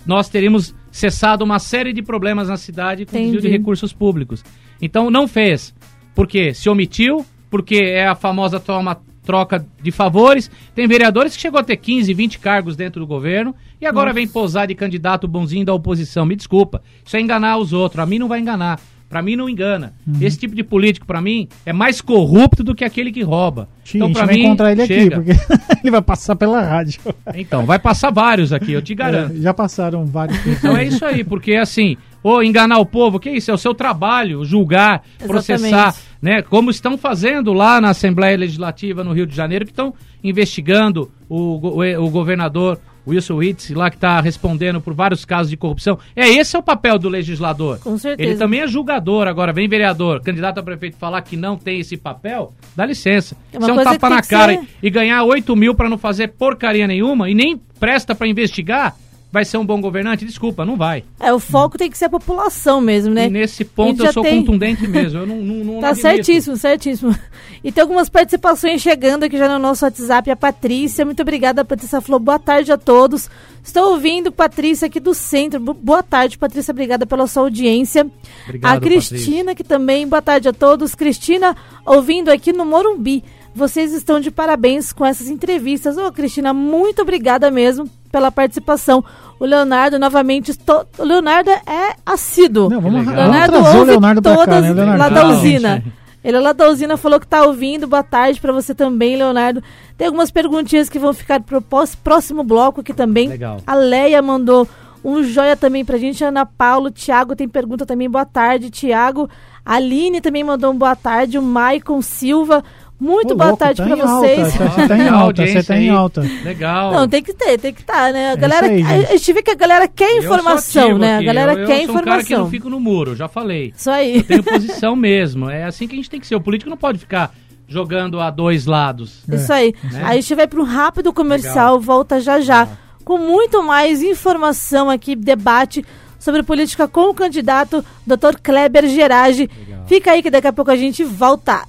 nós 0.05 0.29
teríamos 0.29 0.73
cessado 0.91 1.43
uma 1.43 1.59
série 1.59 1.91
de 1.91 2.01
problemas 2.01 2.47
na 2.47 2.55
cidade 2.55 3.05
com 3.05 3.17
desvio 3.17 3.41
de 3.41 3.49
recursos 3.49 3.91
públicos. 3.91 4.43
Então 4.81 5.11
não 5.11 5.27
fez. 5.27 5.75
Porque 6.13 6.53
se 6.53 6.69
omitiu, 6.69 7.25
porque 7.49 7.75
é 7.75 8.07
a 8.07 8.15
famosa 8.15 8.59
toma 8.59 9.01
troca 9.25 9.65
de 9.81 9.91
favores. 9.91 10.49
Tem 10.73 10.87
vereadores 10.87 11.35
que 11.35 11.41
chegou 11.41 11.59
a 11.59 11.63
ter 11.63 11.75
15, 11.75 12.13
20 12.13 12.39
cargos 12.39 12.75
dentro 12.77 13.01
do 13.01 13.07
governo 13.07 13.53
e 13.81 13.85
agora 13.85 14.07
Nossa. 14.07 14.15
vem 14.15 14.27
posar 14.27 14.67
de 14.67 14.75
candidato 14.75 15.27
bonzinho 15.27 15.65
da 15.65 15.73
oposição. 15.73 16.25
Me 16.25 16.35
desculpa, 16.35 16.81
isso 17.03 17.17
é 17.17 17.19
enganar 17.19 17.57
os 17.57 17.73
outros. 17.73 17.99
A 17.99 18.05
mim 18.05 18.19
não 18.19 18.29
vai 18.29 18.39
enganar. 18.39 18.79
Para 19.09 19.21
mim 19.21 19.35
não 19.35 19.47
engana. 19.47 19.93
Uhum. 20.07 20.15
Esse 20.19 20.37
tipo 20.37 20.55
de 20.55 20.63
político 20.63 21.05
para 21.05 21.21
mim 21.21 21.47
é 21.65 21.71
mais 21.71 22.01
corrupto 22.01 22.63
do 22.63 22.73
que 22.73 22.83
aquele 22.83 23.11
que 23.11 23.21
rouba. 23.21 23.69
Sim, 23.83 23.99
então 23.99 24.11
para 24.11 24.25
mim 24.25 24.41
encontrar 24.41 24.71
ele 24.71 24.85
chega. 24.85 25.17
aqui, 25.17 25.33
porque 25.33 25.55
ele 25.83 25.91
vai 25.91 26.01
passar 26.01 26.35
pela 26.35 26.61
rádio. 26.61 26.99
Então, 27.35 27.65
vai 27.65 27.77
passar 27.77 28.11
vários 28.11 28.51
aqui, 28.51 28.71
eu 28.71 28.81
te 28.81 28.93
é, 28.93 28.95
garanto. 28.95 29.37
É, 29.37 29.41
já 29.41 29.53
passaram 29.53 30.05
vários. 30.05 30.45
Então 30.45 30.75
é 30.75 30.85
isso 30.85 31.05
aí, 31.05 31.23
porque 31.23 31.55
assim, 31.55 31.95
ou 32.23 32.43
enganar 32.43 32.79
o 32.79 32.85
povo, 32.85 33.19
que 33.19 33.29
isso 33.29 33.51
é 33.51 33.53
o 33.53 33.57
seu 33.57 33.75
trabalho, 33.75 34.43
julgar, 34.43 35.03
Exatamente. 35.19 35.27
processar, 35.27 35.95
né? 36.19 36.41
Como 36.41 36.71
estão 36.71 36.97
fazendo 36.97 37.53
lá 37.53 37.79
na 37.79 37.89
Assembleia 37.89 38.35
Legislativa 38.35 39.03
no 39.03 39.13
Rio 39.13 39.27
de 39.27 39.35
Janeiro, 39.35 39.65
que 39.65 39.71
estão 39.71 39.93
investigando 40.23 41.11
o, 41.29 41.83
o, 41.83 42.03
o 42.03 42.09
governador 42.09 42.79
Wilson 43.07 43.35
Witz, 43.35 43.69
lá 43.71 43.89
que 43.89 43.97
está 43.97 44.19
respondendo 44.21 44.81
por 44.81 44.93
vários 44.93 45.25
casos 45.25 45.49
de 45.49 45.57
corrupção. 45.57 45.97
É, 46.15 46.27
esse 46.29 46.55
é 46.55 46.59
o 46.59 46.63
papel 46.63 46.97
do 46.97 47.07
legislador. 47.09 47.79
Com 47.79 47.97
certeza. 47.97 48.29
Ele 48.29 48.37
também 48.39 48.61
é 48.61 48.67
julgador. 48.67 49.27
Agora, 49.27 49.53
vem 49.53 49.67
vereador, 49.67 50.21
candidato 50.21 50.59
a 50.59 50.63
prefeito 50.63 50.97
falar 50.97 51.21
que 51.21 51.35
não 51.37 51.57
tem 51.57 51.79
esse 51.79 51.97
papel, 51.97 52.53
dá 52.75 52.85
licença. 52.85 53.35
É 53.53 53.59
Você 53.59 53.69
é 53.71 53.73
um 53.73 53.83
tapa 53.83 54.09
na 54.09 54.21
cara 54.21 54.53
ser- 54.53 54.67
e 54.81 54.89
ganhar 54.89 55.23
8 55.23 55.55
mil 55.55 55.75
para 55.75 55.89
não 55.89 55.97
fazer 55.97 56.29
porcaria 56.29 56.87
nenhuma 56.87 57.29
e 57.29 57.33
nem 57.35 57.59
presta 57.79 58.15
para 58.15 58.27
investigar, 58.27 58.95
vai 59.35 59.43
ser 59.43 59.57
um 59.57 59.65
bom 59.65 59.81
governante? 59.81 60.23
Desculpa, 60.25 60.63
não 60.63 60.77
vai. 60.77 61.03
É, 61.19 61.33
o 61.33 61.39
foco 61.39 61.77
tem 61.77 61.91
que 61.91 61.97
ser 61.97 62.05
a 62.05 62.09
população 62.09 62.79
mesmo, 62.79 63.13
né? 63.13 63.27
E 63.27 63.29
nesse 63.29 63.65
ponto 63.65 64.01
eu 64.05 64.13
sou 64.13 64.23
tem- 64.23 64.39
contundente 64.39 64.87
mesmo. 64.87 65.19
Eu 65.19 65.27
não, 65.27 65.35
não, 65.35 65.73
não 65.73 65.79
Tá 65.81 65.93
certíssimo, 65.93 66.55
certíssimo. 66.55 67.13
E 67.61 67.69
tem 67.71 67.81
algumas 67.81 68.07
participações 68.07 68.81
chegando 68.81 69.23
aqui 69.25 69.37
já 69.37 69.49
no 69.49 69.59
nosso 69.59 69.83
WhatsApp. 69.83 70.31
A 70.31 70.35
Patrícia, 70.37 71.03
muito 71.03 71.21
obrigada. 71.21 71.63
A 71.63 71.65
Patrícia 71.65 71.99
falou 71.99 72.19
boa 72.19 72.39
tarde 72.39 72.71
a 72.71 72.77
todos. 72.77 73.29
Estou 73.61 73.91
ouvindo 73.91 74.31
Patrícia 74.31 74.85
aqui 74.85 74.99
do 75.01 75.13
centro. 75.13 75.59
Bo- 75.59 75.73
Boa 75.73 76.01
tarde, 76.01 76.37
Patrícia. 76.37 76.71
Obrigada 76.71 77.05
pela 77.05 77.27
sua 77.27 77.43
audiência. 77.43 78.07
Obrigado, 78.45 78.77
a 78.77 78.79
Cristina, 78.79 79.53
que 79.53 79.63
também, 79.65 80.07
boa 80.07 80.21
tarde 80.21 80.47
a 80.47 80.53
todos. 80.53 80.95
Cristina, 80.95 81.57
ouvindo 81.85 82.29
aqui 82.29 82.53
no 82.53 82.63
Morumbi. 82.65 83.21
Vocês 83.53 83.93
estão 83.93 84.19
de 84.19 84.29
parabéns 84.31 84.91
com 84.93 85.05
essas 85.05 85.29
entrevistas. 85.29 85.97
Ô, 85.97 86.11
Cristina, 86.11 86.53
muito 86.53 87.01
obrigada 87.01 87.49
mesmo 87.49 87.89
pela 88.15 88.31
participação. 88.31 89.03
O 89.37 89.43
Leonardo, 89.45 89.99
novamente, 89.99 90.51
estou... 90.51 90.85
o 90.97 91.03
Leonardo 91.03 91.49
é 91.49 91.95
assíduo. 92.05 92.69
Não, 92.69 92.79
vamos, 92.79 93.03
vamos 93.03 93.13
Leonardo 93.13 93.57
o 93.57 93.65
ouve 93.65 93.91
Leonardo 93.91 94.21
pra 94.21 94.37
cá, 94.37 94.45
todas 94.45 94.61
né, 94.63 94.71
Leonardo? 94.71 94.99
lá 94.99 95.09
da 95.09 95.27
usina. 95.27 95.75
gente. 95.75 95.93
Ele 96.23 96.37
é 96.37 96.39
lá 96.39 96.53
da 96.53 96.69
usina 96.69 96.95
falou 96.95 97.19
que 97.19 97.27
tá 97.27 97.43
ouvindo. 97.43 97.85
Boa 97.87 98.01
tarde 98.03 98.39
pra 98.39 98.53
você 98.53 98.73
também, 98.73 99.17
Leonardo. 99.17 99.61
Tem 99.97 100.07
algumas 100.07 100.31
perguntinhas 100.31 100.87
que 100.87 100.97
vão 100.97 101.13
ficar 101.13 101.41
pro 101.41 101.61
pós- 101.61 101.93
próximo 101.93 102.41
bloco 102.41 102.79
aqui 102.79 102.93
também. 102.93 103.27
Legal. 103.27 103.57
A 103.67 103.75
Leia 103.75 104.21
mandou 104.21 104.65
um 105.03 105.21
joia 105.21 105.57
também 105.57 105.83
pra 105.83 105.97
gente. 105.97 106.23
Ana 106.23 106.45
Paulo, 106.45 106.89
Tiago 106.89 107.35
tem 107.35 107.49
pergunta 107.49 107.85
também. 107.85 108.09
Boa 108.09 108.25
tarde, 108.25 108.69
Tiago. 108.69 109.29
A 109.65 109.75
Aline 109.75 110.21
também 110.21 110.43
mandou 110.43 110.71
um 110.71 110.77
boa 110.77 110.95
tarde. 110.95 111.37
O 111.37 111.41
Maicon 111.41 112.01
Silva. 112.01 112.63
Muito 112.99 113.33
Ô, 113.33 113.35
boa 113.35 113.49
louco, 113.49 113.59
tarde 113.63 113.77
tá 113.83 113.89
alta, 113.89 114.07
vocês. 114.07 114.53
tá- 114.57 114.65
Você 114.71 114.87
tá 114.87 114.95
em 114.95 114.99
Legal, 115.03 115.19
alta, 115.19 115.45
você 115.47 115.63
tá 115.63 115.77
em 115.77 115.89
alta. 115.89 116.21
Legal. 116.43 116.91
Não, 116.93 117.07
tem 117.09 117.21
que 117.21 117.33
ter, 117.33 117.57
tem 117.59 117.73
que 117.73 117.81
estar, 117.81 118.13
né? 118.13 118.29
A 118.29 118.31
É 118.31 118.35
galera, 118.37 118.73
isso 118.73 118.87
aí, 118.87 119.05
a, 119.05 119.09
a 119.09 119.17
gente 119.17 119.33
vê 119.33 119.43
que 119.43 119.51
a 119.51 119.55
galera 119.55 119.87
quer 119.87 120.11
Eu 120.11 120.23
informação, 120.23 120.97
né? 120.97 121.17
A 121.17 121.21
galera 121.21 121.53
eu, 121.53 121.67
quer 121.67 121.81
eu 121.83 121.85
sou 121.87 121.95
um 121.97 122.01
cara 122.01 122.23
que 122.23 122.29
não 122.31 122.37
informação. 122.39 122.49
fico 122.49 122.69
no 122.69 122.79
muro, 122.79 123.13
já 123.15 123.27
falei. 123.27 123.73
Isso 123.75 123.91
aí. 123.91 124.23
Tenho 124.23 124.41
posição 124.43 124.95
mesmo. 124.95 125.49
É 125.49 125.65
assim 125.65 125.87
que 125.87 125.93
a 125.93 125.97
gente 125.97 126.09
tem 126.09 126.19
que 126.21 126.25
ser. 126.27 126.35
O 126.35 126.41
político 126.41 126.69
não 126.69 126.77
pode 126.77 126.97
ficar 126.99 127.33
jogando 127.67 128.21
a 128.21 128.29
dois 128.29 128.65
lados. 128.65 129.23
Isso 129.29 129.51
aí. 129.51 129.73
Né? 129.91 130.01
Aí 130.05 130.17
a 130.17 130.21
gente 130.21 130.33
vai 130.35 130.47
para 130.47 130.61
um 130.61 130.63
rápido 130.65 131.11
comercial, 131.11 131.79
volta 131.79 132.21
já 132.21 132.39
já. 132.39 132.67
Com 133.03 133.17
muito 133.17 133.61
mais 133.61 134.01
informação 134.01 134.89
aqui, 134.89 135.15
debate 135.15 135.85
sobre 136.17 136.41
política 136.43 136.87
com 136.87 137.09
o 137.09 137.13
candidato 137.13 137.83
Dr. 138.07 138.37
Kleber 138.41 138.87
Gerage. 138.87 139.49
Fica 139.85 140.11
aí 140.11 140.23
que 140.23 140.31
daqui 140.31 140.47
a 140.47 140.53
pouco 140.53 140.71
a 140.71 140.75
gente 140.77 141.03
volta. 141.03 141.63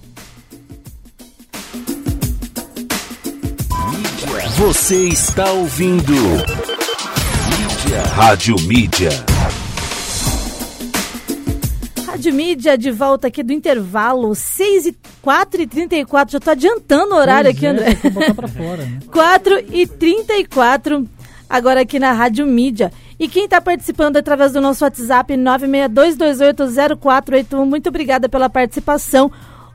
Você 4.57 5.09
está 5.09 5.51
ouvindo. 5.53 6.12
Mídia. 6.12 8.03
Rádio 8.14 8.57
Mídia. 8.62 9.11
Rádio 12.07 12.33
Mídia 12.35 12.79
de 12.79 12.90
volta 12.90 13.27
aqui 13.29 13.42
do 13.42 13.53
intervalo, 13.53 14.35
6 14.35 14.87
e 14.87 14.97
4 15.21 15.61
e 15.62 15.66
34 15.66 16.33
Já 16.33 16.40
tô 16.40 16.51
adiantando 16.51 17.14
o 17.14 17.19
horário 17.19 17.51
Pois 17.53 17.57
aqui, 17.57 17.66
é, 17.66 17.69
André. 17.69 17.85
tem 17.85 17.97
que 17.97 18.11
botar 18.11 18.35
pra 18.35 18.49
fora, 18.49 18.85
né? 18.85 18.99
4 19.12 19.64
e 19.73 19.87
34 19.87 21.07
agora 21.49 21.83
aqui 21.83 21.99
na 21.99 22.12
Rádio 22.12 22.47
Mídia. 22.47 22.90
E 23.19 23.29
quem 23.29 23.45
está 23.45 23.61
participando 23.61 24.16
através 24.16 24.53
do 24.53 24.61
nosso 24.61 24.85
WhatsApp 24.85 25.35
962280481, 25.35 27.64
muito 27.64 27.88
obrigada 27.88 28.29
pela 28.29 28.49
participação. 28.49 29.31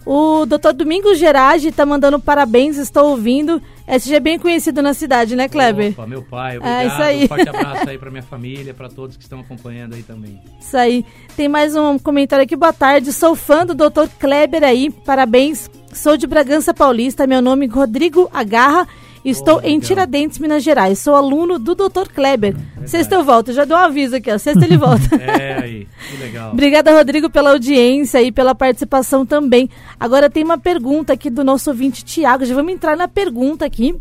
O 0.06 0.46
doutor 0.48 0.74
Domingos 0.74 1.20
Gerage 1.20 1.68
está 1.68 1.86
mandando 1.86 2.20
parabéns, 2.20 2.78
estou 2.78 3.10
ouvindo. 3.12 3.62
SG 3.98 4.16
é 4.16 4.20
bem 4.20 4.40
conhecido 4.40 4.82
na 4.82 4.94
cidade, 4.94 5.36
né, 5.36 5.50
Kleber? 5.50 5.92
Opa, 5.92 6.08
meu 6.08 6.22
pai, 6.22 6.56
É, 6.56 6.58
obrigado. 6.60 6.88
isso 6.94 7.02
aí. 7.02 7.24
Um 7.26 7.28
forte 7.28 7.50
abraço 7.50 7.90
aí 7.90 7.98
pra 7.98 8.10
minha 8.10 8.24
família, 8.24 8.74
pra 8.74 8.88
todos 8.90 9.18
que 9.18 9.24
estão 9.24 9.40
acompanhando 9.42 9.96
aí 9.96 10.04
também. 10.04 10.40
Isso 10.60 10.78
aí. 10.78 11.06
Tem 11.36 11.48
mais 11.50 11.76
um 11.76 12.00
comentário 12.00 12.44
aqui. 12.44 12.56
Boa 12.56 12.72
tarde. 12.74 13.12
Sou 13.12 13.36
fã 13.36 13.66
do 13.66 13.76
Dr. 13.76 14.08
Kleber 14.20 14.64
aí. 14.64 14.90
Parabéns. 14.90 15.70
Sou 15.94 16.16
de 16.16 16.26
Bragança 16.26 16.74
Paulista. 16.74 17.28
Meu 17.28 17.42
nome 17.42 17.66
é 17.66 17.70
Rodrigo 17.70 18.30
Agarra. 18.34 18.88
Estou 19.24 19.62
Oh, 19.64 19.68
em. 19.68 19.80
Tiradentes, 19.80 20.40
Minas 20.40 20.64
Gerais. 20.64 20.98
Sou 20.98 21.14
aluno 21.14 21.60
do 21.60 21.76
Dr. 21.76 22.08
Kleber. 22.12 22.56
Sexta 22.86 23.16
eu 23.16 23.24
volto. 23.24 23.54
Já 23.54 23.66
dou 23.66 23.78
um 23.78 23.82
aviso 23.82 24.16
aqui, 24.16 24.32
ó. 24.32 24.38
Sexta 24.38 24.64
ele 24.66 24.78
volta. 24.78 25.02
É 25.22 25.62
aí, 25.62 25.88
que 26.10 26.18
legal. 26.18 26.52
Obrigada, 26.52 26.92
Rodrigo, 26.92 27.30
pela 27.30 27.52
audiência 27.52 28.22
e 28.22 28.32
pela 28.32 28.54
participação 28.54 29.26
também. 29.26 29.70
Agora 30.00 30.30
tem 30.30 30.44
uma 30.44 30.58
pergunta 30.58 31.14
aqui 31.14 31.30
do 31.30 31.44
nosso 31.44 31.70
ouvinte, 31.70 32.04
Tiago. 32.04 32.46
Já 32.46 32.54
vamos 32.54 32.74
entrar 32.74 32.98
na 32.98 33.08
pergunta 33.08 33.66
aqui. 33.66 33.96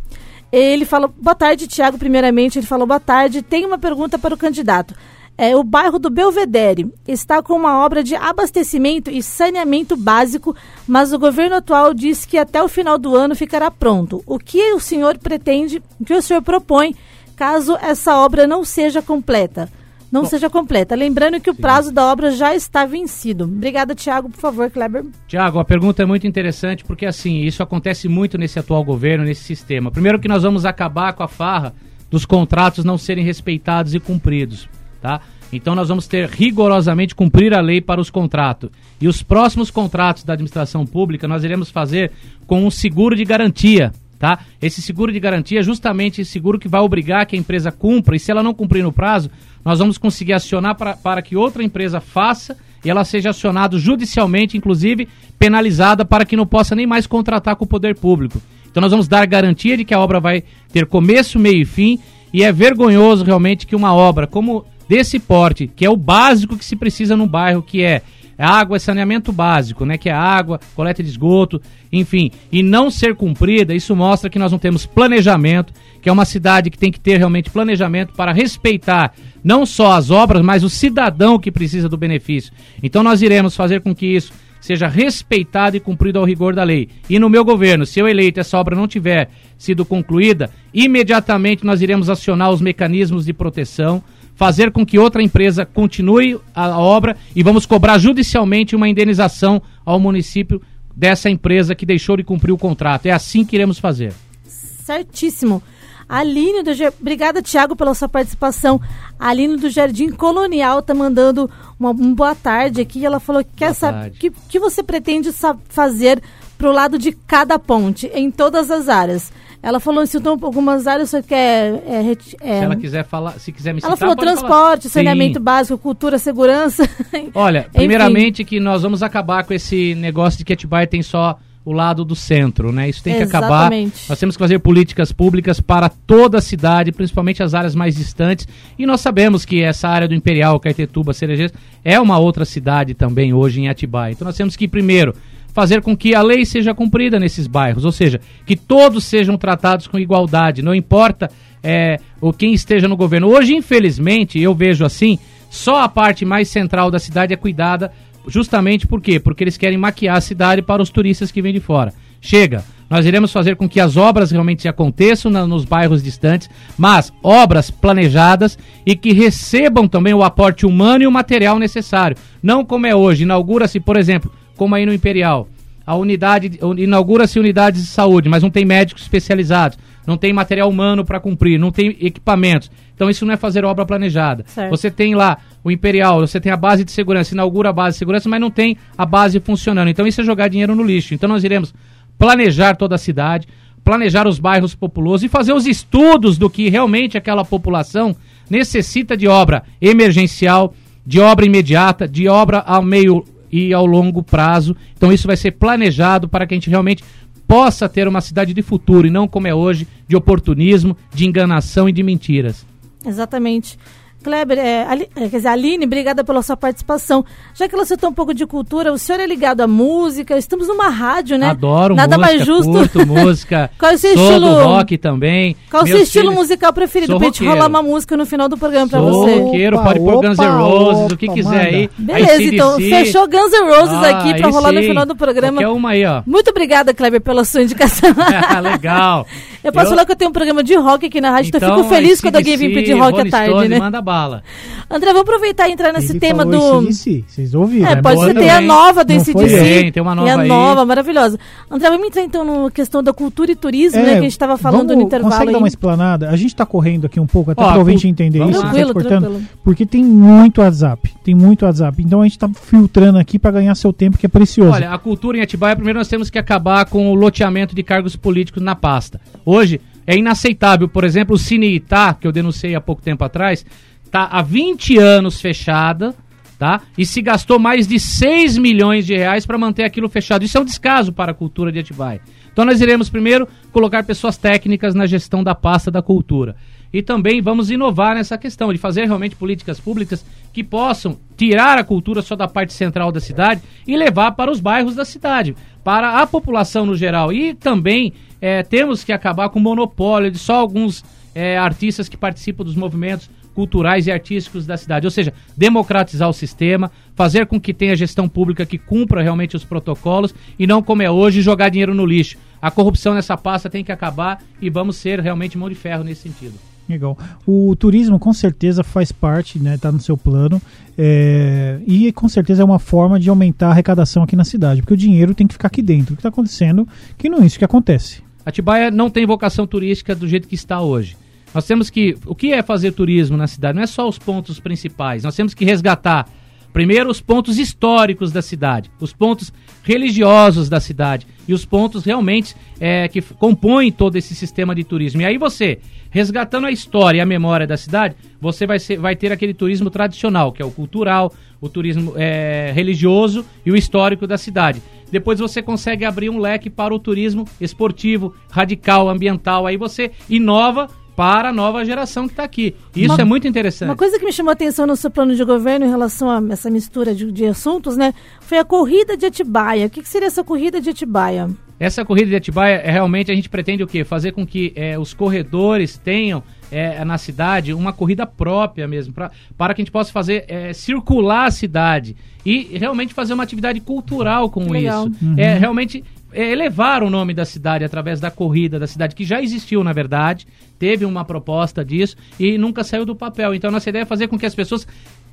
Ele 0.50 0.84
falou, 0.84 1.12
boa 1.16 1.34
tarde, 1.34 1.68
Tiago, 1.68 1.98
primeiramente. 1.98 2.58
Ele 2.58 2.66
falou, 2.66 2.86
boa 2.86 3.00
tarde. 3.00 3.42
Tem 3.42 3.64
uma 3.64 3.78
pergunta 3.78 4.18
para 4.18 4.34
o 4.34 4.38
candidato. 4.38 4.94
É, 5.38 5.56
o 5.56 5.64
bairro 5.64 5.98
do 5.98 6.10
Belvedere 6.10 6.92
está 7.08 7.42
com 7.42 7.54
uma 7.54 7.82
obra 7.82 8.02
de 8.02 8.14
abastecimento 8.14 9.10
e 9.10 9.22
saneamento 9.22 9.96
básico, 9.96 10.54
mas 10.86 11.14
o 11.14 11.18
governo 11.18 11.56
atual 11.56 11.94
diz 11.94 12.26
que 12.26 12.36
até 12.36 12.62
o 12.62 12.68
final 12.68 12.98
do 12.98 13.16
ano 13.16 13.34
ficará 13.34 13.70
pronto. 13.70 14.22
O 14.26 14.38
que 14.38 14.74
o 14.74 14.78
senhor 14.80 15.16
pretende, 15.16 15.82
o 15.98 16.04
que 16.04 16.12
o 16.12 16.20
senhor 16.20 16.42
propõe 16.42 16.94
caso 17.40 17.74
essa 17.80 18.18
obra 18.18 18.46
não 18.46 18.62
seja 18.62 19.00
completa? 19.00 19.66
Não 20.12 20.26
seja 20.26 20.50
completa. 20.50 20.94
Lembrando 20.94 21.40
que 21.40 21.48
o 21.48 21.54
prazo 21.54 21.90
da 21.90 22.04
obra 22.04 22.30
já 22.32 22.54
está 22.54 22.84
vencido. 22.84 23.44
Obrigada, 23.44 23.94
Tiago. 23.94 24.28
Por 24.28 24.38
favor, 24.38 24.70
Kleber. 24.70 25.06
Tiago, 25.26 25.58
a 25.58 25.64
pergunta 25.64 26.02
é 26.02 26.04
muito 26.04 26.26
interessante 26.26 26.84
porque 26.84 27.06
assim, 27.06 27.40
isso 27.40 27.62
acontece 27.62 28.08
muito 28.08 28.36
nesse 28.36 28.58
atual 28.58 28.84
governo, 28.84 29.24
nesse 29.24 29.42
sistema. 29.42 29.90
Primeiro 29.90 30.18
que 30.18 30.28
nós 30.28 30.42
vamos 30.42 30.66
acabar 30.66 31.14
com 31.14 31.22
a 31.22 31.28
farra 31.28 31.74
dos 32.10 32.26
contratos 32.26 32.84
não 32.84 32.98
serem 32.98 33.24
respeitados 33.24 33.94
e 33.94 34.00
cumpridos, 34.00 34.68
tá? 35.00 35.22
Então 35.50 35.74
nós 35.74 35.88
vamos 35.88 36.06
ter 36.06 36.28
rigorosamente 36.28 37.14
cumprir 37.14 37.54
a 37.54 37.60
lei 37.62 37.80
para 37.80 38.02
os 38.02 38.10
contratos. 38.10 38.68
E 39.00 39.08
os 39.08 39.22
próximos 39.22 39.70
contratos 39.70 40.24
da 40.24 40.34
administração 40.34 40.84
pública 40.84 41.26
nós 41.26 41.42
iremos 41.42 41.70
fazer 41.70 42.12
com 42.46 42.66
um 42.66 42.70
seguro 42.70 43.16
de 43.16 43.24
garantia, 43.24 43.92
tá? 44.20 44.40
Esse 44.60 44.82
seguro 44.82 45.10
de 45.10 45.18
garantia 45.18 45.60
é 45.60 45.62
justamente 45.62 46.20
esse 46.20 46.30
seguro 46.30 46.58
que 46.58 46.68
vai 46.68 46.82
obrigar 46.82 47.24
que 47.24 47.34
a 47.34 47.38
empresa 47.38 47.72
cumpra 47.72 48.14
e 48.14 48.20
se 48.20 48.30
ela 48.30 48.42
não 48.42 48.52
cumprir 48.52 48.84
no 48.84 48.92
prazo, 48.92 49.30
nós 49.64 49.78
vamos 49.78 49.96
conseguir 49.96 50.34
acionar 50.34 50.76
para, 50.76 50.94
para 50.94 51.22
que 51.22 51.34
outra 51.34 51.64
empresa 51.64 52.00
faça 52.00 52.54
e 52.84 52.90
ela 52.90 53.02
seja 53.02 53.30
acionada 53.30 53.78
judicialmente, 53.78 54.58
inclusive 54.58 55.08
penalizada 55.38 56.04
para 56.04 56.26
que 56.26 56.36
não 56.36 56.46
possa 56.46 56.76
nem 56.76 56.86
mais 56.86 57.06
contratar 57.06 57.56
com 57.56 57.64
o 57.64 57.68
poder 57.68 57.96
público. 57.96 58.40
Então 58.70 58.82
nós 58.82 58.90
vamos 58.90 59.08
dar 59.08 59.26
garantia 59.26 59.74
de 59.74 59.86
que 59.86 59.94
a 59.94 59.98
obra 59.98 60.20
vai 60.20 60.44
ter 60.70 60.84
começo, 60.84 61.38
meio 61.38 61.62
e 61.62 61.64
fim 61.64 61.98
e 62.32 62.44
é 62.44 62.52
vergonhoso 62.52 63.24
realmente 63.24 63.66
que 63.66 63.74
uma 63.74 63.94
obra 63.94 64.26
como 64.26 64.66
desse 64.86 65.18
porte, 65.18 65.66
que 65.66 65.84
é 65.84 65.90
o 65.90 65.96
básico 65.96 66.58
que 66.58 66.64
se 66.64 66.76
precisa 66.76 67.16
num 67.16 67.26
bairro, 67.26 67.62
que 67.62 67.82
é 67.82 68.02
água, 68.40 68.76
é 68.76 68.80
saneamento 68.80 69.32
básico, 69.32 69.84
né, 69.84 69.98
que 69.98 70.08
é 70.08 70.12
água, 70.12 70.60
coleta 70.74 71.02
de 71.02 71.08
esgoto, 71.08 71.60
enfim, 71.92 72.30
e 72.50 72.62
não 72.62 72.90
ser 72.90 73.14
cumprida, 73.14 73.74
isso 73.74 73.94
mostra 73.96 74.30
que 74.30 74.38
nós 74.38 74.52
não 74.52 74.58
temos 74.58 74.86
planejamento, 74.86 75.72
que 76.00 76.08
é 76.08 76.12
uma 76.12 76.24
cidade 76.24 76.70
que 76.70 76.78
tem 76.78 76.90
que 76.90 77.00
ter 77.00 77.16
realmente 77.18 77.50
planejamento 77.50 78.12
para 78.14 78.32
respeitar 78.32 79.12
não 79.42 79.64
só 79.66 79.92
as 79.92 80.10
obras, 80.10 80.42
mas 80.42 80.62
o 80.64 80.70
cidadão 80.70 81.38
que 81.38 81.50
precisa 81.50 81.88
do 81.88 81.96
benefício. 81.96 82.52
Então 82.82 83.02
nós 83.02 83.22
iremos 83.22 83.56
fazer 83.56 83.80
com 83.80 83.94
que 83.94 84.06
isso 84.06 84.32
seja 84.60 84.86
respeitado 84.86 85.76
e 85.76 85.80
cumprido 85.80 86.18
ao 86.18 86.24
rigor 86.24 86.54
da 86.54 86.62
lei. 86.62 86.88
E 87.08 87.18
no 87.18 87.30
meu 87.30 87.44
governo, 87.44 87.86
se 87.86 87.98
eu 87.98 88.06
eleito 88.06 88.38
essa 88.38 88.58
obra 88.58 88.76
não 88.76 88.86
tiver 88.86 89.30
sido 89.56 89.84
concluída, 89.84 90.50
imediatamente 90.72 91.64
nós 91.64 91.80
iremos 91.80 92.10
acionar 92.10 92.50
os 92.50 92.60
mecanismos 92.60 93.24
de 93.24 93.32
proteção, 93.32 94.02
fazer 94.40 94.70
com 94.70 94.86
que 94.86 94.98
outra 94.98 95.22
empresa 95.22 95.66
continue 95.66 96.40
a 96.54 96.78
obra 96.78 97.14
e 97.36 97.42
vamos 97.42 97.66
cobrar 97.66 97.98
judicialmente 97.98 98.74
uma 98.74 98.88
indenização 98.88 99.60
ao 99.84 100.00
município 100.00 100.62
dessa 100.96 101.28
empresa 101.28 101.74
que 101.74 101.84
deixou 101.84 102.16
de 102.16 102.24
cumprir 102.24 102.50
o 102.50 102.56
contrato. 102.56 103.04
É 103.04 103.10
assim 103.10 103.44
que 103.44 103.54
iremos 103.54 103.78
fazer. 103.78 104.14
Certíssimo. 104.46 105.62
Aline 106.08 106.62
do 106.62 106.70
Obrigada, 106.98 107.42
Tiago, 107.42 107.76
pela 107.76 107.94
sua 107.94 108.08
participação. 108.08 108.80
A 109.18 109.28
Aline 109.28 109.58
do 109.58 109.68
Jardim 109.68 110.08
Colonial 110.08 110.80
tá 110.80 110.94
mandando 110.94 111.48
uma, 111.78 111.90
um 111.90 112.14
boa 112.14 112.34
tarde 112.34 112.80
aqui. 112.80 113.04
Ela 113.04 113.20
falou 113.20 113.44
que 113.44 113.52
quer 113.54 113.74
saber 113.74 114.10
que, 114.12 114.30
que 114.48 114.58
você 114.58 114.82
pretende 114.82 115.28
fazer 115.68 116.22
pro 116.56 116.72
lado 116.72 116.98
de 116.98 117.12
cada 117.12 117.58
ponte, 117.58 118.06
em 118.14 118.30
todas 118.30 118.70
as 118.70 118.88
áreas. 118.88 119.30
Ela 119.62 119.78
falou 119.78 120.02
então, 120.02 120.38
algumas 120.40 120.86
áreas 120.86 121.10
você 121.10 121.22
quer. 121.22 121.82
É, 121.86 122.12
é, 122.40 122.58
Se 122.58 122.64
ela 122.64 122.76
quiser 122.76 123.04
falar, 123.04 123.38
se 123.38 123.52
quiser 123.52 123.74
me 123.74 123.80
ela 123.82 123.94
citar, 123.94 123.98
falou 123.98 124.16
pode 124.16 124.26
falar. 124.26 124.40
transporte, 124.40 124.82
Sim. 124.84 124.88
saneamento 124.88 125.38
básico, 125.38 125.76
cultura, 125.78 126.18
segurança. 126.18 126.88
Olha, 127.34 127.66
primeiramente 127.72 128.42
que 128.42 128.58
nós 128.58 128.82
vamos 128.82 129.02
acabar 129.02 129.44
com 129.44 129.52
esse 129.52 129.94
negócio 129.94 130.38
de 130.38 130.44
que 130.44 130.52
Atibaia 130.54 130.86
tem 130.86 131.02
só 131.02 131.38
o 131.62 131.72
lado 131.72 132.04
do 132.06 132.16
centro, 132.16 132.72
né? 132.72 132.88
Isso 132.88 133.02
tem 133.02 133.14
que 133.14 133.22
acabar. 133.22 133.70
Exatamente. 133.70 134.08
Nós 134.08 134.18
temos 134.18 134.36
que 134.36 134.42
fazer 134.42 134.58
políticas 134.60 135.12
públicas 135.12 135.60
para 135.60 135.90
toda 135.90 136.38
a 136.38 136.40
cidade, 136.40 136.90
principalmente 136.90 137.42
as 137.42 137.52
áreas 137.52 137.74
mais 137.74 137.94
distantes. 137.94 138.48
E 138.78 138.86
nós 138.86 139.02
sabemos 139.02 139.44
que 139.44 139.62
essa 139.62 139.88
área 139.88 140.08
do 140.08 140.14
Imperial, 140.14 140.58
Caetetuba, 140.58 141.12
Cerejeira, 141.12 141.52
é 141.84 142.00
uma 142.00 142.18
outra 142.18 142.46
cidade 142.46 142.94
também 142.94 143.34
hoje 143.34 143.60
em 143.60 143.68
Atibaia. 143.68 144.12
Então 144.12 144.24
nós 144.24 144.36
temos 144.36 144.56
que, 144.56 144.66
primeiro, 144.66 145.14
fazer 145.52 145.82
com 145.82 145.96
que 145.96 146.14
a 146.14 146.22
lei 146.22 146.44
seja 146.44 146.74
cumprida 146.74 147.18
nesses 147.18 147.46
bairros, 147.46 147.84
ou 147.84 147.92
seja, 147.92 148.20
que 148.46 148.56
todos 148.56 149.04
sejam 149.04 149.36
tratados 149.36 149.86
com 149.86 149.98
igualdade, 149.98 150.62
não 150.62 150.74
importa 150.74 151.30
é, 151.62 151.96
o 152.20 152.32
quem 152.32 152.52
esteja 152.52 152.88
no 152.88 152.96
governo. 152.96 153.28
Hoje, 153.28 153.54
infelizmente, 153.54 154.40
eu 154.40 154.54
vejo 154.54 154.84
assim, 154.84 155.18
só 155.50 155.82
a 155.82 155.88
parte 155.88 156.24
mais 156.24 156.48
central 156.48 156.90
da 156.90 156.98
cidade 156.98 157.34
é 157.34 157.36
cuidada 157.36 157.92
Justamente 158.26 158.86
por 158.86 159.00
quê? 159.00 159.18
Porque 159.18 159.44
eles 159.44 159.56
querem 159.56 159.78
maquiar 159.78 160.16
a 160.16 160.20
cidade 160.20 160.62
para 160.62 160.82
os 160.82 160.90
turistas 160.90 161.30
que 161.30 161.40
vêm 161.40 161.52
de 161.52 161.60
fora. 161.60 161.92
Chega, 162.20 162.62
nós 162.88 163.06
iremos 163.06 163.32
fazer 163.32 163.56
com 163.56 163.68
que 163.68 163.80
as 163.80 163.96
obras 163.96 164.30
realmente 164.30 164.68
aconteçam 164.68 165.30
na, 165.30 165.46
nos 165.46 165.64
bairros 165.64 166.02
distantes, 166.02 166.50
mas 166.76 167.12
obras 167.22 167.70
planejadas 167.70 168.58
e 168.84 168.94
que 168.94 169.12
recebam 169.12 169.88
também 169.88 170.12
o 170.12 170.22
aporte 170.22 170.66
humano 170.66 171.04
e 171.04 171.06
o 171.06 171.12
material 171.12 171.58
necessário. 171.58 172.16
Não 172.42 172.64
como 172.64 172.86
é 172.86 172.94
hoje, 172.94 173.22
inaugura-se, 173.22 173.80
por 173.80 173.96
exemplo, 173.96 174.30
como 174.60 174.74
aí 174.74 174.84
no 174.84 174.92
Imperial, 174.92 175.48
a 175.86 175.94
unidade 175.94 176.60
inaugura-se 176.76 177.38
unidades 177.38 177.80
de 177.80 177.88
saúde, 177.88 178.28
mas 178.28 178.42
não 178.42 178.50
tem 178.50 178.62
médicos 178.62 179.04
especializados, 179.04 179.78
não 180.06 180.18
tem 180.18 180.34
material 180.34 180.68
humano 180.68 181.02
para 181.02 181.18
cumprir, 181.18 181.58
não 181.58 181.70
tem 181.70 181.96
equipamentos. 181.98 182.70
Então 182.94 183.08
isso 183.08 183.24
não 183.24 183.32
é 183.32 183.38
fazer 183.38 183.64
obra 183.64 183.86
planejada. 183.86 184.44
Certo. 184.46 184.68
Você 184.68 184.90
tem 184.90 185.14
lá 185.14 185.38
o 185.64 185.70
Imperial, 185.70 186.20
você 186.20 186.38
tem 186.38 186.52
a 186.52 186.58
base 186.58 186.84
de 186.84 186.92
segurança, 186.92 187.32
inaugura 187.32 187.70
a 187.70 187.72
base 187.72 187.94
de 187.94 188.00
segurança, 188.00 188.28
mas 188.28 188.38
não 188.38 188.50
tem 188.50 188.76
a 188.98 189.06
base 189.06 189.40
funcionando. 189.40 189.88
Então 189.88 190.06
isso 190.06 190.20
é 190.20 190.24
jogar 190.24 190.48
dinheiro 190.48 190.76
no 190.76 190.82
lixo. 190.82 191.14
Então 191.14 191.26
nós 191.26 191.42
iremos 191.42 191.72
planejar 192.18 192.76
toda 192.76 192.96
a 192.96 192.98
cidade, 192.98 193.48
planejar 193.82 194.28
os 194.28 194.38
bairros 194.38 194.74
populosos 194.74 195.24
e 195.24 195.28
fazer 195.30 195.54
os 195.54 195.66
estudos 195.66 196.36
do 196.36 196.50
que 196.50 196.68
realmente 196.68 197.16
aquela 197.16 197.46
população 197.46 198.14
necessita 198.50 199.16
de 199.16 199.26
obra 199.26 199.62
emergencial, 199.80 200.74
de 201.06 201.18
obra 201.18 201.46
imediata, 201.46 202.06
de 202.06 202.28
obra 202.28 202.58
ao 202.58 202.82
meio 202.82 203.24
e 203.50 203.72
ao 203.72 203.86
longo 203.86 204.22
prazo. 204.22 204.76
Então 204.96 205.12
isso 205.12 205.26
vai 205.26 205.36
ser 205.36 205.52
planejado 205.52 206.28
para 206.28 206.46
que 206.46 206.54
a 206.54 206.56
gente 206.56 206.70
realmente 206.70 207.02
possa 207.46 207.88
ter 207.88 208.06
uma 208.06 208.20
cidade 208.20 208.54
de 208.54 208.62
futuro 208.62 209.06
e 209.06 209.10
não 209.10 209.26
como 209.26 209.48
é 209.48 209.54
hoje, 209.54 209.88
de 210.06 210.14
oportunismo, 210.14 210.96
de 211.12 211.26
enganação 211.26 211.88
e 211.88 211.92
de 211.92 212.02
mentiras. 212.02 212.64
Exatamente. 213.04 213.78
Kleber, 214.22 214.58
é, 214.58 214.84
Ali, 214.84 215.08
é, 215.16 215.28
quer 215.28 215.36
dizer, 215.36 215.48
Aline, 215.48 215.84
obrigada 215.86 216.22
pela 216.22 216.42
sua 216.42 216.56
participação. 216.56 217.24
Já 217.54 217.68
que 217.68 217.74
ela 217.74 217.84
citou 217.84 218.10
um 218.10 218.12
pouco 218.12 218.34
de 218.34 218.46
cultura, 218.46 218.92
o 218.92 218.98
senhor 218.98 219.20
é 219.20 219.26
ligado 219.26 219.60
à 219.62 219.66
música, 219.66 220.36
estamos 220.36 220.68
numa 220.68 220.88
rádio, 220.88 221.38
né? 221.38 221.50
Adoro 221.50 221.94
Nada 221.94 222.16
música, 222.16 222.34
mais 222.34 222.46
justo. 222.46 222.70
curto 222.70 223.06
música. 223.06 223.70
Qual 223.78 223.92
é 223.92 223.94
o 223.94 223.98
seu 223.98 224.14
sou 224.14 224.24
estilo? 224.24 224.46
do 224.46 224.62
rock 224.62 224.98
também. 224.98 225.56
Qual 225.70 225.82
é 225.82 225.84
o 225.84 225.88
seu 225.88 225.98
estilo 225.98 226.30
filhos... 226.30 226.38
musical 226.38 226.72
preferido? 226.72 227.16
Pra 227.16 227.26
gente 227.26 227.44
rolar 227.44 227.66
uma 227.66 227.82
música 227.82 228.16
no 228.16 228.26
final 228.26 228.48
do 228.48 228.56
programa 228.56 228.88
pra 228.88 229.00
sou 229.00 229.12
você. 229.12 229.38
roqueiro, 229.38 229.82
pode 229.82 230.00
pôr 230.00 230.20
Guns 230.20 230.38
N' 230.38 230.46
Roses, 230.46 231.04
opa, 231.04 231.14
o 231.14 231.16
que 231.16 231.28
quiser 231.28 231.50
manda. 231.50 231.60
aí. 231.60 231.90
Beleza, 231.96 232.42
então, 232.42 232.76
fechou 232.76 233.28
Guns 233.28 233.52
N' 233.52 233.68
Roses 233.68 234.04
ah, 234.04 234.18
aqui 234.18 234.34
pra 234.34 234.48
rolar 234.48 234.68
sim. 234.70 234.74
no 234.76 234.82
final 234.82 235.06
do 235.06 235.16
programa. 235.16 235.58
Qualquer 235.58 235.68
uma 235.68 235.90
aí, 235.90 236.04
ó. 236.04 236.22
Muito 236.26 236.50
obrigada, 236.50 236.92
Kleber, 236.92 237.20
pela 237.20 237.44
sua 237.44 237.62
indicação. 237.62 238.10
Legal. 238.62 239.26
Eu 239.62 239.72
posso 239.72 239.86
eu... 239.86 239.90
falar 239.90 240.04
que 240.04 240.12
eu 240.12 240.16
tenho 240.16 240.30
um 240.30 240.32
programa 240.32 240.62
de 240.62 240.74
rock 240.74 241.06
aqui 241.06 241.20
na 241.20 241.30
rádio, 241.30 241.48
então, 241.48 241.58
então 241.58 241.70
eu 241.70 241.84
fico 241.84 241.94
feliz 241.94 242.20
quando 242.20 242.36
alguém 242.36 242.56
vem 242.56 242.72
pedir 242.72 242.92
rock 242.94 243.20
à 243.20 243.30
tarde, 243.30 243.68
né? 243.68 243.78
manda 243.78 244.00
bala. 244.10 244.42
André, 244.90 245.12
vamos 245.12 245.22
aproveitar 245.22 245.68
e 245.68 245.72
entrar 245.72 245.92
nesse 245.92 246.12
Ele 246.12 246.18
tema 246.18 246.44
do. 246.44 246.78
ACDC, 246.78 247.24
vocês 247.28 247.54
ouviram? 247.54 247.88
É, 247.88 248.02
pode 248.02 248.20
ser 248.20 248.34
ter 248.34 248.48
a 248.48 248.60
nova 248.60 249.04
do 249.04 249.12
ACDC. 249.12 249.34
Tem, 249.34 249.92
tem 249.92 250.02
uma 250.02 250.16
nova. 250.16 250.28
E 250.28 250.30
a 250.32 250.36
nova, 250.36 250.84
maravilhosa. 250.84 251.38
André, 251.70 251.88
vamos 251.88 252.08
entrar 252.08 252.22
então 252.22 252.44
na 252.64 252.70
questão 252.72 253.02
da 253.02 253.12
cultura 253.12 253.52
e 253.52 253.54
turismo, 253.54 254.00
é, 254.00 254.02
né? 254.02 254.12
Que 254.12 254.18
a 254.18 254.22
gente 254.22 254.32
estava 254.32 254.58
falando 254.58 254.88
vamos, 254.88 254.96
no 254.96 255.02
intervalo. 255.02 255.32
Consegue 255.32 255.50
aí. 255.50 255.52
dar 255.52 255.58
uma 255.58 255.68
explanada? 255.68 256.28
A 256.28 256.36
gente 256.36 256.48
está 256.48 256.66
correndo 256.66 257.06
aqui 257.06 257.20
um 257.20 257.26
pouco, 257.26 257.52
até 257.52 257.62
para 257.62 257.76
o 257.76 257.78
ouvinte 257.78 258.08
entender 258.08 258.44
isso. 258.44 258.60
Tranquilo, 258.60 258.94
tá 258.94 259.00
tranquilo. 259.00 259.42
Porque 259.62 259.86
tem 259.86 260.04
muito 260.04 260.60
WhatsApp. 260.60 261.14
Tem 261.22 261.34
muito 261.34 261.64
WhatsApp. 261.64 262.02
Então 262.02 262.20
a 262.20 262.24
gente 262.24 262.36
está 262.36 262.48
filtrando 262.48 263.18
aqui 263.18 263.38
para 263.38 263.52
ganhar 263.52 263.74
seu 263.76 263.92
tempo, 263.92 264.18
que 264.18 264.26
é 264.26 264.28
precioso. 264.28 264.72
Olha, 264.72 264.90
a 264.90 264.98
cultura 264.98 265.38
em 265.38 265.42
Atibaia, 265.42 265.76
primeiro 265.76 266.00
nós 266.00 266.08
temos 266.08 266.28
que 266.28 266.38
acabar 266.38 266.84
com 266.86 267.12
o 267.12 267.14
loteamento 267.14 267.76
de 267.76 267.82
cargos 267.84 268.16
políticos 268.16 268.60
na 268.60 268.74
pasta. 268.74 269.20
Hoje, 269.44 269.80
é 270.06 270.16
inaceitável, 270.16 270.88
por 270.88 271.04
exemplo, 271.04 271.36
o 271.36 271.38
Cine 271.38 271.74
Itá, 271.74 272.14
que 272.14 272.26
eu 272.26 272.32
denunciei 272.32 272.74
há 272.74 272.80
pouco 272.80 273.00
tempo 273.00 273.22
atrás, 273.24 273.64
tá 274.10 274.24
há 274.24 274.42
20 274.42 274.98
anos 274.98 275.40
fechada, 275.40 276.14
tá? 276.58 276.82
E 276.98 277.06
se 277.06 277.22
gastou 277.22 277.58
mais 277.58 277.86
de 277.86 277.98
6 277.98 278.58
milhões 278.58 279.06
de 279.06 279.16
reais 279.16 279.46
para 279.46 279.56
manter 279.56 279.84
aquilo 279.84 280.08
fechado. 280.08 280.44
Isso 280.44 280.58
é 280.58 280.60
um 280.60 280.64
descaso 280.64 281.12
para 281.12 281.32
a 281.32 281.34
cultura 281.34 281.72
de 281.72 281.78
Atibaia. 281.78 282.20
Então 282.52 282.64
nós 282.64 282.80
iremos 282.80 283.08
primeiro 283.08 283.48
colocar 283.72 284.02
pessoas 284.04 284.36
técnicas 284.36 284.94
na 284.94 285.06
gestão 285.06 285.42
da 285.42 285.54
pasta 285.54 285.90
da 285.90 286.02
cultura. 286.02 286.56
E 286.92 287.02
também 287.02 287.40
vamos 287.40 287.70
inovar 287.70 288.16
nessa 288.16 288.36
questão 288.36 288.72
de 288.72 288.78
fazer 288.78 289.06
realmente 289.06 289.36
políticas 289.36 289.78
públicas 289.78 290.24
que 290.52 290.64
possam 290.64 291.16
tirar 291.36 291.78
a 291.78 291.84
cultura 291.84 292.20
só 292.20 292.34
da 292.34 292.48
parte 292.48 292.72
central 292.72 293.12
da 293.12 293.20
cidade 293.20 293.62
e 293.86 293.96
levar 293.96 294.32
para 294.32 294.50
os 294.50 294.58
bairros 294.58 294.96
da 294.96 295.04
cidade, 295.04 295.54
para 295.84 296.20
a 296.20 296.26
população 296.26 296.84
no 296.84 296.96
geral. 296.96 297.32
E 297.32 297.54
também 297.54 298.12
é, 298.40 298.64
temos 298.64 299.04
que 299.04 299.12
acabar 299.12 299.48
com 299.50 299.60
o 299.60 299.62
monopólio 299.62 300.30
de 300.30 300.38
só 300.38 300.56
alguns 300.56 301.04
é, 301.32 301.56
artistas 301.56 302.08
que 302.08 302.16
participam 302.16 302.64
dos 302.64 302.74
movimentos 302.74 303.30
culturais 303.60 304.06
e 304.06 304.10
artísticos 304.10 304.64
da 304.64 304.74
cidade. 304.74 305.06
Ou 305.06 305.10
seja, 305.10 305.34
democratizar 305.54 306.26
o 306.26 306.32
sistema, 306.32 306.90
fazer 307.14 307.44
com 307.44 307.60
que 307.60 307.74
tenha 307.74 307.94
gestão 307.94 308.26
pública 308.26 308.64
que 308.64 308.78
cumpra 308.78 309.22
realmente 309.22 309.54
os 309.54 309.64
protocolos 309.64 310.34
e 310.58 310.66
não, 310.66 310.82
como 310.82 311.02
é 311.02 311.10
hoje, 311.10 311.42
jogar 311.42 311.68
dinheiro 311.68 311.94
no 311.94 312.06
lixo. 312.06 312.38
A 312.62 312.70
corrupção 312.70 313.12
nessa 313.12 313.36
pasta 313.36 313.68
tem 313.68 313.84
que 313.84 313.92
acabar 313.92 314.42
e 314.62 314.70
vamos 314.70 314.96
ser 314.96 315.20
realmente 315.20 315.58
mão 315.58 315.68
de 315.68 315.74
ferro 315.74 316.02
nesse 316.02 316.22
sentido. 316.22 316.54
Legal. 316.88 317.18
O 317.46 317.76
turismo 317.76 318.18
com 318.18 318.32
certeza 318.32 318.82
faz 318.82 319.12
parte, 319.12 319.58
né? 319.58 319.74
Está 319.74 319.92
no 319.92 320.00
seu 320.00 320.16
plano. 320.16 320.60
É, 320.96 321.78
e 321.86 322.10
com 322.12 322.30
certeza 322.30 322.62
é 322.62 322.64
uma 322.64 322.78
forma 322.78 323.20
de 323.20 323.28
aumentar 323.28 323.68
a 323.68 323.70
arrecadação 323.72 324.22
aqui 324.22 324.34
na 324.34 324.44
cidade, 324.44 324.80
porque 324.80 324.94
o 324.94 324.96
dinheiro 324.96 325.34
tem 325.34 325.46
que 325.46 325.52
ficar 325.52 325.68
aqui 325.68 325.82
dentro. 325.82 326.14
O 326.14 326.16
que 326.16 326.20
está 326.20 326.30
acontecendo, 326.30 326.88
que 327.18 327.28
não 327.28 327.42
é 327.42 327.46
isso 327.46 327.58
que 327.58 327.64
acontece. 327.64 328.22
Atibaia 328.44 328.90
não 328.90 329.10
tem 329.10 329.26
vocação 329.26 329.66
turística 329.66 330.14
do 330.14 330.26
jeito 330.26 330.48
que 330.48 330.54
está 330.54 330.80
hoje. 330.80 331.14
Nós 331.54 331.66
temos 331.66 331.90
que. 331.90 332.16
O 332.26 332.34
que 332.34 332.52
é 332.52 332.62
fazer 332.62 332.92
turismo 332.92 333.36
na 333.36 333.46
cidade? 333.46 333.76
Não 333.76 333.82
é 333.82 333.86
só 333.86 334.08
os 334.08 334.18
pontos 334.18 334.60
principais. 334.60 335.24
Nós 335.24 335.34
temos 335.34 335.52
que 335.52 335.64
resgatar, 335.64 336.28
primeiro, 336.72 337.10
os 337.10 337.20
pontos 337.20 337.58
históricos 337.58 338.30
da 338.30 338.40
cidade, 338.40 338.90
os 339.00 339.12
pontos 339.12 339.52
religiosos 339.82 340.68
da 340.68 340.78
cidade 340.78 341.26
e 341.48 341.52
os 341.52 341.64
pontos 341.64 342.04
realmente 342.04 342.54
é, 342.78 343.08
que 343.08 343.20
compõem 343.20 343.90
todo 343.90 344.14
esse 344.16 344.34
sistema 344.34 344.74
de 344.74 344.84
turismo. 344.84 345.22
E 345.22 345.24
aí 345.24 345.36
você, 345.36 345.80
resgatando 346.10 346.66
a 346.66 346.70
história 346.70 347.18
e 347.18 347.20
a 347.20 347.26
memória 347.26 347.66
da 347.66 347.76
cidade, 347.76 348.14
você 348.40 348.66
vai, 348.66 348.78
ser, 348.78 348.98
vai 348.98 349.16
ter 349.16 349.32
aquele 349.32 349.52
turismo 349.52 349.90
tradicional, 349.90 350.52
que 350.52 350.62
é 350.62 350.64
o 350.64 350.70
cultural, 350.70 351.32
o 351.60 351.68
turismo 351.68 352.14
é, 352.16 352.70
religioso 352.72 353.44
e 353.66 353.72
o 353.72 353.76
histórico 353.76 354.26
da 354.26 354.38
cidade. 354.38 354.80
Depois 355.10 355.40
você 355.40 355.60
consegue 355.60 356.04
abrir 356.04 356.30
um 356.30 356.38
leque 356.38 356.70
para 356.70 356.94
o 356.94 356.98
turismo 356.98 357.44
esportivo, 357.60 358.32
radical, 358.48 359.08
ambiental. 359.08 359.66
Aí 359.66 359.76
você 359.76 360.12
inova 360.28 360.88
para 361.20 361.50
a 361.50 361.52
nova 361.52 361.84
geração 361.84 362.26
que 362.26 362.32
está 362.32 362.44
aqui. 362.44 362.74
Isso 362.96 363.12
uma, 363.12 363.20
é 363.20 363.24
muito 363.24 363.46
interessante. 363.46 363.90
Uma 363.90 363.96
coisa 363.96 364.18
que 364.18 364.24
me 364.24 364.32
chamou 364.32 364.48
a 364.48 364.54
atenção 364.54 364.86
no 364.86 364.96
seu 364.96 365.10
plano 365.10 365.34
de 365.34 365.44
governo 365.44 365.84
em 365.84 365.90
relação 365.90 366.30
a 366.30 366.42
essa 366.50 366.70
mistura 366.70 367.14
de, 367.14 367.30
de 367.30 367.44
assuntos, 367.44 367.94
né, 367.94 368.14
foi 368.40 368.56
a 368.56 368.64
corrida 368.64 369.18
de 369.18 369.26
Atibaia. 369.26 369.86
O 369.86 369.90
que, 369.90 370.00
que, 370.00 370.08
seria 370.08 370.28
essa 370.28 370.42
corrida 370.42 370.80
de 370.80 370.88
Atibaia? 370.88 371.50
Essa 371.78 372.06
corrida 372.06 372.30
de 372.30 372.36
Atibaia, 372.36 372.76
é, 372.76 372.90
realmente, 372.90 373.30
a 373.30 373.34
gente 373.34 373.50
pretende 373.50 373.82
o 373.82 373.86
quê? 373.86 374.02
Fazer 374.02 374.32
com 374.32 374.46
que 374.46 374.72
é, 374.74 374.98
os 374.98 375.12
corredores 375.12 375.98
tenham 375.98 376.42
é, 376.72 377.04
na 377.04 377.18
cidade 377.18 377.74
uma 377.74 377.92
corrida 377.92 378.24
própria 378.24 378.88
mesmo, 378.88 379.12
pra, 379.12 379.30
para 379.58 379.74
que 379.74 379.82
a 379.82 379.84
gente 379.84 379.92
possa 379.92 380.10
fazer 380.10 380.46
é, 380.48 380.72
circular 380.72 381.48
a 381.48 381.50
cidade 381.50 382.16
e 382.46 382.78
realmente 382.78 383.12
fazer 383.12 383.34
uma 383.34 383.42
atividade 383.42 383.78
cultural 383.80 384.48
com 384.48 384.74
isso. 384.74 385.12
Uhum. 385.20 385.34
É, 385.36 385.58
realmente 385.58 386.02
elevar 386.32 387.02
o 387.02 387.10
nome 387.10 387.34
da 387.34 387.44
cidade 387.44 387.84
através 387.84 388.20
da 388.20 388.30
corrida 388.30 388.78
da 388.78 388.86
cidade, 388.86 389.14
que 389.14 389.24
já 389.24 389.42
existiu, 389.42 389.82
na 389.82 389.92
verdade, 389.92 390.46
teve 390.78 391.04
uma 391.04 391.24
proposta 391.24 391.84
disso 391.84 392.16
e 392.38 392.56
nunca 392.56 392.84
saiu 392.84 393.04
do 393.04 393.14
papel. 393.14 393.54
Então, 393.54 393.70
nossa 393.70 393.88
ideia 393.88 394.02
é 394.02 394.06
fazer 394.06 394.28
com 394.28 394.38
que 394.38 394.46
as 394.46 394.54
pessoas 394.54 394.86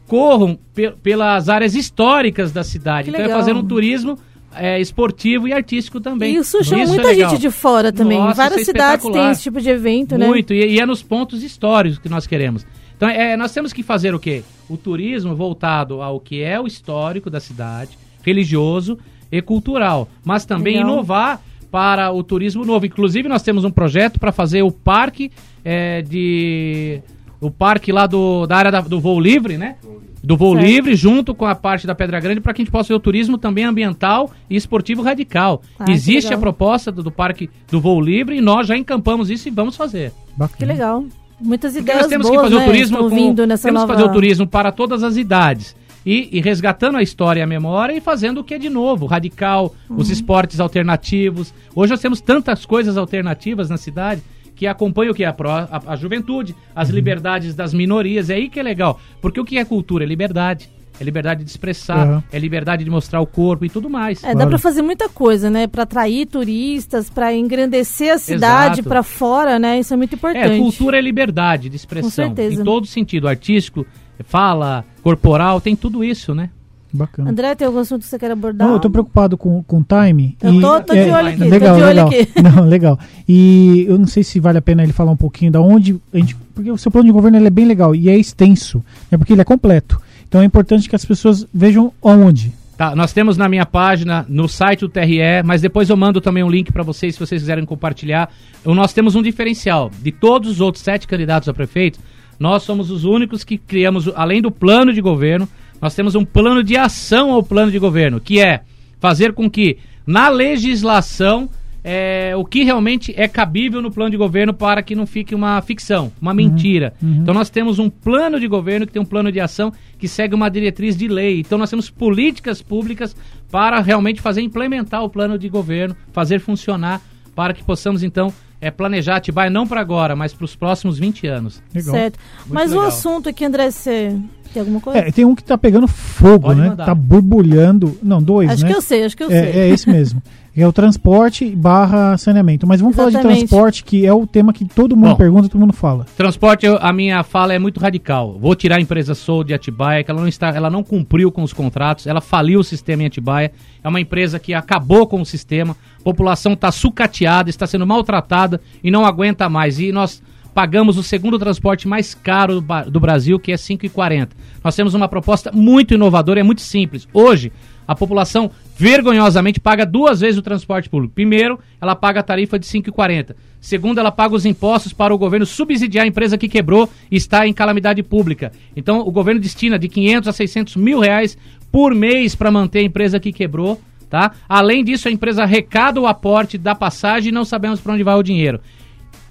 corram 0.07 0.57
pe 0.73 0.91
pelas 0.91 1.49
áreas 1.49 1.75
históricas 1.75 2.51
da 2.51 2.63
cidade. 2.63 3.09
então, 3.09 3.21
é 3.21 3.29
fazer 3.29 3.53
um 3.53 3.63
turismo 3.63 4.17
é, 4.55 4.79
esportivo 4.79 5.47
e 5.47 5.53
artístico 5.53 5.99
também. 5.99 6.35
E 6.35 6.37
isso 6.39 6.63
chama 6.63 6.83
isso 6.83 6.93
é 6.93 6.95
muita 6.95 7.11
é 7.11 7.15
gente 7.15 7.39
de 7.39 7.51
fora 7.51 7.91
também. 7.91 8.17
Nossa, 8.17 8.35
Várias 8.35 8.61
é 8.61 8.65
cidades 8.65 9.05
têm 9.09 9.31
esse 9.31 9.43
tipo 9.43 9.61
de 9.61 9.69
evento, 9.69 10.11
Muito, 10.11 10.17
né? 10.17 10.27
Muito, 10.27 10.53
e, 10.53 10.75
e, 10.75 10.79
é 10.79 10.85
nos 10.85 11.03
pontos 11.03 11.43
históricos 11.43 11.99
que 11.99 12.09
nós 12.09 12.25
queremos. 12.25 12.65
Então, 12.95 13.07
é, 13.07 13.37
nós 13.37 13.51
temos 13.51 13.71
que 13.71 13.83
fazer 13.83 14.15
o 14.15 14.19
quê? 14.19 14.43
O 14.67 14.75
turismo 14.75 15.35
voltado 15.35 16.01
ao 16.01 16.19
que 16.19 16.41
é 16.41 16.59
o 16.59 16.65
histórico 16.65 17.29
da 17.29 17.39
cidade, 17.39 17.97
religioso, 18.23 18.97
e 19.31 19.41
cultural, 19.41 20.07
mas 20.23 20.45
também 20.45 20.77
Legal. 20.77 20.89
inovar 20.91 21.41
para 21.71 22.11
o 22.11 22.23
turismo 22.23 22.63
novo. 22.65 22.85
Inclusive, 22.85 23.27
nós 23.27 23.43
temos 23.43 23.63
um 23.65 23.71
projeto 23.71 24.19
para 24.19 24.31
fazer 24.31 24.61
o 24.63 24.71
parque 24.71 25.31
é, 25.63 26.01
de 26.01 27.01
o 27.39 27.51
parque 27.51 27.91
lá 27.91 28.07
do, 28.07 28.47
da 28.47 28.55
área 28.57 28.71
da- 28.71 28.81
do 28.81 28.99
voo 28.99 29.19
livre, 29.19 29.57
né? 29.57 29.75
Do 30.23 30.35
voo 30.35 30.53
Certo. 30.55 30.65
livre, 30.65 30.95
junto 30.95 31.35
com 31.35 31.45
a 31.45 31.53
parte 31.53 31.85
da 31.85 31.93
Pedra 31.93 32.19
Grande, 32.19 32.41
para 32.41 32.53
que 32.53 32.61
a 32.61 32.65
gente 32.65 32.71
possa 32.71 32.87
ver 32.89 32.95
o 32.95 32.99
turismo 32.99 33.37
também 33.37 33.63
ambiental 33.63 34.31
e 34.49 34.55
esportivo 34.55 35.01
radical. 35.03 35.61
Ah, 35.79 35.85
Existe 35.91 36.33
a 36.33 36.37
proposta 36.37 36.91
do, 36.91 37.03
do 37.03 37.11
parque 37.11 37.49
do 37.69 37.79
voo 37.79 38.01
livre 38.01 38.37
e 38.37 38.41
nós 38.41 38.67
já 38.67 38.75
encampamos 38.75 39.29
isso 39.29 39.47
e 39.47 39.51
vamos 39.51 39.75
fazer. 39.77 40.11
Bacana. 40.35 40.57
Que 40.57 40.65
legal. 40.65 41.05
Muitas 41.39 41.73
Porque 41.73 41.83
ideias 41.83 42.01
nós 42.01 42.09
temos 42.09 42.27
boas, 42.27 42.37
que 42.39 42.43
fazer 42.45 42.55
né, 42.55 42.61
o 42.61 42.65
turismo 42.65 42.97
com, 42.97 43.09
temos 43.35 43.61
nova... 43.73 43.85
que 43.87 43.93
fazer 43.93 44.03
o 44.03 44.11
turismo 44.11 44.47
para 44.47 44.71
todas 44.71 45.03
as 45.03 45.15
idades. 45.17 45.75
E, 46.09 46.29
e 46.31 46.39
resgatando 46.39 46.95
a 46.97 47.01
história 47.03 47.41
e 47.41 47.43
a 47.43 47.47
memória 47.47 47.91
e 47.93 47.99
fazendo 47.99 48.37
o 48.39 48.43
que 48.43 48.53
é 48.53 48.57
de 48.57 48.69
novo, 48.69 49.05
radical, 49.05 49.75
Uhum. 49.89 49.97
os 49.97 50.09
esportes 50.09 50.57
alternativos. 50.61 51.53
Hoje 51.75 51.91
nós 51.91 51.99
temos 51.99 52.21
tantas 52.21 52.65
coisas 52.65 52.95
alternativas 52.95 53.69
na 53.69 53.75
cidade 53.75 54.21
que 54.55 54.65
acompanham 54.65 55.11
o 55.11 55.13
que 55.13 55.25
é 55.25 55.27
a, 55.27 55.33
pró- 55.33 55.67
a, 55.69 55.81
a 55.85 55.95
juventude, 55.97 56.53
Uhum. 56.53 56.57
as 56.73 56.87
liberdades 56.89 57.53
das 57.53 57.73
minorias. 57.73 58.29
É 58.29 58.35
aí 58.35 58.47
que 58.47 58.57
é 58.57 58.63
legal. 58.63 58.97
Porque 59.21 59.37
o 59.37 59.43
que 59.43 59.57
é 59.57 59.65
cultura? 59.65 60.05
É 60.05 60.07
liberdade. 60.07 60.69
É 60.99 61.03
liberdade 61.03 61.43
de 61.43 61.49
expressar, 61.49 62.07
Uhum. 62.07 62.23
é 62.31 62.39
liberdade 62.39 62.83
de 62.85 62.89
mostrar 62.89 63.19
o 63.19 63.27
corpo 63.27 63.65
e 63.65 63.69
tudo 63.69 63.89
mais. 63.89 64.23
É, 64.23 64.27
dá 64.29 64.33
Claro. 64.33 64.49
pra 64.51 64.57
fazer 64.59 64.81
muita 64.81 65.09
coisa, 65.09 65.49
né? 65.49 65.67
Pra 65.67 65.83
atrair 65.83 66.25
turistas, 66.25 67.09
pra 67.09 67.35
engrandecer 67.35 68.13
a 68.13 68.17
cidade 68.17 68.81
pra 68.81 69.03
fora, 69.03 69.59
né? 69.59 69.77
Isso 69.79 69.93
é 69.93 69.97
muito 69.97 70.15
importante. 70.15 70.53
É, 70.53 70.57
cultura 70.57 70.97
é 70.97 71.01
liberdade 71.01 71.67
de 71.69 71.75
expressão. 71.75 72.09
Com 72.09 72.15
certeza. 72.35 72.61
Em 72.61 72.63
todo 72.63 72.87
sentido, 72.87 73.27
artístico, 73.27 73.85
fala, 74.25 74.83
corporal, 75.07 75.61
tem 75.61 75.75
tudo 75.75 76.03
isso, 76.03 76.35
né? 76.35 76.49
Bacana. 76.91 77.29
André, 77.31 77.53
tem 77.55 77.67
algum 77.67 77.79
assunto 77.79 78.01
que 78.01 78.07
você 78.07 78.17
quer 78.17 78.31
abordar? 78.31 78.67
Não, 78.67 78.75
eu 78.75 78.79
tô 78.79 78.89
preocupado 78.89 79.37
com, 79.37 79.61
com 79.63 79.79
o 79.79 79.83
time. 79.85 80.35
Eu 80.41 80.53
e- 80.53 80.61
tô- 80.61 80.81
tô 80.81 80.93
de 80.93 80.99
é, 80.99 81.13
olho 81.13 81.27
aqui, 81.29 81.37
tô 81.37 81.45
legal, 81.45 81.75
de 81.75 81.81
olho 81.83 81.87
legal. 81.89 82.07
aqui. 82.07 82.27
Não, 82.41 82.65
legal. 82.65 82.99
E 83.27 83.85
eu 83.87 83.97
não 83.99 84.07
sei 84.07 84.23
se 84.23 84.39
vale 84.39 84.57
a 84.57 84.61
pena 84.61 84.83
ele 84.83 84.93
falar 84.93 85.11
um 85.11 85.17
pouquinho 85.17 85.51
da 85.51 85.59
onde 85.61 85.97
a 86.13 86.17
gente, 86.17 86.35
porque 86.55 86.71
o 86.71 86.77
seu 86.77 86.89
plano 86.91 87.05
de 87.07 87.11
governo 87.11 87.37
ele 87.37 87.47
é 87.47 87.49
bem 87.51 87.65
legal 87.65 87.93
e 87.93 88.09
é 88.09 88.17
extenso, 88.17 88.83
né, 89.11 89.17
porque 89.17 89.33
ele 89.33 89.41
é 89.41 89.45
completo. 89.45 89.99
Então 90.27 90.41
é 90.41 90.45
importante 90.45 90.89
que 90.89 90.95
as 90.95 91.05
pessoas 91.05 91.45
vejam 91.53 91.91
onde. 92.01 92.53
Tá, 92.77 92.95
nós 92.95 93.11
temos 93.11 93.37
na 93.37 93.49
minha 93.49 93.65
página, 93.65 94.25
no 94.29 94.47
site 94.47 94.81
do 94.81 94.89
TRE, 94.89 95.41
mas 95.43 95.61
depois 95.61 95.89
eu 95.89 95.97
mando 95.97 96.21
também 96.21 96.43
um 96.43 96.49
link 96.49 96.71
para 96.71 96.83
vocês, 96.83 97.15
se 97.15 97.19
vocês 97.19 97.41
quiserem 97.41 97.65
compartilhar. 97.65 98.29
Nós 98.63 98.93
temos 98.93 99.15
um 99.15 99.21
diferencial. 99.21 99.89
De 100.01 100.11
todos 100.11 100.51
os 100.51 100.61
outros 100.61 100.83
sete 100.83 101.07
candidatos 101.07 101.49
a 101.49 101.53
prefeito, 101.53 101.99
nós 102.39 102.63
somos 102.63 102.91
os 102.91 103.03
únicos 103.03 103.43
que 103.43 103.57
criamos, 103.57 104.09
além 104.15 104.41
do 104.41 104.51
plano 104.51 104.93
de 104.93 105.01
governo, 105.01 105.47
nós 105.81 105.95
temos 105.95 106.15
um 106.15 106.25
plano 106.25 106.63
de 106.63 106.75
ação 106.75 107.31
ao 107.31 107.43
plano 107.43 107.71
de 107.71 107.79
governo, 107.79 108.19
que 108.19 108.39
é 108.39 108.61
fazer 108.99 109.33
com 109.33 109.49
que, 109.49 109.77
na 110.05 110.29
legislação, 110.29 111.49
é, 111.83 112.35
o 112.35 112.43
que 112.43 112.63
realmente 112.63 113.13
é 113.15 113.27
cabível 113.27 113.81
no 113.81 113.91
plano 113.91 114.11
de 114.11 114.17
governo 114.17 114.53
para 114.53 114.81
que 114.81 114.95
não 114.95 115.05
fique 115.07 115.33
uma 115.33 115.61
ficção, 115.61 116.11
uma 116.21 116.33
mentira. 116.33 116.93
Então 117.21 117.33
nós 117.33 117.49
temos 117.49 117.79
um 117.79 117.89
plano 117.89 118.39
de 118.39 118.47
governo 118.47 118.85
que 118.85 118.91
tem 118.91 119.01
um 119.01 119.05
plano 119.05 119.31
de 119.31 119.39
ação 119.39 119.71
que 119.97 120.07
segue 120.07 120.35
uma 120.35 120.49
diretriz 120.49 120.97
de 120.97 121.07
lei. 121.07 121.39
Então 121.39 121.57
nós 121.57 121.69
temos 121.69 121.89
políticas 121.89 122.61
públicas 122.61 123.15
para 123.49 123.79
realmente 123.79 124.19
fazer 124.19 124.41
implementar 124.41 125.01
o 125.03 125.09
plano 125.09 125.37
de 125.37 125.47
governo, 125.47 125.95
fazer 126.11 126.39
funcionar 126.39 127.01
para 127.33 127.53
que 127.53 127.63
possamos 127.63 128.03
então 128.03 128.33
é, 128.59 128.71
planejar 128.71 129.17
Atibaia 129.17 129.49
não 129.49 129.67
para 129.67 129.79
agora, 129.79 130.15
mas 130.15 130.33
para 130.33 130.45
os 130.45 130.55
próximos 130.55 130.97
20 130.97 131.27
anos. 131.27 131.61
Legal. 131.73 131.95
Certo. 131.95 132.19
Mas 132.47 132.71
o 132.71 132.75
legal. 132.75 132.87
assunto 132.87 133.29
aqui, 133.29 133.45
André, 133.45 133.69
você 133.71 134.17
tem 134.57 134.61
alguma 134.61 134.81
coisa? 134.81 134.99
É, 134.99 135.11
tem 135.11 135.25
um 135.25 135.35
que 135.35 135.43
tá 135.43 135.57
pegando 135.57 135.87
fogo, 135.87 136.47
Pode 136.47 136.59
né? 136.59 136.69
mandar. 136.69 136.85
Tá 136.85 136.95
borbulhando. 136.95 137.97
Não, 138.01 138.21
dois, 138.21 138.49
acho 138.49 138.63
né? 138.63 138.71
que 138.71 138.75
eu 138.77 138.81
sei, 138.81 139.03
acho 139.05 139.15
que 139.15 139.23
eu 139.23 139.31
é, 139.31 139.51
sei. 139.51 139.61
é 139.61 139.69
esse 139.69 139.89
mesmo. 139.89 140.21
É 140.59 140.67
o 140.67 140.73
transporte 140.73 141.55
barra 141.55 142.17
saneamento. 142.17 142.65
Mas 142.65 142.81
vamos 142.81 142.95
falar 142.95 143.11
de 143.11 143.17
Exatamente. 143.17 143.39
transporte, 143.41 143.83
que 143.83 144.07
é 144.07 144.11
o 144.11 144.25
tema 144.25 144.51
que 144.51 144.65
todo 144.65 144.95
mundo 144.97 145.09
Bom. 145.09 145.15
pergunta, 145.15 145.47
todo 145.47 145.61
mundo 145.61 145.71
fala. 145.71 146.07
Transporte, 146.17 146.65
eu- 146.65 146.79
a 146.81 146.91
minha 146.91 147.21
fala 147.21 147.53
é 147.53 147.59
muito 147.59 147.79
radical. 147.79 148.39
Vou 148.39 148.55
tirar 148.55 148.77
a 148.77 148.81
empresa 148.81 149.13
Soul 149.13 149.43
de 149.43 149.53
Atibaia, 149.53 150.03
que 150.03 150.09
ela 150.09 150.19
não 150.19 150.27
está, 150.27 150.47
ela 150.47 150.71
não 150.71 150.81
cumpriu 150.81 151.31
com 151.31 151.43
os 151.43 151.53
contratos, 151.53 152.07
ela 152.07 152.21
faliu 152.21 152.59
o 152.59 152.63
sistema 152.63 153.03
em 153.03 153.05
Atibaia. 153.05 153.51
É 153.83 153.87
uma 153.87 154.01
empresa 154.01 154.39
que 154.39 154.51
acabou 154.55 155.05
com 155.05 155.21
o 155.21 155.25
sistema. 155.27 155.77
A 155.99 156.03
população 156.03 156.53
está 156.53 156.71
sucateada, 156.71 157.51
está 157.51 157.67
sendo 157.67 157.85
maltratada 157.85 158.59
e 158.83 158.89
não 158.89 159.05
aguenta 159.05 159.47
mais. 159.47 159.79
E 159.79 159.91
nós 159.91 160.23
pagamos 160.57 160.97
o 160.97 161.03
segundo 161.03 161.37
transporte 161.37 161.87
mais 161.87 162.15
caro 162.15 162.59
do, 162.89 162.99
Brasil, 162.99 163.37
que 163.37 163.51
é 163.51 163.55
R$ 163.55 163.61
5,40. 163.61 164.29
Nós 164.63 164.75
temos 164.75 164.95
uma 164.95 165.07
proposta 165.07 165.51
muito 165.53 165.93
inovadora, 165.93 166.39
é 166.39 166.43
muito 166.43 166.61
simples. 166.61 167.07
Hoje, 167.13 167.51
a 167.87 167.93
população 167.93 168.49
vergonhosamente 168.75 169.59
paga 169.59 169.85
duas 169.85 170.21
vezes 170.21 170.39
o 170.39 170.41
transporte 170.41 170.89
público. 170.89 171.13
Primeiro, 171.13 171.59
ela 171.79 171.95
paga 171.95 172.21
a 172.21 172.23
tarifa 172.23 172.57
de 172.57 172.65
R$ 172.65 172.81
5,40. 172.81 173.35
Segundo, 173.61 173.99
ela 173.99 174.11
paga 174.11 174.33
os 174.33 174.47
impostos 174.47 174.91
para 174.93 175.13
o 175.13 175.17
governo 175.19 175.45
subsidiar 175.45 176.05
a 176.05 176.07
empresa 176.07 176.39
que 176.39 176.49
quebrou 176.49 176.89
e 177.11 177.17
está 177.17 177.47
em 177.47 177.53
calamidade 177.53 178.01
pública. 178.01 178.51
Então, 178.75 179.01
o 179.01 179.11
governo 179.11 179.39
destina 179.39 179.77
de 179.77 179.87
500 179.87 180.27
a 180.27 180.33
600 180.33 180.75
mil 180.75 181.01
reais 181.01 181.37
por 181.71 181.93
mês 181.93 182.33
para 182.33 182.49
manter 182.49 182.79
a 182.79 182.83
empresa 182.83 183.19
que 183.19 183.31
quebrou. 183.31 183.79
Tá? 184.09 184.31
Além 184.49 184.83
disso, 184.83 185.07
a 185.07 185.11
empresa 185.11 185.43
arrecada 185.43 186.01
o 186.01 186.07
aporte 186.07 186.57
da 186.57 186.73
passagem 186.73 187.29
e 187.29 187.31
não 187.31 187.45
sabemos 187.45 187.79
para 187.79 187.93
onde 187.93 188.01
vai 188.01 188.15
o 188.15 188.23
dinheiro. 188.23 188.59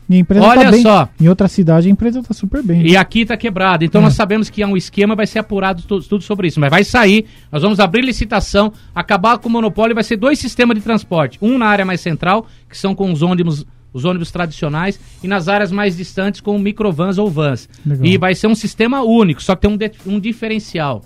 E 0.09 0.15
a 0.15 0.19
empresa 0.19 0.47
Olha 0.47 0.65
tá 0.67 0.71
bem. 0.71 0.83
só. 0.83 1.09
Em 1.21 1.29
outra 1.29 1.49
cidade, 1.49 1.89
a 1.89 1.91
empresa 1.91 2.23
tá 2.23 2.33
super 2.33 2.63
bem. 2.63 2.87
E 2.87 2.97
aqui 2.97 3.23
está 3.23 3.37
quebrado. 3.37 3.85
Então 3.85 4.01
nós 4.01 4.15
sabemos 4.15 4.49
que 4.49 4.63
há 4.63 4.67
um 4.69 4.77
esquema, 4.77 5.17
vai 5.17 5.27
ser 5.27 5.41
apurado 5.41 5.83
tu- 5.83 6.01
tudo 6.01 6.23
sobre 6.23 6.47
isso. 6.47 6.61
Mas 6.61 6.71
vai 6.71 6.85
sair, 6.85 7.27
nós 7.51 7.61
vamos 7.63 7.81
abrir 7.81 8.03
licitação, 8.03 8.73
acabar 8.95 9.39
com 9.39 9.49
o 9.49 9.53
monopólio, 9.53 9.95
vai 9.95 10.05
ser 10.05 10.17
dois 10.17 10.39
sistemas 10.39 10.77
de 10.77 10.83
transporte. 10.83 11.39
Um 11.43 11.59
na 11.59 11.67
área 11.67 11.85
mais 11.85 12.01
central, 12.01 12.47
que 12.71 12.79
são 12.79 12.95
com 12.95 13.11
os 13.13 13.21
ônibus, 13.21 13.67
os 13.93 14.05
ônibus 14.05 14.31
tradicionais, 14.31 15.01
e 15.25 15.27
nas 15.27 15.49
áreas 15.49 15.73
mais 15.73 15.97
distantes 15.97 16.41
com 16.41 16.57
microvans 16.59 17.19
ou 17.19 17.29
vans. 17.29 17.69
Legal. 17.85 18.07
E 18.07 18.17
vai 18.17 18.35
ser 18.35 18.47
um 18.47 18.55
sistema 18.55 19.03
único, 19.03 19.43
só 19.43 19.57
que 19.57 19.67
tem 19.67 19.71
um, 20.07 20.15
um 20.15 20.21
diferencial. 20.21 21.03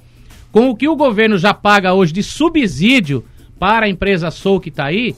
Com 0.52 0.68
o 0.68 0.76
que 0.76 0.88
o 0.88 0.96
governo 0.96 1.38
já 1.38 1.54
paga 1.54 1.94
hoje 1.94 2.12
de 2.12 2.22
subsídio 2.22 3.24
para 3.58 3.86
a 3.86 3.88
empresa 3.88 4.30
Soul 4.30 4.60
que 4.60 4.68
está 4.68 4.84
aí, 4.86 5.14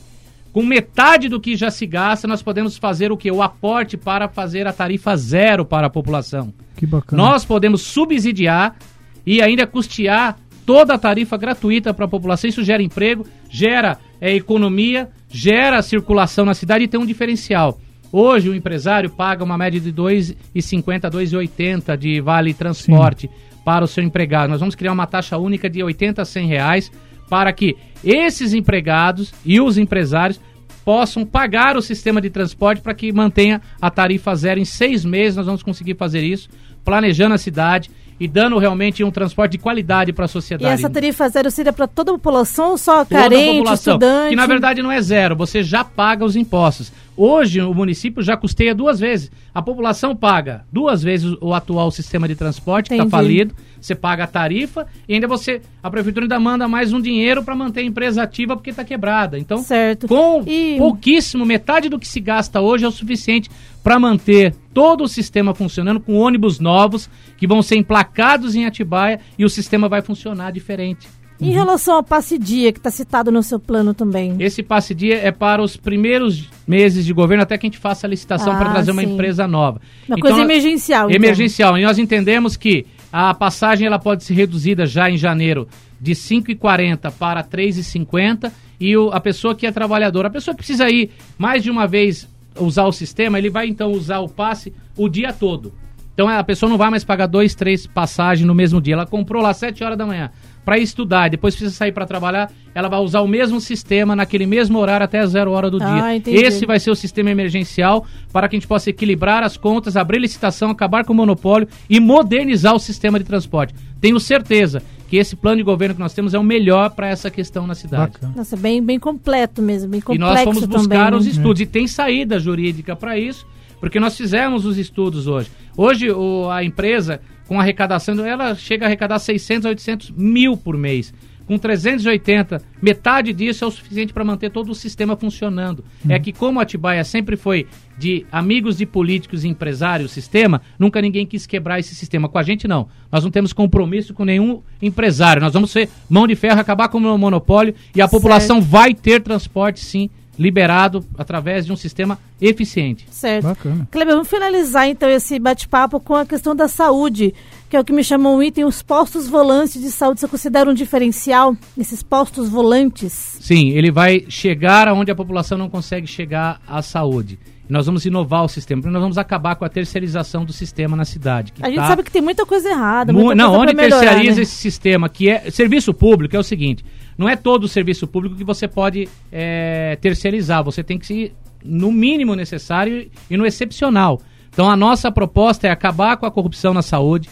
com 0.52 0.62
metade 0.62 1.28
do 1.28 1.40
que 1.40 1.56
já 1.56 1.70
se 1.70 1.86
gasta, 1.86 2.28
nós 2.28 2.42
podemos 2.42 2.76
fazer 2.76 3.10
o 3.10 3.16
que? 3.16 3.30
O 3.30 3.42
aporte 3.42 3.96
para 3.96 4.28
fazer 4.28 4.66
a 4.66 4.72
tarifa 4.72 5.16
zero 5.16 5.64
para 5.64 5.86
a 5.86 5.90
população. 5.90 6.52
Que 6.76 6.84
bacana. 6.84 7.22
Nós 7.22 7.44
podemos 7.44 7.80
subsidiar 7.80 8.76
e 9.24 9.40
ainda 9.40 9.66
custear 9.66 10.36
toda 10.66 10.94
a 10.94 10.98
tarifa 10.98 11.36
gratuita 11.36 11.94
para 11.94 12.04
a 12.04 12.08
população. 12.08 12.48
Isso 12.48 12.62
gera 12.62 12.82
emprego, 12.82 13.26
gera 13.48 13.98
é, 14.20 14.34
economia, 14.34 15.08
gera 15.30 15.80
circulação 15.80 16.44
na 16.44 16.54
cidade 16.54 16.84
e 16.84 16.88
tem 16.88 17.00
um 17.00 17.06
diferencial. 17.06 17.80
Hoje 18.12 18.50
o 18.50 18.54
empresário 18.54 19.08
paga 19.08 19.42
uma 19.42 19.56
média 19.56 19.80
de 19.80 19.88
R$ 19.88 19.96
2,50 19.96 21.04
a 21.04 21.08
R$ 21.08 21.24
2,80 21.24 21.96
de 21.96 22.20
vale 22.20 22.52
transporte 22.52 23.30
para 23.64 23.84
o 23.84 23.88
seu 23.88 24.04
empregado. 24.04 24.50
Nós 24.50 24.60
vamos 24.60 24.74
criar 24.74 24.92
uma 24.92 25.06
taxa 25.06 25.38
única 25.38 25.70
de 25.70 25.82
80 25.82 26.20
a 26.20 26.24
100 26.24 26.46
reais 26.46 26.92
para 27.28 27.52
que 27.52 27.76
esses 28.04 28.52
empregados 28.54 29.32
e 29.44 29.60
os 29.60 29.78
empresários 29.78 30.40
possam 30.84 31.24
pagar 31.24 31.76
o 31.76 31.82
sistema 31.82 32.20
de 32.20 32.28
transporte 32.28 32.82
para 32.82 32.92
que 32.94 33.12
mantenha 33.12 33.60
a 33.80 33.88
tarifa 33.90 34.34
zero 34.34 34.58
em 34.58 34.64
seis 34.64 35.04
meses. 35.04 35.36
Nós 35.36 35.46
vamos 35.46 35.62
conseguir 35.62 35.94
fazer 35.94 36.22
isso, 36.22 36.48
planejando 36.84 37.34
a 37.34 37.38
cidade 37.38 37.88
e 38.18 38.28
dando 38.28 38.58
realmente 38.58 39.02
um 39.02 39.10
transporte 39.10 39.52
de 39.52 39.58
qualidade 39.58 40.12
para 40.12 40.24
a 40.24 40.26
E 40.26 40.28
sociedade. 40.28 40.74
essa 40.74 40.90
tarifa 40.90 41.28
zero 41.28 41.50
seria 41.50 41.72
para 41.72 41.86
toda 41.86 42.10
a 42.10 42.14
população 42.14 42.72
ou 42.72 42.78
só 42.78 43.04
Toda 43.04 43.18
a 43.18 43.22
carente, 43.22 43.58
população, 43.58 43.94
estudante? 43.94 44.30
Que 44.30 44.36
na 44.36 44.46
verdade 44.46 44.82
não 44.82 44.92
é 44.92 45.00
zero, 45.00 45.34
você 45.36 45.62
já 45.62 45.82
paga 45.84 46.24
os 46.24 46.36
impostos. 46.36 46.92
Hoje 47.16 47.60
o 47.60 47.74
município 47.74 48.22
já 48.22 48.36
custeia 48.36 48.74
duas 48.74 48.98
vezes. 48.98 49.30
A 49.54 49.60
população 49.60 50.16
paga 50.16 50.64
duas 50.72 51.02
vezes 51.02 51.36
o 51.40 51.52
atual 51.52 51.90
sistema 51.90 52.26
de 52.26 52.34
transporte 52.34 52.88
que 52.88 52.94
está 52.94 53.06
falido. 53.08 53.54
Você 53.80 53.94
paga 53.94 54.24
a 54.24 54.26
tarifa 54.26 54.86
e 55.08 55.14
ainda 55.14 55.28
você 55.28 55.60
a 55.82 55.90
prefeitura 55.90 56.24
ainda 56.24 56.40
manda 56.40 56.66
mais 56.66 56.92
um 56.92 57.00
dinheiro 57.00 57.42
para 57.44 57.54
manter 57.54 57.80
a 57.80 57.84
empresa 57.84 58.22
ativa 58.22 58.56
porque 58.56 58.70
está 58.70 58.82
quebrada. 58.84 59.38
Então 59.38 59.58
Certo. 59.58 60.08
com 60.08 60.42
E- 60.46 60.76
pouquíssimo, 60.78 61.44
metade 61.44 61.88
do 61.88 61.98
que 61.98 62.08
se 62.08 62.20
gasta 62.20 62.60
hoje 62.60 62.84
é 62.84 62.88
o 62.88 62.92
suficiente 62.92 63.50
para 63.82 63.98
manter 63.98 64.54
todo 64.72 65.04
o 65.04 65.08
sistema 65.08 65.54
funcionando 65.54 66.00
com 66.00 66.14
ônibus 66.14 66.58
novos 66.58 67.10
que 67.36 67.46
vão 67.46 67.60
ser 67.60 67.76
emplacados 67.76 68.54
em 68.54 68.64
Atibaia 68.64 69.20
e 69.38 69.44
o 69.44 69.50
sistema 69.50 69.88
vai 69.88 70.00
funcionar 70.00 70.50
diferente. 70.52 71.08
Em 71.42 71.50
relação 71.52 71.96
ao 71.96 72.02
passe 72.02 72.38
dia, 72.38 72.72
que 72.72 72.78
está 72.78 72.90
citado 72.90 73.30
no 73.32 73.42
seu 73.42 73.58
plano 73.58 73.92
também. 73.92 74.36
Esse 74.38 74.62
passe 74.62 74.94
dia 74.94 75.16
é 75.16 75.30
para 75.30 75.62
os 75.62 75.76
primeiros 75.76 76.48
meses 76.66 77.04
de 77.04 77.12
governo 77.12 77.42
até 77.42 77.58
que 77.58 77.66
a 77.66 77.68
gente 77.68 77.78
faça 77.78 78.06
a 78.06 78.10
licitação 78.10 78.52
Ah, 78.52 78.56
para 78.56 78.70
trazer 78.70 78.90
uma 78.92 79.02
sim. 79.02 79.12
empresa 79.14 79.46
nova. 79.48 79.80
Uma 80.08 80.16
Então, 80.18 80.30
coisa 80.30 80.40
emergencial. 80.44 81.10
então. 81.10 81.16
Emergencial. 81.16 81.78
E 81.78 81.82
nós 81.82 81.98
entendemos 81.98 82.56
que 82.56 82.86
a 83.12 83.34
passagem 83.34 83.86
ela 83.86 83.98
pode 83.98 84.24
ser 84.24 84.34
reduzida 84.34 84.86
já 84.86 85.10
em 85.10 85.16
janeiro 85.16 85.66
de 86.00 86.14
5,40 86.14 87.10
para 87.10 87.42
3,50 87.42 88.52
e 88.80 88.96
o- 88.96 89.10
a 89.12 89.20
pessoa 89.20 89.54
que 89.54 89.66
é 89.66 89.72
trabalhadora, 89.72 90.28
a 90.28 90.30
pessoa 90.30 90.54
que 90.54 90.58
precisa 90.58 90.88
ir 90.88 91.10
mais 91.38 91.62
de 91.62 91.70
uma 91.70 91.86
vez 91.86 92.28
usar 92.58 92.84
o 92.84 92.92
sistema, 92.92 93.38
ele 93.38 93.50
vai 93.50 93.66
então 93.66 93.92
usar 93.92 94.18
o 94.20 94.28
passe 94.28 94.72
o 94.96 95.08
dia 95.08 95.32
todo. 95.32 95.72
Então 96.14 96.28
a 96.28 96.44
pessoa 96.44 96.68
não 96.68 96.76
vai 96.76 96.90
mais 96.90 97.04
pagar 97.04 97.26
dois, 97.26 97.54
três 97.54 97.86
passagens 97.86 98.46
no 98.46 98.54
mesmo 98.54 98.80
dia. 98.82 98.94
Ela 98.94 99.06
comprou 99.06 99.42
lá 99.42 99.50
às 99.50 99.56
7 99.56 99.82
horas 99.82 99.96
da 99.96 100.04
manhã 100.04 100.30
para 100.64 100.78
estudar 100.78 101.26
e 101.26 101.30
depois 101.30 101.54
precisa 101.54 101.74
sair 101.76 101.92
para 101.92 102.06
trabalhar, 102.06 102.50
ela 102.74 102.88
vai 102.88 103.00
usar 103.00 103.20
o 103.20 103.28
mesmo 103.28 103.60
sistema 103.60 104.14
naquele 104.14 104.46
mesmo 104.46 104.78
horário 104.78 105.04
até 105.04 105.24
zero 105.26 105.50
hora 105.50 105.68
do 105.70 105.82
Ah, 105.82 105.86
dia. 105.86 106.16
entendi. 106.16 106.36
Esse 106.36 106.64
vai 106.64 106.78
ser 106.78 106.90
o 106.90 106.94
sistema 106.94 107.30
emergencial 107.30 108.06
para 108.32 108.48
que 108.48 108.56
a 108.56 108.58
gente 108.58 108.68
possa 108.68 108.88
equilibrar 108.90 109.42
as 109.42 109.56
contas, 109.56 109.96
abrir 109.96 110.18
licitação, 110.20 110.70
acabar 110.70 111.04
com 111.04 111.12
o 111.12 111.16
monopólio 111.16 111.66
e 111.90 111.98
modernizar 111.98 112.74
o 112.74 112.78
sistema 112.78 113.18
de 113.18 113.24
transporte. 113.24 113.74
Tenho 114.00 114.18
certeza 114.20 114.82
que 115.08 115.16
esse 115.16 115.36
plano 115.36 115.58
de 115.58 115.62
governo 115.62 115.94
que 115.94 116.00
nós 116.00 116.14
temos 116.14 116.32
é 116.32 116.38
o 116.38 116.42
melhor 116.42 116.90
para 116.90 117.08
essa 117.08 117.30
questão 117.30 117.66
na 117.66 117.74
cidade. 117.74 118.12
Bacana. 118.12 118.32
Nossa, 118.36 118.56
bem, 118.56 118.82
bem 118.82 118.98
completo 118.98 119.60
mesmo, 119.60 119.90
bem 119.90 119.98
E 119.98 120.02
complexo 120.02 120.32
nós 120.34 120.42
fomos 120.44 120.64
buscar 120.64 121.06
também, 121.06 121.18
os 121.18 121.26
né? 121.26 121.32
estudos. 121.32 121.60
E 121.60 121.66
tem 121.66 121.86
saída 121.86 122.38
jurídica 122.38 122.96
para 122.96 123.18
isso, 123.18 123.46
porque 123.82 123.98
nós 123.98 124.16
fizemos 124.16 124.64
os 124.64 124.78
estudos 124.78 125.26
hoje. 125.26 125.50
Hoje, 125.76 126.08
o- 126.12 126.48
a 126.48 126.62
empresa, 126.62 127.20
com 127.48 127.58
arrecadação, 127.58 128.24
ela 128.24 128.54
chega 128.54 128.84
a 128.84 128.86
arrecadar 128.86 129.18
600, 129.18 129.66
800 129.66 130.10
mil 130.12 130.56
por 130.56 130.76
mês. 130.78 131.12
Com 131.44 131.58
380, 131.58 132.62
metade 132.80 133.32
disso 133.32 133.64
é 133.64 133.66
o 133.66 133.70
suficiente 133.70 134.12
para 134.12 134.22
manter 134.24 134.50
todo 134.50 134.70
o 134.70 134.74
sistema 134.76 135.16
funcionando. 135.16 135.84
É 136.08 136.16
que, 136.20 136.32
como 136.32 136.60
a 136.60 136.62
Atibaia 136.62 137.02
sempre 137.02 137.36
foi 137.36 137.66
de 137.98 138.24
amigos 138.30 138.76
de 138.76 138.86
políticos 138.86 139.42
e 139.42 139.48
empresários, 139.48 140.12
o 140.12 140.14
sistema, 140.14 140.62
nunca 140.78 141.02
ninguém 141.02 141.26
quis 141.26 141.44
quebrar 141.44 141.80
esse 141.80 141.96
sistema. 141.96 142.28
Com 142.28 142.38
a 142.38 142.42
gente, 142.44 142.68
não. 142.68 142.86
Nós 143.10 143.24
não 143.24 143.30
temos 143.30 143.52
compromisso 143.52 144.14
com 144.14 144.24
nenhum 144.24 144.62
empresário. 144.80 145.42
Nós 145.42 145.52
vamos 145.52 145.72
ser 145.72 145.88
mão 146.08 146.28
de 146.28 146.36
ferro, 146.36 146.60
acabar 146.60 146.88
com 146.88 146.98
o 146.98 147.18
monopólio 147.18 147.74
e 147.94 148.00
a 148.00 148.06
população 148.06 148.60
vai 148.60 148.94
ter 148.94 149.20
transporte, 149.20 149.80
sim, 149.80 150.08
liberado 150.38 151.04
através 151.16 151.66
de 151.66 151.72
um 151.72 151.76
sistema 151.76 152.18
eficiente. 152.40 153.06
Certo. 153.10 153.44
Bacana. 153.44 153.86
Kleber, 153.90 154.14
vamos 154.14 154.28
finalizar 154.28 154.88
então 154.88 155.08
esse 155.08 155.38
bate-papo 155.38 156.00
com 156.00 156.14
a 156.14 156.24
questão 156.26 156.56
da 156.56 156.68
saúde, 156.68 157.34
que 157.68 157.76
é 157.76 157.80
o 157.80 157.84
que 157.84 157.92
me 157.92 158.02
chamou 158.02 158.36
um 158.36 158.42
item, 158.42 158.64
os 158.64 158.82
postos 158.82 159.28
volantes 159.28 159.80
de 159.80 159.90
saúde. 159.90 160.20
Você 160.20 160.28
considera 160.28 160.68
um 160.70 160.74
diferencial 160.74 161.56
esses 161.78 162.02
postos 162.02 162.48
volantes? 162.48 163.12
Sim, 163.40 163.70
ele 163.70 163.90
vai 163.90 164.24
chegar 164.28 164.88
aonde 164.88 165.10
a 165.10 165.14
população 165.14 165.56
não 165.58 165.68
consegue 165.68 166.06
chegar 166.06 166.60
à 166.66 166.80
saúde. 166.82 167.38
E 167.68 167.72
nós 167.72 167.86
vamos 167.86 168.04
inovar 168.04 168.42
o 168.44 168.48
sistema, 168.48 168.82
porque 168.82 168.92
nós 168.92 169.00
vamos 169.02 169.18
acabar 169.18 169.54
com 169.54 169.64
a 169.64 169.68
terceirização 169.68 170.44
do 170.44 170.52
sistema 170.52 170.96
na 170.96 171.04
cidade. 171.04 171.52
que 171.52 171.64
A 171.64 171.68
gente 171.68 171.76
tá- 171.78 171.86
sabe 171.88 172.02
que 172.02 172.10
tem 172.10 172.20
muita 172.20 172.44
coisa 172.44 172.68
errada, 172.70 173.12
Mu- 173.12 173.20
muita 173.20 173.34
não, 173.36 173.50
coisa 173.50 173.62
onde 173.62 173.74
melhorar, 173.74 174.00
terceiriza 174.00 174.36
né? 174.36 174.42
esse 174.42 174.56
sistema, 174.56 175.08
que 175.08 175.28
é 175.30 175.50
serviço 175.50 175.94
público, 175.94 176.34
é 176.34 176.38
o 176.38 176.42
seguinte: 176.42 176.84
não 177.16 177.28
é 177.28 177.36
todo 177.36 177.64
o 177.64 177.68
serviço 177.68 178.06
público 178.06 178.36
que 178.36 178.44
você 178.44 178.66
pode 178.66 179.08
é, 179.30 179.96
terceirizar. 180.00 180.64
Você 180.64 180.82
tem 180.82 180.98
que 180.98 181.06
se 181.06 181.32
no 181.64 181.92
mínimo 181.92 182.34
necessário 182.34 183.10
e 183.30 183.36
no 183.36 183.46
excepcional. 183.46 184.20
Então 184.50 184.68
a 184.70 184.76
nossa 184.76 185.10
proposta 185.10 185.66
é 185.66 185.70
acabar 185.70 186.16
com 186.16 186.26
a 186.26 186.30
corrupção 186.30 186.74
na 186.74 186.82
saúde, 186.82 187.28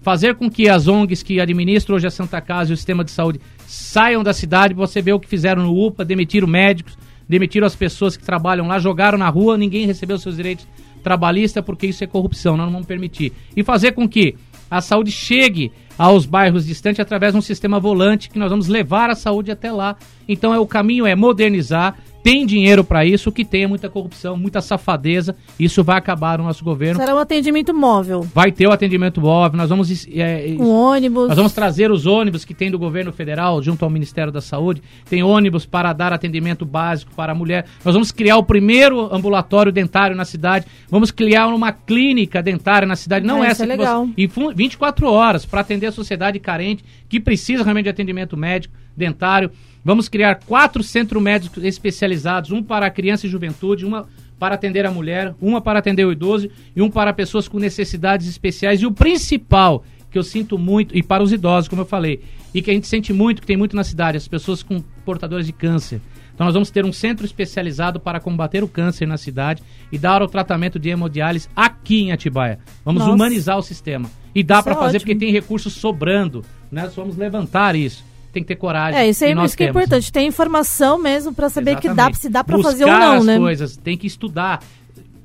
fazer 0.00 0.34
com 0.34 0.50
que 0.50 0.68
as 0.68 0.88
ONGs 0.88 1.22
que 1.22 1.40
administram 1.40 1.96
hoje 1.96 2.06
a 2.06 2.10
Santa 2.10 2.40
Casa 2.40 2.70
e 2.70 2.74
o 2.74 2.76
sistema 2.76 3.04
de 3.04 3.10
saúde 3.10 3.40
saiam 3.66 4.22
da 4.22 4.32
cidade. 4.32 4.74
Você 4.74 5.00
vê 5.00 5.12
o 5.12 5.20
que 5.20 5.28
fizeram 5.28 5.62
no 5.62 5.86
UPA, 5.86 6.04
demitiram 6.04 6.48
médicos, 6.48 6.98
demitiram 7.28 7.66
as 7.66 7.76
pessoas 7.76 8.16
que 8.16 8.24
trabalham 8.24 8.66
lá, 8.66 8.78
jogaram 8.78 9.16
na 9.16 9.28
rua, 9.28 9.56
ninguém 9.56 9.86
recebeu 9.86 10.18
seus 10.18 10.36
direitos 10.36 10.66
trabalhistas 11.02 11.64
porque 11.64 11.86
isso 11.86 12.02
é 12.02 12.06
corrupção, 12.06 12.56
nós 12.56 12.66
não 12.66 12.72
vamos 12.72 12.88
permitir. 12.88 13.32
E 13.56 13.62
fazer 13.62 13.92
com 13.92 14.08
que 14.08 14.34
a 14.70 14.80
saúde 14.80 15.12
chegue 15.12 15.70
aos 15.98 16.26
bairros 16.26 16.66
distantes 16.66 17.00
através 17.00 17.32
de 17.32 17.38
um 17.38 17.42
sistema 17.42 17.78
volante 17.78 18.28
que 18.28 18.38
nós 18.38 18.50
vamos 18.50 18.68
levar 18.68 19.10
a 19.10 19.14
saúde 19.14 19.50
até 19.50 19.70
lá. 19.70 19.96
Então 20.28 20.52
é 20.52 20.58
o 20.58 20.66
caminho 20.66 21.06
é 21.06 21.14
modernizar, 21.14 21.96
tem 22.24 22.46
dinheiro 22.46 22.82
para 22.82 23.04
isso, 23.04 23.28
o 23.28 23.32
que 23.32 23.44
tem 23.44 23.64
é 23.64 23.66
muita 23.66 23.90
corrupção, 23.90 24.34
muita 24.34 24.62
safadeza. 24.62 25.36
Isso 25.60 25.84
vai 25.84 25.98
acabar 25.98 26.38
no 26.38 26.44
nosso 26.44 26.64
governo. 26.64 26.98
Será 26.98 27.14
um 27.14 27.18
atendimento 27.18 27.74
móvel, 27.74 28.22
Vai 28.34 28.50
ter 28.50 28.66
o 28.66 28.72
atendimento 28.72 29.20
móvel, 29.20 29.58
nós 29.58 29.68
vamos 29.68 30.06
é, 30.10 30.54
com 30.56 30.66
ônibus. 30.68 31.28
nós 31.28 31.36
vamos 31.36 31.52
trazer 31.52 31.90
os 31.90 32.06
ônibus 32.06 32.42
que 32.44 32.54
tem 32.54 32.70
do 32.70 32.78
governo 32.78 33.12
federal 33.12 33.62
junto 33.62 33.84
ao 33.84 33.90
Ministério 33.90 34.32
da 34.32 34.40
Saúde. 34.40 34.82
Tem 35.08 35.22
ônibus 35.22 35.66
para 35.66 35.92
dar 35.92 36.14
atendimento 36.14 36.64
básico 36.64 37.12
para 37.14 37.32
a 37.32 37.34
mulher. 37.34 37.66
Nós 37.84 37.94
vamos 37.94 38.10
criar 38.10 38.38
o 38.38 38.42
primeiro 38.42 39.14
ambulatório 39.14 39.70
dentário 39.70 40.16
na 40.16 40.24
cidade. 40.24 40.64
Vamos 40.90 41.10
criar 41.10 41.46
uma 41.48 41.72
clínica 41.72 42.42
dentária 42.42 42.88
na 42.88 42.96
cidade. 42.96 43.26
Não 43.26 43.42
Ah, 43.42 43.46
essa 43.48 43.64
isso 43.64 43.72
é 43.72 43.76
que 43.76 43.82
você- 43.82 43.88
legal. 43.88 44.08
E 44.16 44.28
fu- 44.28 44.50
24 44.54 45.06
horas 45.10 45.44
para 45.44 45.60
atender 45.60 45.88
a 45.88 45.92
sociedade 45.92 46.38
carente 46.40 46.82
que 47.06 47.20
precisa 47.20 47.62
realmente 47.62 47.84
de 47.84 47.90
atendimento 47.90 48.34
médico, 48.34 48.74
dentário. 48.96 49.50
Vamos 49.84 50.08
criar 50.08 50.36
quatro 50.36 50.82
centros 50.82 51.22
médicos 51.22 51.62
especializados, 51.62 52.50
um 52.50 52.62
para 52.62 52.90
criança 52.90 53.26
e 53.26 53.30
juventude, 53.30 53.84
uma 53.84 54.08
para 54.38 54.54
atender 54.54 54.86
a 54.86 54.90
mulher, 54.90 55.34
uma 55.40 55.60
para 55.60 55.78
atender 55.78 56.04
o 56.04 56.12
idoso 56.12 56.48
e 56.74 56.80
um 56.80 56.90
para 56.90 57.12
pessoas 57.12 57.46
com 57.46 57.58
necessidades 57.58 58.26
especiais. 58.26 58.80
E 58.80 58.86
o 58.86 58.92
principal, 58.92 59.84
que 60.10 60.18
eu 60.18 60.22
sinto 60.22 60.58
muito, 60.58 60.96
e 60.96 61.02
para 61.02 61.22
os 61.22 61.32
idosos, 61.32 61.68
como 61.68 61.82
eu 61.82 61.86
falei, 61.86 62.22
e 62.54 62.62
que 62.62 62.70
a 62.70 62.74
gente 62.74 62.86
sente 62.86 63.12
muito, 63.12 63.42
que 63.42 63.46
tem 63.46 63.56
muito 63.56 63.76
na 63.76 63.84
cidade, 63.84 64.16
as 64.16 64.26
pessoas 64.26 64.62
com 64.62 64.80
portadoras 65.04 65.46
de 65.46 65.52
câncer. 65.52 66.00
Então 66.34 66.46
nós 66.46 66.54
vamos 66.54 66.70
ter 66.70 66.84
um 66.84 66.92
centro 66.92 67.24
especializado 67.24 68.00
para 68.00 68.18
combater 68.18 68.64
o 68.64 68.68
câncer 68.68 69.06
na 69.06 69.16
cidade 69.16 69.62
e 69.92 69.98
dar 69.98 70.20
o 70.22 70.26
tratamento 70.26 70.78
de 70.78 70.88
hemodiálise 70.88 71.48
aqui 71.54 72.00
em 72.02 72.12
Atibaia. 72.12 72.58
Vamos 72.84 73.00
Nossa. 73.00 73.12
humanizar 73.12 73.56
o 73.56 73.62
sistema. 73.62 74.10
E 74.34 74.42
dá 74.42 74.62
para 74.62 74.72
é 74.72 74.76
fazer 74.76 74.96
ótimo. 74.96 75.00
porque 75.00 75.14
tem 75.14 75.32
recursos 75.32 75.74
sobrando. 75.74 76.44
Né? 76.72 76.82
Nós 76.82 76.94
vamos 76.94 77.16
levantar 77.16 77.76
isso. 77.76 78.04
Tem 78.34 78.42
que 78.42 78.48
ter 78.48 78.56
coragem. 78.56 78.98
É, 79.00 79.08
isso, 79.08 79.24
é, 79.24 79.30
e 79.30 79.34
nós 79.34 79.50
isso 79.52 79.56
que 79.56 79.62
é 79.64 79.68
importante. 79.68 80.12
Tem 80.12 80.26
informação 80.26 80.98
mesmo 80.98 81.32
para 81.32 81.48
saber 81.48 81.76
que 81.76 81.86
dá, 81.86 81.92
Exatamente. 81.92 82.18
se 82.18 82.28
dá 82.28 82.42
para 82.44 82.58
fazer 82.58 82.84
ou 82.84 82.90
não, 82.90 83.12
as 83.12 83.24
né? 83.24 83.38
coisas, 83.38 83.76
tem 83.76 83.96
que 83.96 84.06
estudar. 84.08 84.60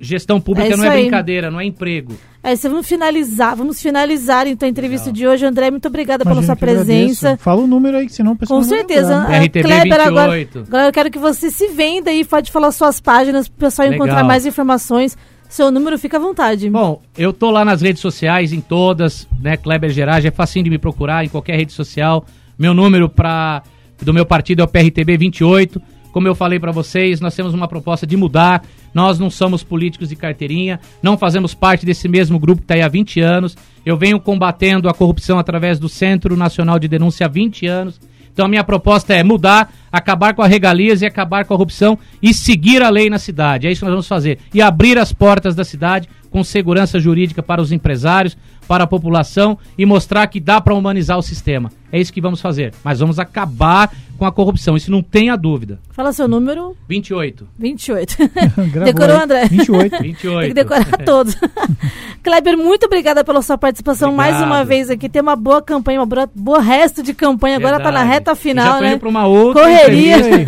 Gestão 0.02 0.40
pública 0.40 0.74
É 0.74 0.78
não 0.78 0.86
é 0.86 0.90
aí. 0.92 1.02
brincadeira, 1.02 1.52
não 1.52 1.60
é 1.60 1.66
emprego. 1.66 2.14
É, 2.42 2.54
isso, 2.54 2.70
vamos 2.70 2.88
finalizar, 2.88 3.54
vamos 3.54 3.82
finalizar 3.82 4.48
então 4.48 4.66
a 4.66 4.70
entrevista 4.70 5.12
de 5.12 5.28
hoje. 5.28 5.46
André, 5.46 5.70
muito 5.70 5.88
obrigada 5.90 6.24
pela 6.24 6.36
Imagina 6.36 6.56
sua 6.56 6.56
que 6.56 6.64
eu 6.64 6.68
presença. 6.76 7.20
agradeço. 7.28 7.44
Fala 7.44 7.62
o 7.62 7.68
número 7.68 7.98
aí, 7.98 8.06
que 8.06 8.14
senão 8.14 8.32
o 8.32 8.38
pessoal 8.38 8.62
Com 8.62 8.66
não 8.66 8.70
vai 8.70 8.78
certeza. 8.80 9.16
Ah, 9.18 9.38
RTB 9.44 9.62
Kleber, 9.64 10.02
agora, 10.02 10.32
28. 10.38 10.68
agora 10.70 10.88
eu 10.88 10.94
quero 10.94 11.12
que 11.12 11.20
você 11.20 11.52
se 11.52 11.68
venda 11.68 12.12
aí, 12.12 12.24
pode 12.24 12.50
falar 12.50 12.72
suas 12.72 13.02
páginas 13.02 13.50
para 13.50 13.56
o 13.58 13.60
pessoal 13.60 13.90
Legal. 13.90 14.06
encontrar 14.06 14.24
mais 14.24 14.46
informações. 14.46 15.18
Seu 15.50 15.70
número 15.72 15.98
fica 15.98 16.16
à 16.16 16.20
vontade. 16.20 16.70
Bom, 16.70 17.02
eu 17.18 17.34
tô 17.34 17.50
lá 17.50 17.66
nas 17.66 17.82
redes 17.82 18.02
sociais, 18.02 18.54
em 18.54 18.62
todas, 18.62 19.28
né? 19.42 19.58
Kleber 19.58 19.90
Gerage, 19.90 20.28
é 20.28 20.32
facinho 20.32 20.64
de 20.64 20.70
me 20.70 20.78
procurar 20.78 21.26
em 21.26 21.28
qualquer 21.28 21.58
rede 21.58 21.74
social. 21.74 22.24
Meu 22.60 22.74
número 22.74 23.08
pra, 23.08 23.64
do 24.02 24.14
meu 24.14 24.26
partido 24.26 24.62
é 24.62 24.66
o 24.66 24.68
PRTB 24.68 25.18
28. 25.18 25.82
Como 26.12 26.28
eu 26.28 26.36
falei 26.36 26.60
pra 26.60 26.74
vocês, 26.74 27.22
nós 27.22 27.34
temos 27.34 27.54
uma 27.54 27.70
proposta 27.70 28.06
de 28.06 28.18
mudar. 28.18 28.64
Nós 28.94 29.18
não 29.18 29.30
somos 29.30 29.64
políticos 29.64 30.10
de 30.10 30.16
carteirinha, 30.16 30.80
não 31.02 31.18
fazemos 31.18 31.54
parte 31.54 31.86
desse 31.86 32.10
mesmo 32.10 32.40
grupo 32.40 32.62
que 32.62 32.66
está 32.66 32.74
aí 32.74 32.82
há 32.82 32.88
20 32.88 33.22
anos. 33.22 33.56
Eu 33.86 33.96
venho 33.96 34.20
combatendo 34.20 34.90
a 34.90 34.94
corrupção 34.94 35.40
através 35.40 35.80
do 35.80 35.88
Centro 35.88 36.36
Nacional 36.36 36.78
de 36.78 36.88
Denúncia 36.88 37.28
há 37.28 37.30
20 37.30 37.66
anos. 37.66 38.02
Então 38.34 38.46
a 38.46 38.50
minha 38.50 38.64
proposta 38.64 39.14
é 39.14 39.24
mudar, 39.24 39.72
acabar 39.92 40.34
com 40.34 40.42
a 40.42 40.48
regalias 40.48 41.02
e 41.02 41.06
acabar 41.06 41.46
com 41.46 41.54
a 41.54 41.58
corrupção 41.58 41.98
e 42.22 42.34
seguir 42.34 42.82
a 42.82 42.90
lei 42.90 43.10
na 43.10 43.20
cidade. 43.20 43.68
É 43.68 43.72
isso 43.72 43.80
que 43.80 43.86
nós 43.86 43.94
vamos 43.94 44.08
fazer. 44.08 44.40
E 44.54 44.62
abrir 44.62 44.98
as 44.98 45.12
portas 45.14 45.56
da 45.56 45.64
cidade 45.64 46.10
com 46.30 46.44
segurança 46.44 47.00
jurídica 47.00 47.42
para 47.42 47.62
os 47.62 47.72
empresários, 47.72 48.38
para 48.68 48.84
a 48.84 48.88
população 48.88 49.58
e 49.78 49.86
mostrar 49.86 50.28
que 50.28 50.40
dá 50.40 50.62
para 50.62 50.76
humanizar 50.76 51.18
o 51.18 51.24
sistema. 51.24 51.72
É 51.92 52.00
isso 52.00 52.14
que 52.14 52.22
vamos 52.22 52.40
fazer. 52.40 52.72
Mas 52.84 53.00
vamos 53.00 53.18
acabar 53.18 53.92
com 54.16 54.26
a 54.26 54.32
corrupção. 54.32 54.78
Isso 54.78 54.92
não 54.92 55.02
tenha 55.02 55.36
dúvida. 55.36 55.80
Fala 55.90 56.14
seu 56.14 56.28
número 56.28 56.76
28. 56.88 57.48
28. 57.58 58.18
Gravou 58.72 58.94
Decorou. 58.94 59.18
André? 59.18 59.48
28. 59.48 60.04
28. 60.04 60.40
Tem 60.40 60.48
que 60.50 60.54
decorar 60.54 60.98
todos. 61.04 61.36
Kleber, 62.22 62.58
muito 62.58 62.86
obrigada 62.86 63.24
pela 63.24 63.42
sua 63.42 63.58
participação 63.58 64.12
mais 64.12 64.36
Obrigado. 64.36 64.52
uma 64.52 64.64
vez 64.64 64.90
aqui. 64.90 65.10
Tem 65.10 65.22
uma 65.22 65.36
boa 65.36 65.62
campanha, 65.62 66.00
uma 66.00 66.06
boa, 66.06 66.30
boa 66.36 66.62
resto 66.62 67.02
de 67.02 67.14
campanha. 67.14 67.56
Agora 67.56 67.78
tá 67.78 67.86
na 67.86 68.02
Verdade. 68.02 68.10
reta 68.10 68.36
final, 68.36 68.66
já 68.66 68.78
tô 68.78 68.84
né? 68.84 68.98
pra 68.98 69.10
uma 69.10 69.26
outra 69.26 69.64
Correria. 69.64 69.79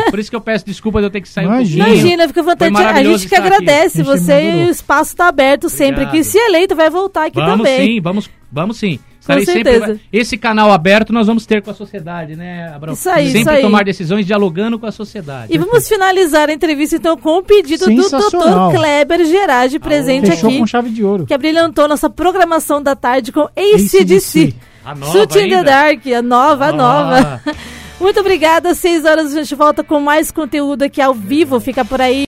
Por 0.10 0.20
isso 0.20 0.30
que 0.30 0.36
eu 0.36 0.42
peço 0.42 0.66
desculpa 0.68 1.00
de 1.00 1.06
eu 1.08 1.10
ter 1.10 1.22
que 1.22 1.30
sair 1.30 1.46
Imagina. 1.46 1.84
um 1.84 1.88
pouquinho. 1.88 2.04
Imagina, 2.06 2.28
fica 2.28 2.44
vontade. 2.44 2.76
A 2.78 3.04
gente 3.04 3.28
que 3.28 3.36
aqui. 3.36 3.44
agradece 3.48 3.98
gente 3.98 4.06
você 4.06 4.42
e 4.64 4.66
o 4.68 4.70
espaço 4.70 5.12
está 5.12 5.28
aberto 5.28 5.70
sempre. 5.70 6.04
Obrigado. 6.04 6.12
Que 6.14 6.24
se 6.24 6.38
eleito 6.38 6.76
vai 6.76 6.90
voltar 6.90 7.26
aqui 7.26 7.36
Vamos 7.36 7.58
também. 7.58 7.86
sim, 7.96 8.02
vamos, 8.02 8.30
vamos 8.52 8.78
sim. 8.78 9.00
Estarei 9.20 9.46
certeza. 9.46 9.86
sempre. 9.86 10.02
Esse 10.12 10.36
canal 10.36 10.72
aberto 10.72 11.14
nós 11.14 11.28
vamos 11.28 11.46
ter 11.46 11.62
com 11.62 11.70
a 11.70 11.76
sociedade, 11.76 12.36
né, 12.36 12.72
Abraão? 12.76 12.94
Isso 12.96 13.08
aí, 13.08 13.26
sempre 13.28 13.42
isso 13.42 13.50
aí. 13.52 13.62
tomar 13.62 13.84
decisões 13.86 14.26
dialogando 14.26 14.80
com 14.80 14.88
a 14.88 14.92
sociedade. 14.92 15.54
E 15.54 15.60
vamos 15.60 15.88
finalizar 15.88 16.50
a 16.50 16.54
entrevista 16.54 16.96
então 16.96 17.16
com 17.16 17.38
o 17.38 17.44
pedido 17.44 17.86
do. 17.86 18.02
Dr. 18.02 18.76
Kleber 18.76 19.24
Gerardi 19.26 19.78
presente 19.78 20.26
Fechou 20.32 20.50
aqui, 20.50 20.58
com 20.58 20.66
chave 20.66 20.90
de 20.90 21.04
ouro. 21.04 21.28
que 21.28 21.36
abrilhantou 21.36 21.88
nossa 21.88 22.10
programação 22.10 22.82
da 22.82 22.96
tarde 22.96 23.32
com 23.32 23.48
ACDC. 23.56 24.56
A 24.84 24.96
nova 24.96 25.20
in 25.20 25.28
the 25.28 25.40
ainda. 25.44 25.64
Dark, 25.64 26.08
a 26.08 26.22
nova, 26.24 26.66
a 26.66 26.70
Ah. 26.70 26.72
nova. 26.72 27.42
Muito 28.02 28.20
obrigada. 28.20 28.74
Seis 28.74 29.06
horas 29.06 29.32
a 29.32 29.38
gente 29.38 29.54
volta 29.54 29.84
com 29.84 30.00
mais 30.00 30.32
conteúdo 30.32 30.82
aqui 30.82 31.00
ao 31.00 31.14
vivo. 31.14 31.60
Fica 31.60 31.86
por 31.86 32.02
aí. 32.02 32.20